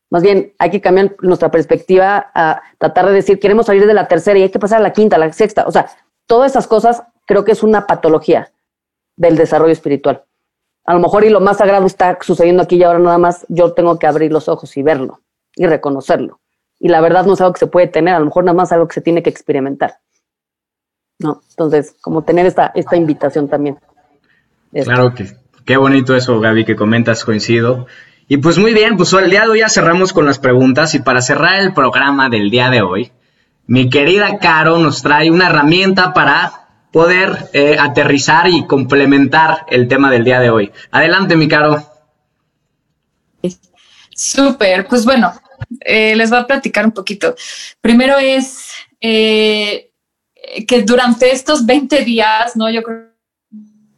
Más 0.09 0.23
bien, 0.23 0.53
hay 0.59 0.69
que 0.71 0.81
cambiar 0.81 1.15
nuestra 1.21 1.51
perspectiva 1.51 2.31
a 2.33 2.61
tratar 2.77 3.05
de 3.07 3.13
decir, 3.13 3.39
queremos 3.39 3.67
salir 3.67 3.85
de 3.87 3.93
la 3.93 4.07
tercera 4.07 4.37
y 4.37 4.43
hay 4.43 4.49
que 4.49 4.59
pasar 4.59 4.79
a 4.79 4.83
la 4.83 4.91
quinta, 4.91 5.17
la 5.17 5.31
sexta. 5.31 5.65
O 5.67 5.71
sea, 5.71 5.89
todas 6.25 6.51
esas 6.51 6.67
cosas 6.67 7.03
creo 7.25 7.45
que 7.45 7.53
es 7.53 7.63
una 7.63 7.87
patología 7.87 8.51
del 9.15 9.37
desarrollo 9.37 9.71
espiritual. 9.71 10.25
A 10.83 10.93
lo 10.93 10.99
mejor 10.99 11.23
y 11.23 11.29
lo 11.29 11.39
más 11.39 11.57
sagrado 11.57 11.85
está 11.85 12.17
sucediendo 12.21 12.63
aquí 12.63 12.75
y 12.75 12.83
ahora 12.83 12.99
nada 12.99 13.17
más 13.17 13.45
yo 13.47 13.73
tengo 13.73 13.99
que 13.99 14.07
abrir 14.07 14.31
los 14.31 14.49
ojos 14.49 14.75
y 14.75 14.83
verlo 14.83 15.21
y 15.55 15.65
reconocerlo. 15.67 16.41
Y 16.79 16.89
la 16.89 16.99
verdad 16.99 17.25
no 17.25 17.33
es 17.33 17.41
algo 17.41 17.53
que 17.53 17.59
se 17.59 17.67
puede 17.67 17.87
tener, 17.87 18.15
a 18.15 18.19
lo 18.19 18.25
mejor 18.25 18.43
nada 18.43 18.55
más 18.55 18.71
algo 18.71 18.87
que 18.87 18.95
se 18.95 19.01
tiene 19.01 19.21
que 19.21 19.29
experimentar. 19.29 19.99
¿No? 21.21 21.41
Entonces, 21.49 21.95
como 22.01 22.23
tener 22.23 22.45
esta, 22.45 22.71
esta 22.75 22.95
invitación 22.95 23.47
también. 23.47 23.77
Claro 24.71 25.13
que 25.13 25.27
qué 25.65 25.77
bonito 25.77 26.15
eso, 26.15 26.39
Gaby, 26.39 26.65
que 26.65 26.75
comentas, 26.75 27.25
coincido. 27.25 27.87
Y 28.27 28.37
pues 28.37 28.57
muy 28.57 28.73
bien, 28.73 28.97
pues 28.97 29.11
el 29.13 29.29
día 29.29 29.41
de 29.41 29.49
hoy 29.49 29.59
ya 29.59 29.69
cerramos 29.69 30.13
con 30.13 30.25
las 30.25 30.39
preguntas 30.39 30.95
y 30.95 30.99
para 30.99 31.21
cerrar 31.21 31.59
el 31.59 31.73
programa 31.73 32.29
del 32.29 32.49
día 32.49 32.69
de 32.69 32.81
hoy, 32.81 33.11
mi 33.67 33.89
querida 33.89 34.39
Caro 34.39 34.77
nos 34.79 35.01
trae 35.01 35.29
una 35.29 35.47
herramienta 35.47 36.13
para 36.13 36.61
poder 36.91 37.49
eh, 37.53 37.77
aterrizar 37.79 38.47
y 38.49 38.65
complementar 38.65 39.65
el 39.69 39.87
tema 39.87 40.09
del 40.09 40.23
día 40.23 40.39
de 40.39 40.49
hoy. 40.49 40.71
Adelante, 40.91 41.35
mi 41.35 41.47
Caro. 41.47 41.85
Súper, 44.15 44.87
pues 44.87 45.05
bueno, 45.05 45.33
eh, 45.79 46.15
les 46.15 46.29
voy 46.29 46.39
a 46.39 46.47
platicar 46.47 46.85
un 46.85 46.91
poquito. 46.91 47.35
Primero 47.81 48.17
es 48.17 48.71
eh, 48.99 49.90
que 50.67 50.81
durante 50.83 51.31
estos 51.31 51.65
20 51.65 52.03
días, 52.03 52.55
¿no? 52.55 52.69
Yo 52.69 52.83
creo 52.83 53.11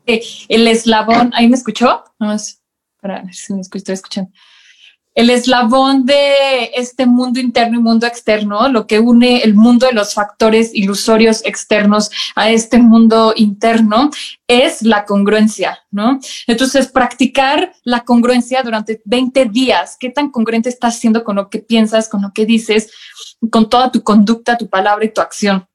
que 0.06 0.24
el 0.50 0.68
eslabón, 0.68 1.32
¿ahí 1.34 1.48
me 1.48 1.56
escuchó? 1.56 2.04
Vamos 2.20 2.60
para 3.02 3.22
ver 3.22 3.34
si 3.34 3.54
me 3.54 3.62
estoy 3.62 3.94
escuchando. 3.94 4.32
El 5.16 5.30
eslabón 5.30 6.08
de 6.08 6.72
este 6.74 7.06
mundo 7.06 7.40
interno 7.40 7.78
y 7.78 7.84
mundo 7.84 8.08
externo, 8.08 8.68
lo 8.68 8.88
que 8.88 9.00
une 9.00 9.44
el 9.44 9.54
mundo 9.54 9.86
de 9.86 9.94
los 9.94 10.16
factores 10.16 10.72
ilusorios 10.74 11.46
externos 11.46 12.10
a 12.36 12.50
este 12.50 12.80
mundo 12.80 13.32
interno, 13.36 14.10
es 14.48 14.82
la 14.82 15.06
congruencia, 15.06 15.78
¿no? 15.92 16.20
Entonces, 16.48 16.88
practicar 16.88 17.74
la 17.84 18.00
congruencia 18.00 18.64
durante 18.64 19.04
20 19.06 19.46
días, 19.46 19.98
qué 20.00 20.10
tan 20.10 20.32
congruente 20.32 20.70
estás 20.70 20.98
siendo 20.98 21.24
con 21.24 21.36
lo 21.36 21.48
que 21.48 21.60
piensas, 21.60 22.10
con 22.10 22.24
lo 22.24 22.32
que 22.34 22.48
dices, 22.48 22.92
con 23.52 23.70
toda 23.70 23.92
tu 23.92 24.02
conducta, 24.02 24.58
tu 24.58 24.68
palabra 24.68 25.06
y 25.06 25.14
tu 25.14 25.22
acción. 25.22 25.68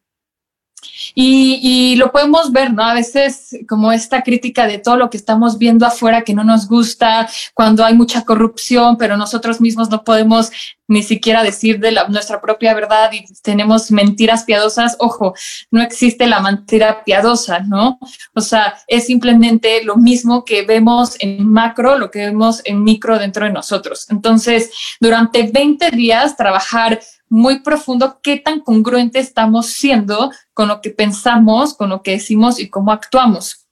Y, 1.15 1.97
lo 1.97 2.13
podemos 2.13 2.53
ver, 2.53 2.73
¿no? 2.73 2.85
A 2.85 2.95
veces 2.95 3.57
como 3.69 3.93
esta 3.93 4.23
crítica 4.23 4.67
de 4.67 4.79
todo 4.79 4.97
lo 4.97 5.11
que 5.11 5.17
estamos 5.17 5.59
viendo 5.59 5.87
afuera 5.87 6.23
que 6.23 6.35
no 6.35 6.45
nos 6.45 6.69
gusta, 6.69 7.29
cuando 7.55 7.85
hay 7.85 7.95
mucha 7.95 8.25
corrupción, 8.25 8.97
pero 8.97 9.17
nosotros 9.17 9.61
mismos 9.61 9.91
no 9.91 10.05
podemos 10.05 10.51
ni 10.87 11.03
siquiera 11.03 11.43
decir 11.43 11.81
de 11.81 11.93
nuestra 12.09 12.41
propia 12.41 12.73
verdad 12.73 13.11
y 13.13 13.25
tenemos 13.43 13.91
mentiras 13.91 14.45
piadosas. 14.45 14.97
Ojo, 14.99 15.35
no 15.71 15.83
existe 15.83 16.27
la 16.27 16.41
mentira 16.41 17.05
piadosa, 17.05 17.61
¿no? 17.61 17.99
O 18.35 18.41
sea, 18.41 18.75
es 18.87 19.07
simplemente 19.07 19.85
lo 19.85 19.97
mismo 19.97 20.45
que 20.45 20.63
vemos 20.63 21.17
en 21.19 21.47
macro, 21.51 21.99
lo 21.99 22.11
que 22.11 22.21
vemos 22.21 22.63
en 22.65 22.83
micro 22.83 23.19
dentro 23.19 23.45
de 23.45 23.53
nosotros. 23.53 24.07
Entonces, 24.09 24.71
durante 24.99 25.43
20 25.43 25.91
días 25.91 26.37
trabajar 26.37 27.01
muy 27.29 27.61
profundo 27.61 28.21
qué 28.23 28.37
tan 28.37 28.61
congruente 28.61 29.19
estamos 29.19 29.67
siendo 29.67 30.31
con 30.55 30.69
lo 30.69 30.81
que 30.81 30.91
pensamos, 30.91 31.75
con 31.75 31.91
lo 31.91 32.03
que 32.03 32.13
decimos 32.13 32.59
y 32.59 32.69
cómo 32.69 32.93
actuamos. 32.93 33.67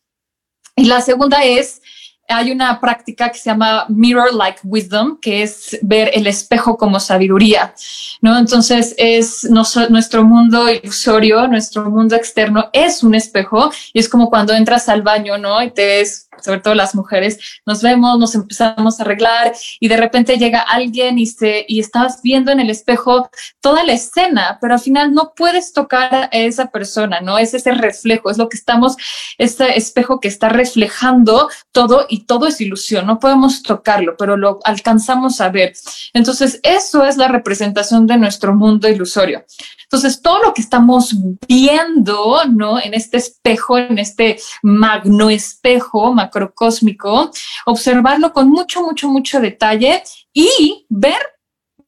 Y 0.76 0.84
la 0.84 1.00
segunda 1.00 1.42
es, 1.42 1.80
hay 2.28 2.50
una 2.50 2.80
práctica 2.80 3.30
que 3.30 3.38
se 3.38 3.50
llama 3.50 3.86
Mirror 3.88 4.34
Like 4.34 4.60
Wisdom, 4.64 5.18
que 5.20 5.42
es 5.42 5.78
ver 5.82 6.10
el 6.12 6.26
espejo 6.26 6.76
como 6.76 7.00
sabiduría, 7.00 7.74
¿no? 8.20 8.36
Entonces 8.36 8.94
es 8.98 9.44
nuestro 9.44 10.24
mundo 10.24 10.68
ilusorio, 10.68 11.46
nuestro 11.48 11.90
mundo 11.90 12.16
externo 12.16 12.68
es 12.72 13.02
un 13.02 13.14
espejo 13.14 13.70
y 13.92 14.00
es 14.00 14.08
como 14.08 14.28
cuando 14.28 14.52
entras 14.52 14.88
al 14.88 15.02
baño, 15.02 15.38
¿no? 15.38 15.62
Y 15.62 15.70
te 15.70 15.86
ves 15.86 16.25
sobre 16.42 16.60
todo 16.60 16.74
las 16.74 16.94
mujeres, 16.94 17.38
nos 17.66 17.82
vemos, 17.82 18.18
nos 18.18 18.34
empezamos 18.34 18.98
a 18.98 19.02
arreglar 19.02 19.54
y 19.80 19.88
de 19.88 19.96
repente 19.96 20.36
llega 20.36 20.60
alguien 20.60 21.18
y, 21.18 21.26
se, 21.26 21.64
y 21.68 21.80
estás 21.80 22.20
viendo 22.22 22.50
en 22.52 22.60
el 22.60 22.70
espejo 22.70 23.30
toda 23.60 23.84
la 23.84 23.92
escena, 23.92 24.58
pero 24.60 24.74
al 24.74 24.80
final 24.80 25.12
no 25.12 25.32
puedes 25.36 25.72
tocar 25.72 26.14
a 26.14 26.28
esa 26.32 26.66
persona, 26.66 27.20
¿no? 27.20 27.38
Es 27.38 27.54
ese 27.54 27.72
reflejo, 27.72 28.30
es 28.30 28.38
lo 28.38 28.48
que 28.48 28.56
estamos, 28.56 28.96
este 29.38 29.76
espejo 29.76 30.20
que 30.20 30.28
está 30.28 30.48
reflejando 30.48 31.48
todo 31.72 32.06
y 32.08 32.24
todo 32.24 32.46
es 32.46 32.60
ilusión, 32.60 33.06
no 33.06 33.18
podemos 33.18 33.62
tocarlo, 33.62 34.16
pero 34.16 34.36
lo 34.36 34.60
alcanzamos 34.64 35.40
a 35.40 35.48
ver. 35.48 35.74
Entonces, 36.12 36.60
eso 36.62 37.04
es 37.04 37.16
la 37.16 37.28
representación 37.28 38.06
de 38.06 38.18
nuestro 38.18 38.54
mundo 38.54 38.88
ilusorio. 38.88 39.44
Entonces, 39.84 40.20
todo 40.20 40.42
lo 40.42 40.52
que 40.52 40.62
estamos 40.62 41.14
viendo, 41.46 42.40
¿no? 42.50 42.80
En 42.80 42.92
este 42.92 43.18
espejo, 43.18 43.78
en 43.78 43.98
este 43.98 44.38
magno 44.62 45.30
espejo 45.30 46.12
macrocósmico, 46.26 47.30
observarlo 47.64 48.32
con 48.32 48.48
mucho, 48.48 48.82
mucho, 48.82 49.08
mucho 49.08 49.40
detalle 49.40 50.02
y 50.32 50.86
ver 50.88 51.18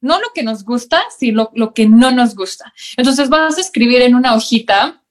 no 0.00 0.20
lo 0.20 0.28
que 0.34 0.42
nos 0.42 0.64
gusta, 0.64 1.02
sino 1.16 1.50
lo, 1.54 1.74
que 1.74 1.88
no 1.88 2.10
nos 2.10 2.34
gusta. 2.34 2.72
Entonces, 2.96 3.28
vas 3.28 3.58
a 3.58 3.60
escribir 3.60 4.02
en 4.02 4.14
una 4.14 4.34
hojita 4.34 5.02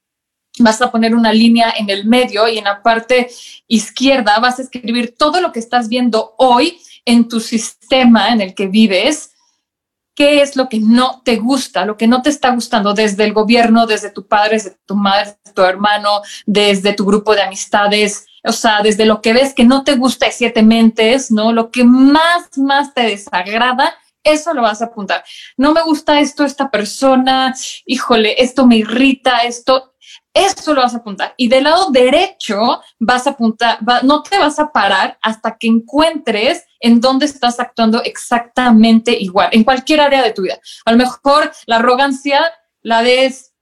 vas 0.59 0.81
a 0.81 0.89
poner 0.89 1.13
una 1.13 1.31
línea 1.31 1.71
en 1.77 1.89
el 1.91 2.05
medio 2.05 2.47
y 2.47 2.57
en 2.57 2.63
la 2.63 2.81
parte 2.81 3.29
izquierda 3.67 4.39
vas 4.39 4.57
a 4.57 4.63
escribir 4.63 5.15
todo 5.15 5.39
lo 5.39 5.51
que 5.51 5.59
estás 5.59 5.87
viendo 5.87 6.33
hoy 6.37 6.79
en 7.05 7.27
tu 7.27 7.39
sistema 7.39 8.29
en 8.29 8.41
el 8.41 8.55
que 8.55 8.65
vives 8.65 9.31
qué 10.17 10.41
es 10.41 10.55
lo 10.55 10.67
que 10.67 10.79
no 10.79 11.21
te 11.23 11.35
gusta, 11.35 11.85
lo 11.85 11.95
que 11.95 12.07
no 12.07 12.23
te 12.23 12.31
está 12.31 12.49
gustando 12.49 12.95
desde 12.95 13.23
el 13.23 13.33
gobierno, 13.33 13.85
desde 13.85 14.09
tu 14.09 14.25
padre, 14.25 14.55
desde 14.55 14.75
tu 14.87 14.95
madre, 14.95 15.37
desde 15.43 15.53
tu 15.53 15.61
hermano, 15.61 16.21
desde 16.47 16.93
tu 16.93 17.05
grupo 17.05 17.35
de 17.35 17.43
amistades, 17.43 18.25
o 18.47 18.51
sea, 18.51 18.81
desde 18.81 19.05
lo 19.05 19.21
que 19.21 19.33
ves 19.33 19.53
que 19.53 19.65
no 19.65 19.83
te 19.83 19.95
gusta 19.95 20.25
de 20.25 20.31
siete 20.31 20.63
mentes, 20.63 21.31
¿no? 21.31 21.51
Lo 21.51 21.69
que 21.69 21.83
más, 21.83 22.57
más 22.57 22.93
te 22.93 23.01
desagrada, 23.01 23.95
eso 24.23 24.53
lo 24.53 24.61
vas 24.61 24.81
a 24.81 24.85
apuntar. 24.85 25.23
No 25.55 25.73
me 25.73 25.81
gusta 25.83 26.19
esto, 26.19 26.43
esta 26.43 26.69
persona, 26.69 27.53
híjole, 27.85 28.41
esto 28.41 28.65
me 28.65 28.77
irrita, 28.77 29.39
esto, 29.39 29.93
eso 30.33 30.73
lo 30.73 30.81
vas 30.81 30.93
a 30.93 30.97
apuntar. 30.97 31.33
Y 31.37 31.47
del 31.47 31.65
lado 31.65 31.91
derecho 31.91 32.81
vas 32.99 33.27
a 33.27 33.31
apuntar, 33.31 33.79
no 34.03 34.23
te 34.23 34.37
vas 34.37 34.59
a 34.59 34.71
parar 34.71 35.17
hasta 35.21 35.57
que 35.57 35.67
encuentres 35.67 36.65
en 36.79 36.99
dónde 36.99 37.25
estás 37.25 37.59
actuando 37.59 38.03
exactamente 38.03 39.17
igual, 39.19 39.49
en 39.51 39.63
cualquier 39.63 40.01
área 40.01 40.21
de 40.23 40.33
tu 40.33 40.43
vida. 40.43 40.59
A 40.85 40.91
lo 40.91 40.97
mejor 40.97 41.51
la 41.65 41.77
arrogancia 41.77 42.43
la 42.81 43.01
ves, 43.01 43.53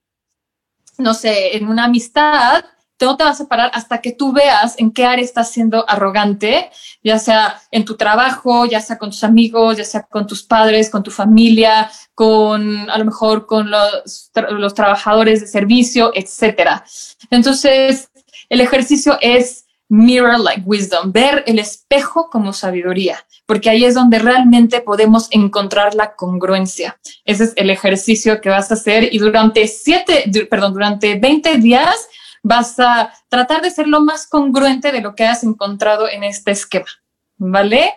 no 0.98 1.14
sé, 1.14 1.56
en 1.56 1.68
una 1.68 1.84
amistad, 1.84 2.64
no 3.04 3.16
te 3.16 3.24
vas 3.24 3.40
a 3.40 3.46
parar 3.46 3.70
hasta 3.74 4.00
que 4.00 4.12
tú 4.12 4.32
veas 4.32 4.74
en 4.78 4.90
qué 4.90 5.04
área 5.04 5.24
estás 5.24 5.50
siendo 5.50 5.84
arrogante, 5.88 6.70
ya 7.04 7.18
sea 7.18 7.60
en 7.70 7.84
tu 7.84 7.96
trabajo, 7.96 8.64
ya 8.64 8.80
sea 8.80 8.96
con 8.96 9.10
tus 9.10 9.22
amigos, 9.22 9.76
ya 9.76 9.84
sea 9.84 10.02
con 10.02 10.26
tus 10.26 10.42
padres, 10.42 10.88
con 10.88 11.02
tu 11.02 11.10
familia, 11.10 11.90
con 12.14 12.88
a 12.88 12.96
lo 12.96 13.04
mejor 13.04 13.46
con 13.46 13.70
los, 13.70 14.30
los 14.52 14.74
trabajadores 14.74 15.40
de 15.42 15.46
servicio, 15.46 16.10
etcétera. 16.14 16.84
Entonces, 17.30 18.10
el 18.48 18.60
ejercicio 18.60 19.18
es 19.20 19.66
mirror 19.88 20.40
like 20.40 20.62
wisdom, 20.64 21.12
ver 21.12 21.44
el 21.46 21.58
espejo 21.58 22.28
como 22.30 22.52
sabiduría, 22.52 23.24
porque 23.46 23.70
ahí 23.70 23.84
es 23.84 23.94
donde 23.94 24.18
realmente 24.18 24.80
podemos 24.80 25.28
encontrar 25.30 25.94
la 25.94 26.14
congruencia. 26.14 26.98
Ese 27.24 27.44
es 27.44 27.52
el 27.56 27.70
ejercicio 27.70 28.40
que 28.40 28.48
vas 28.48 28.70
a 28.70 28.74
hacer 28.74 29.12
y 29.14 29.18
durante 29.18 29.68
siete, 29.68 30.24
perdón, 30.50 30.72
durante 30.72 31.18
20 31.18 31.58
días 31.58 32.08
vas 32.46 32.78
a 32.78 33.12
tratar 33.28 33.60
de 33.60 33.70
ser 33.70 33.88
lo 33.88 34.00
más 34.00 34.26
congruente 34.26 34.92
de 34.92 35.00
lo 35.00 35.14
que 35.14 35.26
has 35.26 35.42
encontrado 35.42 36.08
en 36.08 36.22
este 36.22 36.52
esquema, 36.52 36.86
¿vale? 37.36 37.94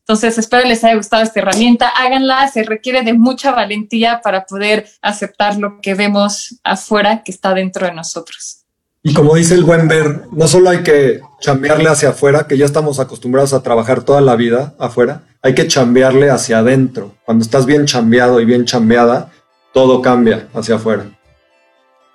Entonces, 0.00 0.36
espero 0.36 0.66
les 0.68 0.82
haya 0.84 0.96
gustado 0.96 1.22
esta 1.22 1.40
herramienta. 1.40 1.88
Háganla, 1.88 2.48
se 2.48 2.64
requiere 2.64 3.02
de 3.02 3.14
mucha 3.14 3.52
valentía 3.52 4.20
para 4.22 4.44
poder 4.44 4.86
aceptar 5.00 5.56
lo 5.56 5.80
que 5.80 5.94
vemos 5.94 6.60
afuera 6.62 7.22
que 7.22 7.32
está 7.32 7.54
dentro 7.54 7.86
de 7.86 7.94
nosotros. 7.94 8.64
Y 9.02 9.14
como 9.14 9.34
dice 9.34 9.54
el 9.54 9.64
buen 9.64 9.86
ver, 9.86 10.22
no 10.32 10.48
solo 10.48 10.70
hay 10.70 10.82
que 10.82 11.20
chambearle 11.40 11.88
hacia 11.88 12.10
afuera, 12.10 12.46
que 12.46 12.58
ya 12.58 12.64
estamos 12.64 12.98
acostumbrados 13.00 13.52
a 13.52 13.62
trabajar 13.62 14.02
toda 14.02 14.20
la 14.20 14.34
vida 14.34 14.74
afuera, 14.78 15.22
hay 15.40 15.54
que 15.54 15.68
chambearle 15.68 16.30
hacia 16.30 16.58
adentro. 16.58 17.14
Cuando 17.24 17.44
estás 17.44 17.64
bien 17.64 17.86
chambeado 17.86 18.40
y 18.40 18.44
bien 18.44 18.64
chambeada, 18.64 19.30
todo 19.72 20.02
cambia 20.02 20.48
hacia 20.54 20.76
afuera. 20.76 21.06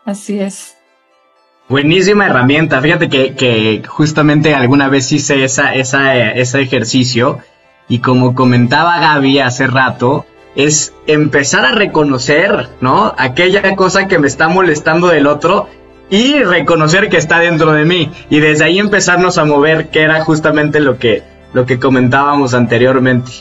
Así 0.06 0.40
es. 0.40 0.79
Buenísima 1.70 2.26
herramienta. 2.26 2.82
Fíjate 2.82 3.10
que, 3.10 3.84
justamente 3.88 4.56
alguna 4.56 4.90
vez 4.90 5.12
hice 5.12 5.44
esa, 5.44 5.76
esa, 5.76 6.16
ese 6.16 6.62
ejercicio 6.62 7.38
y 7.88 8.00
como 8.00 8.34
comentaba 8.34 9.00
Gaby 9.00 9.38
hace 9.38 9.68
rato, 9.68 10.26
es 10.56 10.94
empezar 11.06 11.66
a 11.66 11.72
reconocer, 11.72 12.70
¿no? 12.82 13.14
Aquella 13.16 13.76
cosa 13.76 14.08
que 14.08 14.18
me 14.18 14.26
está 14.28 14.48
molestando 14.48 15.10
del 15.10 15.28
otro 15.28 15.70
y 16.10 16.42
reconocer 16.42 17.08
que 17.08 17.18
está 17.18 17.38
dentro 17.38 17.72
de 17.74 17.86
mí 17.86 18.12
y 18.32 18.40
desde 18.40 18.66
ahí 18.66 18.80
empezarnos 18.80 19.38
a 19.38 19.46
mover, 19.46 19.90
que 19.90 20.02
era 20.02 20.26
justamente 20.26 20.80
lo 20.80 20.98
que, 20.98 21.22
lo 21.54 21.68
que 21.68 21.78
comentábamos 21.78 22.56
anteriormente. 22.56 23.32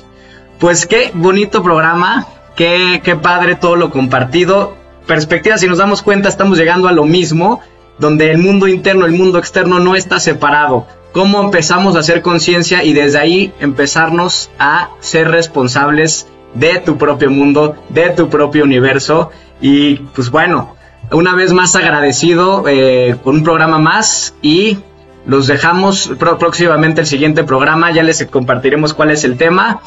Pues 0.59 0.87
qué 0.87 1.13
bonito 1.15 1.63
programa, 1.63 2.27
qué, 2.57 3.01
qué 3.03 3.17
padre 3.17 3.55
todo 3.55 3.77
lo 3.77 3.89
compartido. 3.91 4.77
Perspectiva, 5.07 5.57
si 5.57 5.67
nos 5.67 5.79
damos 5.79 6.03
cuenta, 6.03 6.29
estamos 6.29 6.59
llegando 6.59 6.89
a 6.89 6.93
lo 6.93 7.05
mismo, 7.05 7.63
donde 7.99 8.31
el 8.31 8.39
mundo 8.39 8.69
interno, 8.69 9.07
el 9.07 9.13
mundo 9.13 9.39
externo 9.39 9.81
no 9.81 9.97
está 9.97 10.21
separado. 10.21 10.87
Cómo 11.13 11.43
empezamos 11.43 11.97
a 11.97 12.01
hacer 12.01 12.23
conciencia 12.23 12.85
y 12.85 12.93
desde 12.93 13.19
ahí 13.19 13.53
empezarnos 13.61 14.51
a 14.59 14.91
ser 15.01 15.31
responsables 15.31 16.29
de 16.55 16.81
tu 16.81 16.97
propio 16.99 17.31
mundo, 17.31 17.77
de 17.89 18.11
tu 18.11 18.29
propio 18.29 18.65
universo. 18.65 19.31
Y 19.61 19.97
pues 19.97 20.31
bueno, 20.31 20.77
una 21.11 21.35
vez 21.35 21.53
más 21.53 21.75
agradecido 21.75 22.65
eh, 22.69 23.17
con 23.25 23.37
un 23.37 23.45
programa 23.45 23.79
más 23.79 24.35
y 24.43 24.79
los 25.27 25.47
dejamos 25.47 26.13
próximamente 26.19 27.01
el 27.03 27.07
siguiente 27.07 27.45
programa, 27.45 27.91
ya 27.91 28.03
les 28.03 28.25
compartiremos 28.27 28.95
cuál 28.95 29.11
es 29.11 29.25
el 29.25 29.37
tema. 29.37 29.81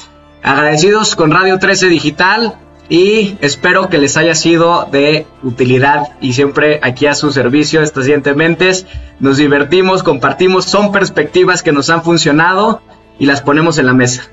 Agradecidos 0.43 1.15
con 1.15 1.31
Radio 1.31 1.59
13 1.59 1.87
Digital 1.87 2.55
y 2.91 3.37
espero 3.39 3.87
que 3.87 3.97
les 3.97 4.17
haya 4.17 4.35
sido 4.35 4.85
de 4.91 5.25
utilidad 5.43 6.09
y 6.19 6.33
siempre 6.33 6.81
aquí 6.83 7.05
a 7.05 7.15
su 7.15 7.31
servicio 7.31 7.81
estas 7.81 8.05
mentes. 8.35 8.85
Nos 9.21 9.37
divertimos, 9.37 10.03
compartimos, 10.03 10.65
son 10.65 10.91
perspectivas 10.91 11.63
que 11.63 11.71
nos 11.71 11.89
han 11.89 12.03
funcionado 12.03 12.81
y 13.17 13.27
las 13.27 13.39
ponemos 13.39 13.77
en 13.77 13.85
la 13.85 13.93
mesa. 13.93 14.23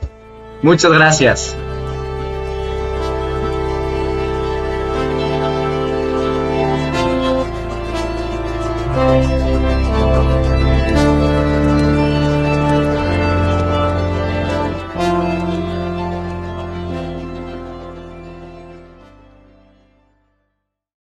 Muchas 0.60 0.90
gracias. 0.90 1.56